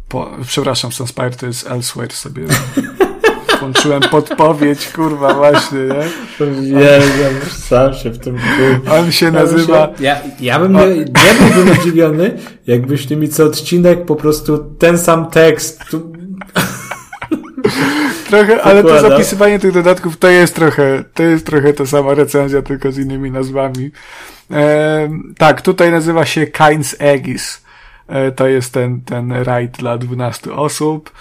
[0.09, 2.43] Po, przepraszam, Sunspire to jest Elsewhere sobie.
[3.61, 6.45] Włączyłem podpowiedź, kurwa, właśnie, nie?
[6.45, 8.93] Uwielbiam, sam się w tym kół.
[8.93, 9.89] On się nazywa...
[9.99, 15.29] Ja, ja bym nie, nie byłbym zdziwiony, jakbyś mi co odcinek po prostu ten sam
[15.29, 15.81] tekst.
[15.91, 16.11] Tu,
[18.29, 22.61] Trochę, ale to zapisywanie tych dodatków to jest trochę, to jest trochę ta sama recenzja,
[22.61, 23.91] tylko z innymi nazwami.
[24.51, 27.61] E, tak, tutaj nazywa się Kain's Aegis.
[28.07, 31.11] E, to jest ten, ten raid dla 12 osób.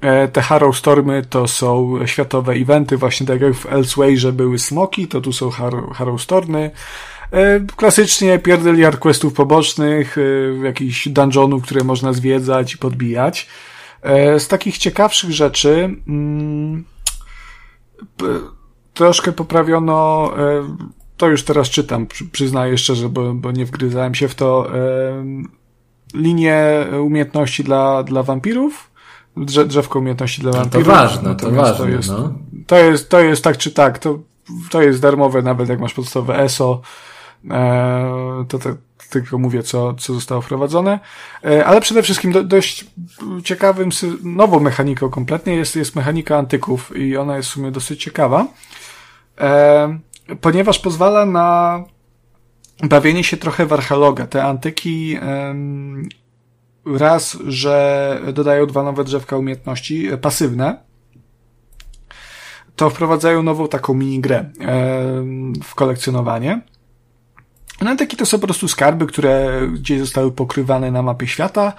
[0.00, 5.08] E, te Harrow Stormy to są światowe eventy, właśnie tak jak w Elsewhere były smoki,
[5.08, 5.50] to tu są
[5.94, 6.70] Harrow, Stormy.
[7.32, 13.48] E, klasycznie pierdeliard questów pobocznych, e, jakichś dungeonów, które można zwiedzać i podbijać.
[14.38, 16.84] Z takich ciekawszych rzeczy mm,
[18.94, 20.32] troszkę poprawiono,
[21.16, 24.70] to już teraz czytam, przy- przyznaję szczerze, bo, bo nie wgryzałem się w to,
[26.14, 28.89] linię umiejętności dla, dla wampirów,
[29.44, 30.86] drzewko umiejętności dla to wampirów.
[30.86, 32.32] ważne, to Natomiast ważne, jest, no.
[32.66, 34.18] to jest, to jest tak czy tak, to,
[34.70, 36.80] to jest darmowe, nawet jak masz podstawowe ESO,
[37.50, 38.70] e, to, to
[39.10, 41.00] tylko mówię, co, co zostało wprowadzone.
[41.44, 42.86] E, ale przede wszystkim do, dość
[43.44, 43.90] ciekawym,
[44.22, 48.46] nową mechaniką kompletnie jest, jest mechanika antyków i ona jest w sumie dosyć ciekawa,
[49.40, 49.98] e,
[50.40, 51.80] ponieważ pozwala na
[52.82, 54.26] bawienie się trochę w archeologę.
[54.26, 55.18] Te antyki
[56.86, 60.76] raz, że dodają dwa nowe drzewka umiejętności e, pasywne,
[62.76, 66.60] to wprowadzają nową taką minigrę em, w kolekcjonowanie.
[67.80, 71.72] No antyki to są po prostu skarby, które gdzieś zostały pokrywane na mapie świata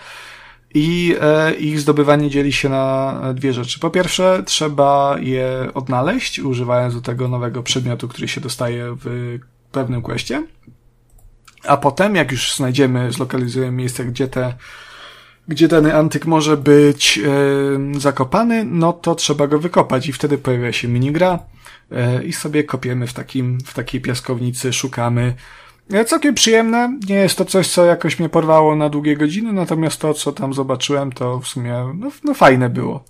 [0.73, 3.79] i e, ich zdobywanie dzieli się na dwie rzeczy.
[3.79, 9.37] Po pierwsze, trzeba je odnaleźć, używając do tego nowego przedmiotu, który się dostaje w
[9.71, 10.43] pewnym questie.
[11.63, 14.53] A potem, jak już znajdziemy, zlokalizujemy miejsce, gdzie te
[15.47, 17.19] gdzie dany antyk może być
[17.95, 21.39] e, zakopany, no to trzeba go wykopać i wtedy pojawia się minigra
[21.91, 25.33] e, i sobie kopiemy w takim, w takiej piaskownicy, szukamy.
[25.93, 30.01] E, całkiem przyjemne, nie jest to coś, co jakoś mnie porwało na długie godziny, natomiast
[30.01, 33.03] to, co tam zobaczyłem, to w sumie, no, no fajne było.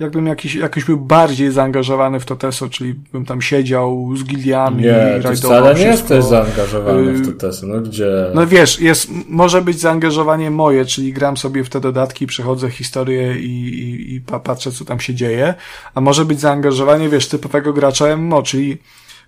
[0.00, 4.82] Jakbym jakiś, jakoś był bardziej zaangażowany w to TESO, czyli bym tam siedział z gildiami,
[4.82, 6.14] Nie, rajdował wcale nie wszystko.
[6.14, 8.10] jesteś zaangażowany w Y, to tesy, no gdzie?
[8.34, 13.38] No wiesz, jest, może być zaangażowanie moje, czyli gram sobie w te dodatki, przechodzę historię
[13.40, 15.54] i, i, i pa- patrzę, co tam się dzieje,
[15.94, 18.78] a może być zaangażowanie, wiesz, typowego gracza MMO, czyli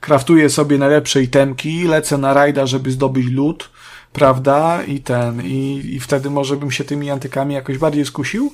[0.00, 3.70] kraftuję sobie najlepsze itemki, lecę na rajda, żeby zdobyć loot,
[4.12, 8.52] prawda, i ten, i, i wtedy może bym się tymi antykami jakoś bardziej skusił.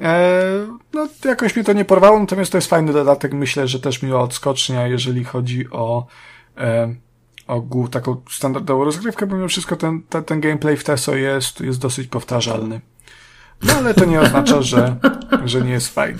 [0.00, 4.02] E, no, jakoś mnie to nie porwało, natomiast to jest fajny dodatek, myślę, że też
[4.02, 6.06] miła odskocznia, jeżeli chodzi o
[6.58, 6.94] e,
[7.46, 11.80] ogół taką standardową rozgrywkę, bo mimo wszystko ten, ten, ten gameplay w TESO jest, jest
[11.80, 12.80] dosyć powtarzalny.
[13.62, 14.96] No ale to nie oznacza, że,
[15.44, 16.18] że nie jest fajny.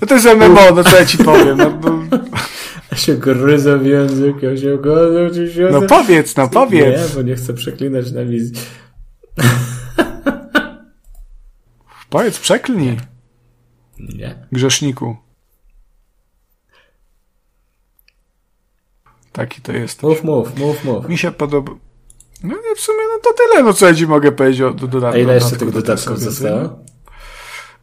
[0.00, 1.58] No to jest MMO, no co ja ci powiem.
[1.58, 1.98] No, no,
[2.90, 5.72] Ja się gryzę w język, ja się gryzę w język.
[5.72, 7.14] no powiedz, no Nie, powiedz.
[7.14, 8.56] bo nie chcę przeklinać na wizji.
[12.10, 12.96] Powiedz, przeklnij,
[13.98, 14.46] Nie.
[14.52, 15.16] grzeszniku.
[19.32, 20.02] Taki to jest.
[20.02, 21.08] Mów, mów, mów, mów.
[21.08, 21.72] Mi się podoba.
[22.42, 24.86] No nie, w sumie no to tyle, no co ja ci mogę powiedzieć o do
[24.86, 25.18] dodatku.
[25.18, 26.78] A ile jeszcze tych do dodatków zostało?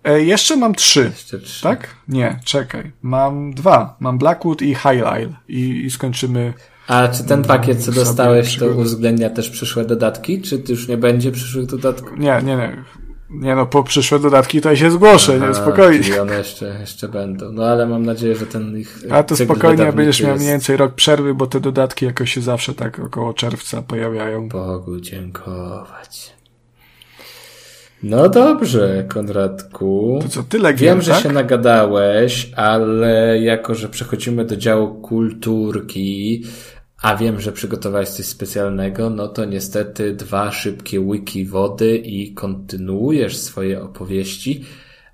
[0.03, 1.03] E, jeszcze mam trzy.
[1.03, 1.63] Jeszcze trzy.
[1.63, 1.95] Tak?
[2.07, 2.91] Nie, czekaj.
[3.01, 3.97] Mam dwa.
[3.99, 5.33] Mam Blackwood i High Isle.
[5.47, 6.53] I, i skończymy.
[6.87, 10.41] A czy ten pakiet, co dostałeś, to uwzględnia też przyszłe dodatki?
[10.41, 12.19] Czy ty już nie będzie przyszłych dodatków?
[12.19, 12.83] Nie, nie, nie.
[13.33, 16.03] Nie no, po przyszłe dodatki to ja się zgłoszę, nie, Aha, spokojnie.
[16.03, 17.51] Czyli one jeszcze, jeszcze będą.
[17.51, 18.99] No ale mam nadzieję, że ten ich.
[19.11, 22.41] A to spokojnie będziesz miał jest- mniej więcej rok przerwy, bo te dodatki jakoś się
[22.41, 24.49] zawsze tak około czerwca pojawiają.
[24.49, 26.33] Bogu dziękować.
[28.03, 30.19] No dobrze, Konradku.
[30.21, 31.23] To co, tyle Wiem, gier, że tak?
[31.23, 36.43] się nagadałeś, ale jako, że przechodzimy do działu kulturki,
[37.03, 43.37] a wiem, że przygotowałeś coś specjalnego, no to niestety dwa szybkie wiki wody i kontynuujesz
[43.37, 44.65] swoje opowieści,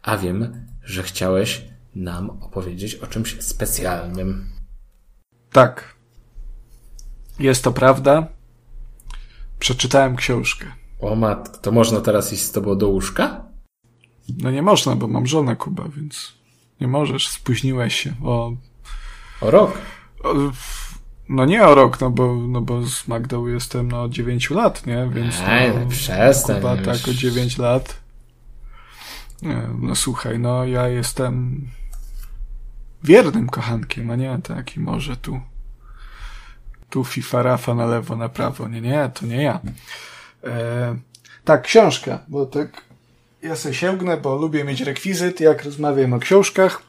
[0.01, 4.49] a wiem, że chciałeś nam opowiedzieć o czymś specjalnym.
[5.51, 5.95] Tak.
[7.39, 8.27] Jest to prawda.
[9.59, 10.65] Przeczytałem książkę.
[10.99, 13.45] O matko, to można teraz iść z tobą do łóżka?
[14.37, 16.33] No nie można, bo mam żonę, Kuba, więc
[16.81, 18.51] nie możesz, spóźniłeś się o...
[19.41, 19.77] O rok.
[20.23, 20.33] o
[21.29, 24.85] no nie o rok, no bo, no bo z Magdą jestem no od 9 lat,
[24.85, 25.09] nie?
[25.13, 26.55] Więc Ej, no, przestań.
[26.55, 26.85] Kuba już.
[26.85, 27.97] tak o 9 lat.
[29.41, 31.67] Nie, no słuchaj, no ja jestem
[33.03, 35.39] wiernym kochankiem, a nie taki może tu
[36.89, 38.67] tu FIFA Rafa na lewo, na prawo.
[38.67, 39.59] Nie, nie, to nie ja.
[40.43, 40.95] E,
[41.45, 42.81] tak, książka, bo tak
[43.41, 46.81] ja sobie sięgnę, bo lubię mieć rekwizyt, jak rozmawiam o książkach.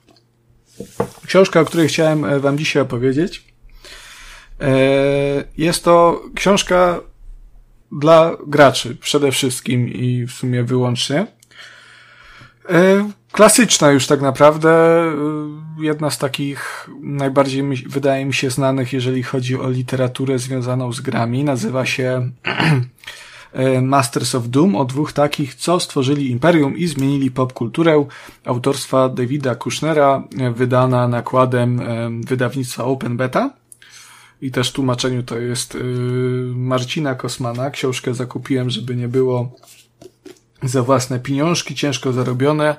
[1.26, 3.49] Książka, o której chciałem e, wam dzisiaj opowiedzieć.
[4.60, 7.00] E, jest to książka
[7.92, 11.26] dla graczy przede wszystkim i w sumie wyłącznie.
[12.68, 14.70] E, Klasyczna już tak naprawdę.
[14.70, 21.00] e, Jedna z takich najbardziej, wydaje mi się, znanych, jeżeli chodzi o literaturę związaną z
[21.00, 21.44] grami.
[21.44, 22.30] Nazywa się
[23.82, 28.04] Masters of Doom, o dwóch takich, co stworzyli imperium i zmienili popkulturę
[28.44, 30.22] autorstwa Davida Kushnera,
[30.54, 31.80] wydana nakładem
[32.26, 33.59] wydawnictwa Open Beta.
[34.40, 35.78] I też w tłumaczeniu to jest y,
[36.54, 37.70] Marcina Kosmana.
[37.70, 39.56] Książkę zakupiłem, żeby nie było
[40.62, 42.76] za własne pieniążki, ciężko zarobione.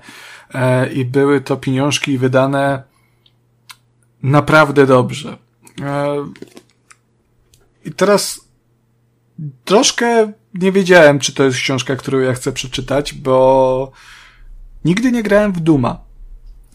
[0.54, 2.84] E, I były to pieniążki wydane
[4.24, 5.38] naprawdę dobrze.
[5.82, 6.16] E,
[7.86, 8.42] I teraz
[9.66, 13.92] troszkę nie wiedziałem, czy to jest książka, którą ja chcę przeczytać, bo
[14.86, 16.00] nigdy nie grałem w Duma.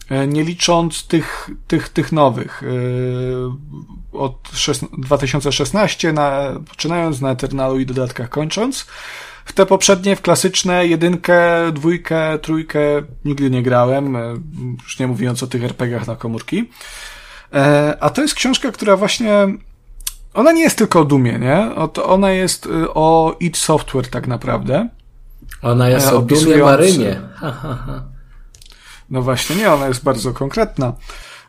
[0.09, 2.63] E, Nie licząc tych, tych, tych nowych.
[4.17, 8.85] Od szes- 2016, na, poczynając na Eternalu i dodatkach kończąc.
[9.45, 12.79] W te poprzednie, w klasyczne, jedynkę, dwójkę, trójkę
[13.25, 14.15] nigdy nie grałem.
[14.15, 14.33] e,
[14.83, 16.69] Już nie mówiąc o tych RPGach na komórki.
[17.53, 19.47] E, A to jest książka, która właśnie
[20.33, 21.69] ona nie jest tylko o Dumie, nie?
[22.05, 24.89] Ona jest y, o id Software tak naprawdę.
[25.61, 27.21] Ona jest E, o dumie Marynie.
[27.35, 28.03] Ha, ha, ha.
[29.09, 30.93] No właśnie nie, ona jest bardzo konkretna.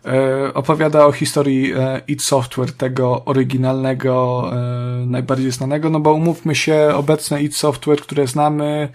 [0.09, 6.55] E, opowiada o historii e, id Software, tego oryginalnego, e, najbardziej znanego, no bo umówmy
[6.55, 8.89] się, obecne id Software, które znamy,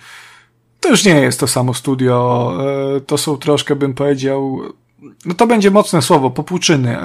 [0.79, 2.51] to już nie jest to samo studio.
[3.07, 4.59] To są troszkę, bym powiedział,
[5.25, 6.97] no to będzie mocne słowo, popłuczyny.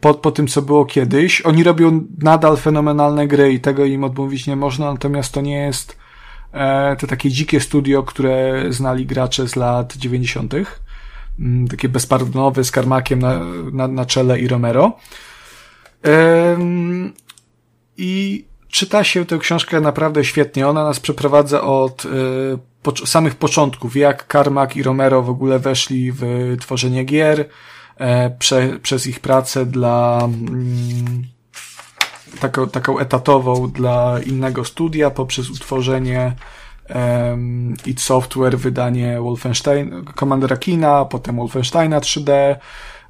[0.00, 1.40] Po, po tym, co było kiedyś.
[1.42, 5.96] Oni robią nadal fenomenalne gry i tego im odmówić nie można, natomiast to nie jest
[6.98, 10.54] to takie dzikie studio, które znali gracze z lat 90.
[10.54, 10.66] Mm,
[11.70, 13.40] Takie bezpardnowe z Karmakiem na,
[13.72, 14.96] na, na czele i Romero.
[17.96, 20.68] I czyta się tę książkę naprawdę świetnie.
[20.68, 22.08] Ona nas przeprowadza od e,
[22.82, 26.22] pocz- samych początków, jak Carmack i Romero w ogóle weszli w
[26.60, 27.48] tworzenie gier,
[27.96, 31.22] e, prze, przez ich pracę dla mm,
[32.40, 36.32] taką, taką etatową dla innego studia, poprzez utworzenie
[36.94, 42.56] um, id Software, wydanie Wolfenstein, Commandera Kina, potem Wolfensteina 3D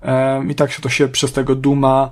[0.02, 2.10] em, i tak się to się przez tego Duma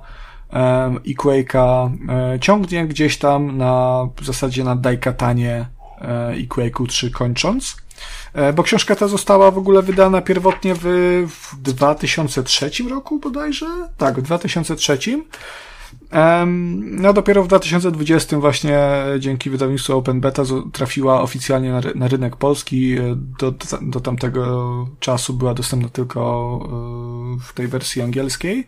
[0.49, 5.65] em, i Quake'a e, ciągnie gdzieś tam na w zasadzie na Daikatanie
[6.01, 7.77] e, i Quake'u 3 kończąc.
[8.33, 10.83] E, Bo książka ta została w ogóle wydana pierwotnie w,
[11.27, 13.65] w 2003 roku bodajże?
[13.97, 14.97] Tak, w 2003.
[16.75, 18.79] No dopiero w 2020 właśnie
[19.19, 22.93] dzięki wydawnictwu Open Beta trafiła oficjalnie na, ry- na rynek polski.
[22.97, 26.19] E, Do, do tamtego czasu była dostępna tylko
[27.37, 28.65] e, w tej wersji angielskiej.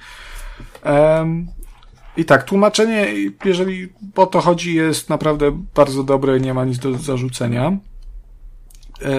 [2.18, 3.08] I tak, tłumaczenie,
[3.46, 7.78] jeżeli o to chodzi, jest naprawdę bardzo dobre, nie ma nic do zarzucenia.
[9.02, 9.12] E,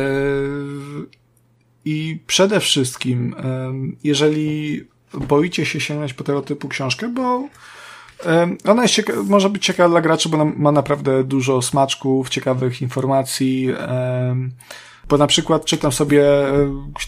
[1.84, 3.34] I przede wszystkim,
[4.05, 4.81] jeżeli
[5.28, 7.49] boicie się sięgnąć po tego typu książkę, bo
[8.68, 13.68] ona jest cieka- może być ciekawa dla graczy, bo ma naprawdę dużo smaczków, ciekawych informacji.
[15.09, 16.25] Bo na przykład czytam sobie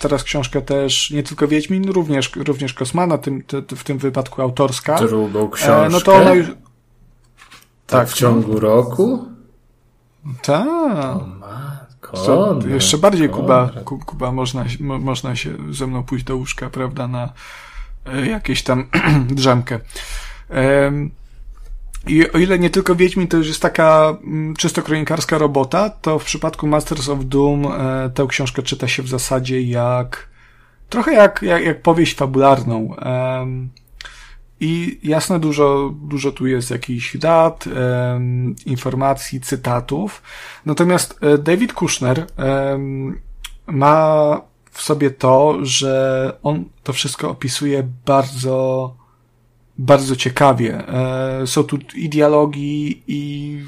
[0.00, 3.42] teraz książkę też, nie tylko Wiedźmin, również, również Kosmana, tym,
[3.76, 4.94] w tym wypadku autorska.
[4.98, 5.86] Drugą książkę.
[5.86, 6.46] E, No to ona już.
[7.86, 9.24] tak, w ciągu roku?
[10.42, 11.18] Tak.
[12.14, 13.70] Co, jeszcze bardziej Kuba,
[14.06, 17.32] Kuba można, mo, można się ze mną pójść do łóżka, prawda, na
[18.06, 18.86] e, jakieś tam
[19.30, 19.80] drzemkę.
[22.06, 26.18] I o ile nie tylko Wiedźmin to już jest taka mm, czysto kronikarska robota, to
[26.18, 30.28] w przypadku Masters of Doom e, tę książkę czyta się w zasadzie jak
[30.88, 32.96] trochę jak, jak, jak powieść fabularną.
[34.60, 37.64] I jasne, dużo, dużo tu jest jakichś dat,
[38.66, 40.22] informacji, cytatów.
[40.66, 42.26] Natomiast e, David Kushner
[43.66, 44.40] ma
[44.70, 48.94] w sobie to, że on to wszystko opisuje bardzo,
[49.78, 50.88] bardzo ciekawie.
[50.88, 53.58] E, Są tu i dialogi, i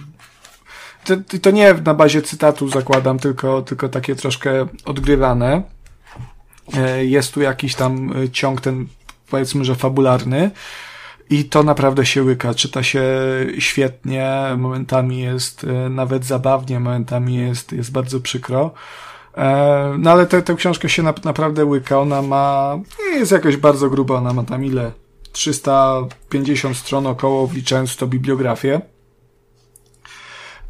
[1.43, 5.62] to, nie na bazie cytatu zakładam, tylko, tylko takie troszkę odgrywane.
[6.76, 8.86] E, Jest tu jakiś tam ciąg ten,
[9.31, 10.51] powiedzmy, że fabularny.
[11.31, 12.55] I to naprawdę się łyka.
[12.55, 13.02] Czyta się
[13.59, 18.70] świetnie, momentami jest e, nawet zabawnie, momentami jest, jest bardzo przykro.
[19.99, 22.01] No ale tę książkę się nap- naprawdę łyka.
[22.01, 22.78] Ona ma,
[23.12, 24.93] nie jest jakoś bardzo gruba, ona ma tam ile?
[25.36, 28.81] 350 stron około, wliczając to bibliografię.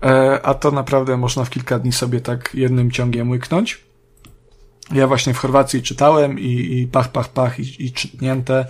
[0.02, 3.84] E, A to naprawdę można w kilka dni sobie tak jednym ciągiem łyknąć.
[4.92, 8.66] Ja właśnie w Chorwacji czytałem i, i pach, pach, pach i, i czytnięte.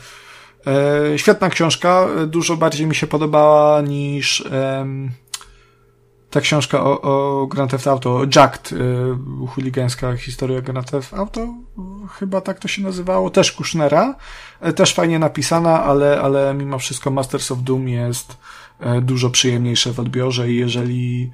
[0.67, 5.11] E, świetna książka, dużo bardziej mi się podobała niż em,
[6.31, 8.77] ta książka o, o Grand Theft Auto, Jacked, e,
[9.47, 11.55] chuligańska historia Grand Theft Auto,
[12.19, 14.15] chyba tak to się nazywało, też Kushnera,
[14.61, 18.37] e, też fajnie napisana, ale, ale mimo wszystko Masters of Doom jest
[18.81, 21.31] e, dużo przyjemniejsze w odbiorze i jeżeli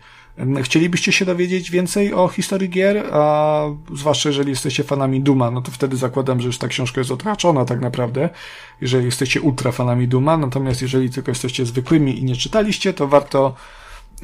[0.62, 3.65] chcielibyście się dowiedzieć więcej o historii gier, a
[3.95, 7.65] zwłaszcza jeżeli jesteście fanami Duma, no to wtedy zakładam, że już ta książka jest otraczona
[7.65, 8.31] tak naprawdę,
[8.81, 13.55] jeżeli jesteście ultra fanami Duma, natomiast jeżeli tylko jesteście zwykłymi i nie czytaliście, to warto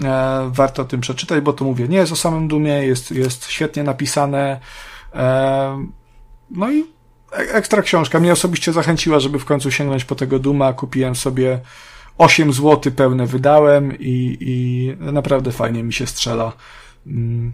[0.04, 3.50] e, warto o tym przeczytać, bo to mówię, nie jest o samym Dumie, jest, jest
[3.50, 4.60] świetnie napisane,
[5.14, 5.86] e,
[6.50, 6.84] no i
[7.32, 8.20] e- ekstra książka.
[8.20, 10.72] Mnie osobiście zachęciła, żeby w końcu sięgnąć po tego Duma.
[10.72, 11.60] Kupiłem sobie
[12.18, 16.52] 8 zł pełne wydałem i, i naprawdę fajnie mi się strzela.
[17.06, 17.52] Mm,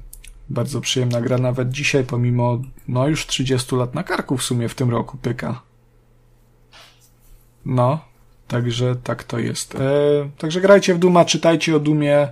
[0.49, 2.59] Bardzo przyjemna gra nawet dzisiaj, pomimo
[2.89, 5.63] no już 30 lat na karku w sumie w tym roku pyka.
[7.65, 7.99] No,
[8.49, 9.75] także tak to jest.
[9.75, 9.79] E,
[10.39, 12.29] także grajcie w Duma, czytajcie o Dumie.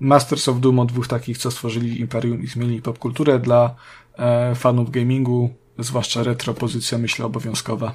[0.00, 3.74] Masters of Doom, o dwóch takich, co stworzyli Imperium i zmienili popkulturę dla
[4.18, 7.94] e, fanów gamingu, zwłaszcza retro, pozycja myślę obowiązkowa.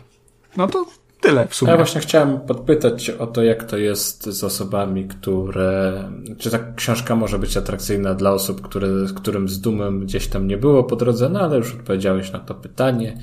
[0.57, 0.85] No to
[1.21, 1.71] tyle w sumie.
[1.71, 6.03] Ja właśnie chciałem podpytać o to, jak to jest z osobami, które.
[6.39, 10.57] Czy ta książka może być atrakcyjna dla osób, które, którym z dumem gdzieś tam nie
[10.57, 13.17] było po drodze, no ale już odpowiedziałeś na to pytanie.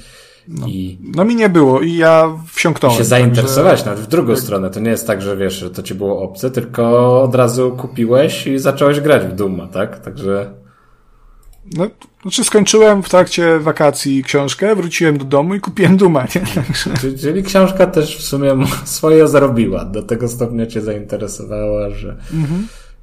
[0.66, 2.98] I No mi nie było i ja wsiąknąłem.
[2.98, 4.70] się zainteresowałeś także- nawet w drugą stronę.
[4.70, 8.46] To nie jest tak, że wiesz, że to ci było obce, tylko od razu kupiłeś
[8.46, 9.98] i zacząłeś grać w Duma, tak?
[9.98, 10.54] Także.
[11.76, 11.86] No,
[12.22, 16.40] znaczy skończyłem w trakcie wakacji książkę, wróciłem do domu i kupiłem Duma, nie?
[16.64, 16.90] Także...
[17.18, 19.84] Czyli- książka też w sumie swoje zarobiła.
[19.84, 22.16] Do tego stopnia cię zainteresowała, że,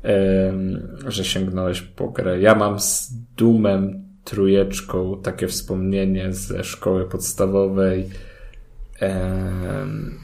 [0.04, 2.40] em, że sięgnąłeś po grę.
[2.42, 8.10] Ja mam z Dumem trójeczką takie wspomnienie ze szkoły podstawowej,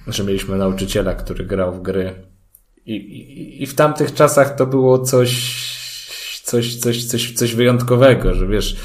[0.07, 2.14] że mieliśmy nauczyciela, który grał w gry.
[2.85, 5.32] I, i, I w tamtych czasach to było coś,
[6.43, 8.77] coś, coś, coś, coś wyjątkowego, że wiesz,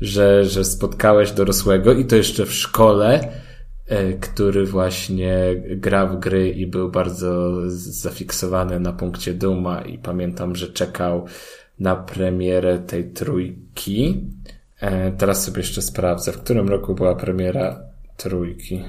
[0.00, 3.28] że, że spotkałeś dorosłego i to jeszcze w szkole,
[3.86, 10.56] e, który właśnie grał w gry i był bardzo zafiksowany na punkcie Duma i pamiętam,
[10.56, 11.26] że czekał
[11.78, 14.30] na premierę tej trójki.
[14.80, 17.80] E, Teraz sobie jeszcze sprawdzę, w którym roku była premiera
[18.16, 18.84] trójki.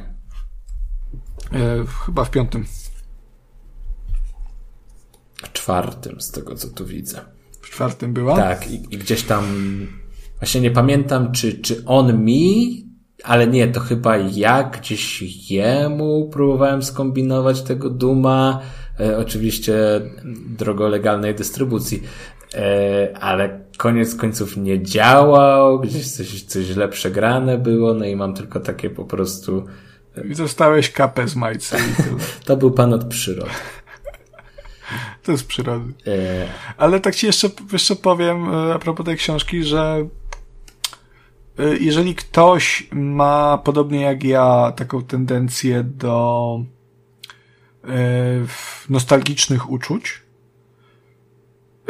[1.53, 2.65] E, chyba w piątym.
[5.43, 7.21] W czwartym, z tego co tu widzę.
[7.61, 8.35] W czwartym była?
[8.35, 9.45] Tak, i, i gdzieś tam
[10.39, 12.83] właśnie nie pamiętam, czy, czy on mi,
[13.23, 18.61] ale nie, to chyba ja gdzieś jemu próbowałem skombinować tego Duma,
[18.99, 19.75] e, oczywiście
[20.49, 22.03] drogą legalnej dystrybucji.
[22.53, 28.33] E, ale koniec końców nie działał, gdzieś coś, coś źle przegrane było, no i mam
[28.33, 29.65] tylko takie po prostu.
[30.31, 31.77] I dostałeś kapę z majcy.
[32.45, 33.51] To był pan od przyrody.
[35.23, 35.93] To jest przyrody.
[36.07, 40.07] E, Ale tak ci jeszcze, jeszcze powiem e, a propos tej książki, że
[41.59, 46.59] e, jeżeli ktoś ma, podobnie jak ja, taką tendencję do
[47.83, 47.89] e,
[48.89, 50.26] nostalgicznych uczuć,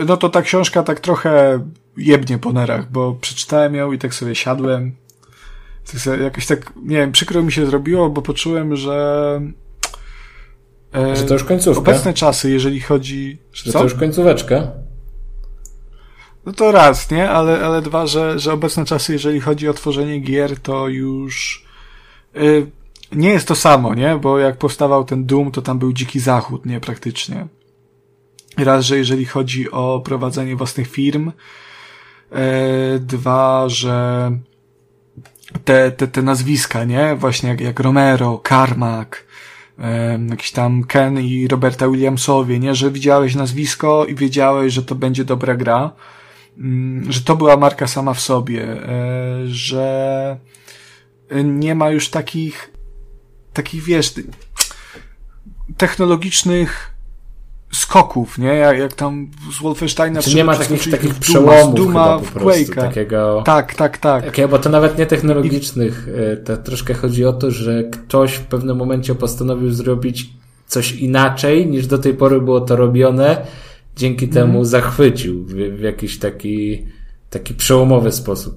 [0.05, 1.59] no to ta książka tak trochę
[1.97, 4.95] jebnie po nerach, bo przeczytałem ją i tak sobie siadłem.
[5.91, 9.41] Tak sobie jakoś tak, nie wiem, przykro mi się zrobiło, bo poczułem, że
[10.95, 11.79] e, że to już końcówka.
[11.79, 13.37] obecne czasy, jeżeli chodzi...
[13.53, 14.71] Że to już końcóweczka.
[16.45, 17.29] No to raz, nie?
[17.29, 21.65] Ale, ale dwa, że, że obecne czasy, jeżeli chodzi o tworzenie gier, to już
[22.37, 22.67] y,
[23.11, 24.19] nie jest to samo, nie?
[24.21, 26.79] Bo jak powstawał ten Doom, to tam był dziki zachód, nie?
[26.79, 27.47] Praktycznie.
[28.57, 31.31] Raz, że jeżeli chodzi o prowadzenie własnych firm,
[32.31, 34.31] e, dwa, że
[35.65, 37.15] te, te, te nazwiska, nie?
[37.15, 39.27] Właśnie jak, jak Romero, Carmack,
[40.29, 42.75] jakiś tam Ken i Roberta Williamsowie, nie?
[42.75, 45.91] Że widziałeś nazwisko i wiedziałeś, że to będzie dobra gra,
[46.57, 50.37] mm, że to była marka sama w sobie, e, że
[51.43, 52.71] nie ma już takich,
[53.53, 54.13] takich wiesz,
[55.77, 56.96] technologicznych
[57.71, 58.47] skoków, nie?
[58.53, 62.39] Jak, jak tam z Wolfensteina Czy nie ma takich, takich Duma, przełomów Duma chyba po
[62.39, 63.43] prostu, takiego...
[63.45, 64.25] Tak, tak, tak.
[64.25, 68.45] Takie, bo to nawet nie technologicznych, e, to troszkę chodzi o to, że ktoś w
[68.45, 70.29] pewnym momencie postanowił zrobić
[70.67, 73.45] coś inaczej niż do tej pory było to robione,
[73.95, 74.45] dzięki Mhm.
[74.47, 76.87] temu zachwycił w, w jakiś taki,
[77.29, 78.55] taki przełomowy sposób.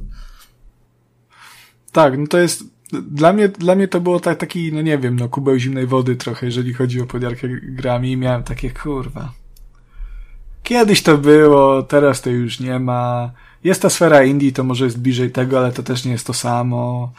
[1.93, 5.17] Tak, no to jest, dla mnie, dla mnie to było tak, taki, no nie wiem,
[5.17, 9.33] no kubeł zimnej wody trochę, jeżeli chodzi o podjarkę grami i miałem takie, kurwa.
[10.62, 13.31] Kiedyś to było, teraz to już nie ma.
[13.65, 16.35] Jest ta sfera indie, to może jest bliżej tego, ale to też nie jest to
[16.35, 17.12] samo.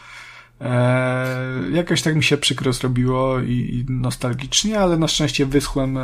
[0.61, 6.01] Eee, jakoś tak mi się przykro zrobiło i, i nostalgicznie, ale na szczęście wyschłem e,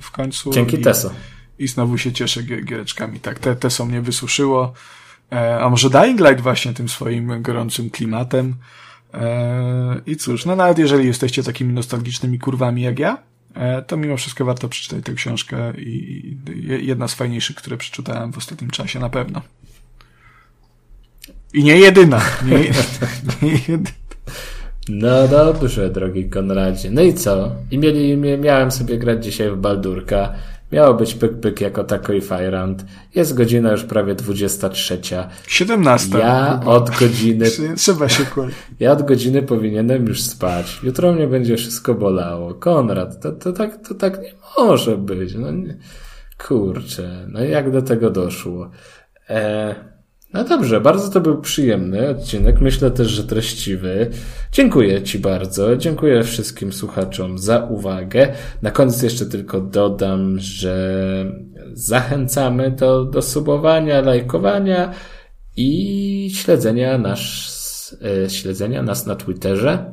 [0.00, 0.50] w końcu.
[0.50, 1.10] Dzięki i, Teso.
[1.58, 3.20] i znowu się cieszę gier- giereczkami.
[3.20, 4.72] Tak, te, te są mnie wysuszyło.
[5.32, 8.54] E, a może Dying Light właśnie tym swoim gorącym klimatem.
[9.16, 13.18] E, I cóż, no nawet jeżeli jesteście takimi nostalgicznymi kurwami jak ja,
[13.54, 16.36] e, to mimo wszystko warto przeczytać tę książkę i, i
[16.68, 19.42] je- jedna z fajniejszych, które przeczytałem w ostatnim czasie na pewno.
[21.54, 22.20] I nie jedyna.
[22.44, 22.58] Nie,
[23.42, 23.90] nie jedyna.
[24.88, 26.90] No dobrze, drogi Konradzie.
[26.90, 27.52] No i co?
[27.70, 30.32] I mieli, mia- miałem sobie grać dzisiaj w Baldurka.
[30.72, 32.74] Miało być pyk-pyk jako tako i Fire
[33.14, 35.00] Jest godzina już prawie 23.
[35.48, 36.18] 17.
[36.18, 36.72] Ja chyba.
[36.72, 37.46] od godziny
[37.76, 38.52] Trzeba się kłać.
[38.80, 40.80] Ja od godziny powinienem już spać.
[40.82, 42.54] Jutro mnie będzie wszystko bolało.
[42.54, 45.34] Konrad, to, to, tak, to tak nie może być.
[45.34, 45.76] No, nie.
[46.48, 48.70] Kurczę, no jak do tego doszło?
[49.30, 49.74] E,
[50.36, 52.60] no dobrze, bardzo to był przyjemny odcinek.
[52.60, 54.10] Myślę też, że treściwy.
[54.52, 55.76] Dziękuję Ci bardzo.
[55.76, 58.32] Dziękuję wszystkim słuchaczom za uwagę.
[58.62, 60.76] Na koniec jeszcze tylko dodam, że
[61.72, 64.92] zachęcamy do, do subowania, lajkowania
[65.56, 69.92] i śledzenia nas, e, śledzenia nas na Twitterze,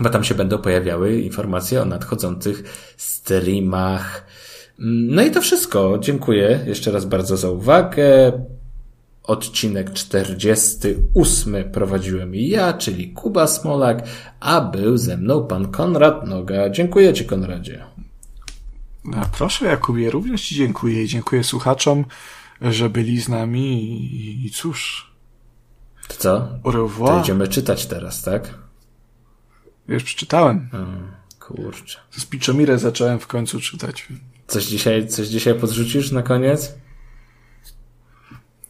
[0.00, 2.62] bo tam się będą pojawiały informacje o nadchodzących
[2.96, 4.24] streamach.
[4.78, 5.98] Mm, No i to wszystko.
[6.00, 8.32] Dziękuję jeszcze raz bardzo za uwagę.
[9.32, 14.02] Odcinek 48 prowadziłem ja, czyli Kuba Smolak,
[14.40, 16.70] a był ze mną pan Konrad Noga.
[16.70, 17.84] Dziękuję Ci, Konradzie.
[19.04, 22.04] No, proszę Jakubie, również Ci dziękuję i dziękuję słuchaczom,
[22.60, 25.10] że byli z nami i, i cóż,
[26.08, 26.48] To co?
[27.06, 28.54] To idziemy czytać teraz, tak?
[29.88, 30.68] Już przeczytałem.
[30.72, 31.98] Mm, kurczę.
[32.10, 34.08] Z Piczomirę zacząłem w końcu czytać.
[34.46, 36.81] Coś dzisiaj, coś dzisiaj podrzucisz na koniec?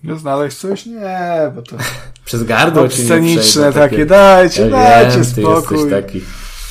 [0.03, 0.87] No znaleźć coś?
[0.87, 1.77] Nie, bo to
[2.25, 5.79] Przez gardło ci nie sceniczne przejdę, takie, dajcie, Ja dajcie wiem, spokój.
[5.79, 6.21] Ty jesteś taki,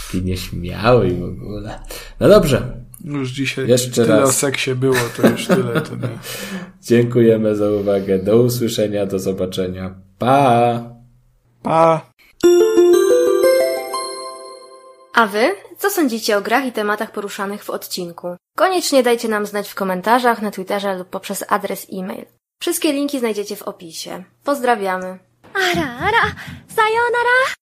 [0.07, 1.79] taki nieśmiały i w ogóle.
[2.19, 2.81] No dobrze.
[3.03, 4.29] Już dzisiaj Jeszcze tyle raz.
[4.29, 6.07] o seksie było, to już tyle, to nie.
[6.89, 8.19] Dziękujemy za uwagę.
[8.19, 9.95] Do usłyszenia, do zobaczenia.
[10.17, 10.83] Pa!
[11.63, 12.01] Pa!
[15.13, 15.51] A wy?
[15.77, 18.35] Co sądzicie o grach i tematach poruszanych w odcinku?
[18.55, 22.25] Koniecznie dajcie nam znać w komentarzach, na Twitterze lub poprzez adres e-mail.
[22.61, 24.23] Wszystkie linki znajdziecie w opisie.
[24.43, 25.19] Pozdrawiamy.
[25.53, 26.31] Ara, ara,
[26.75, 27.55] sayonara!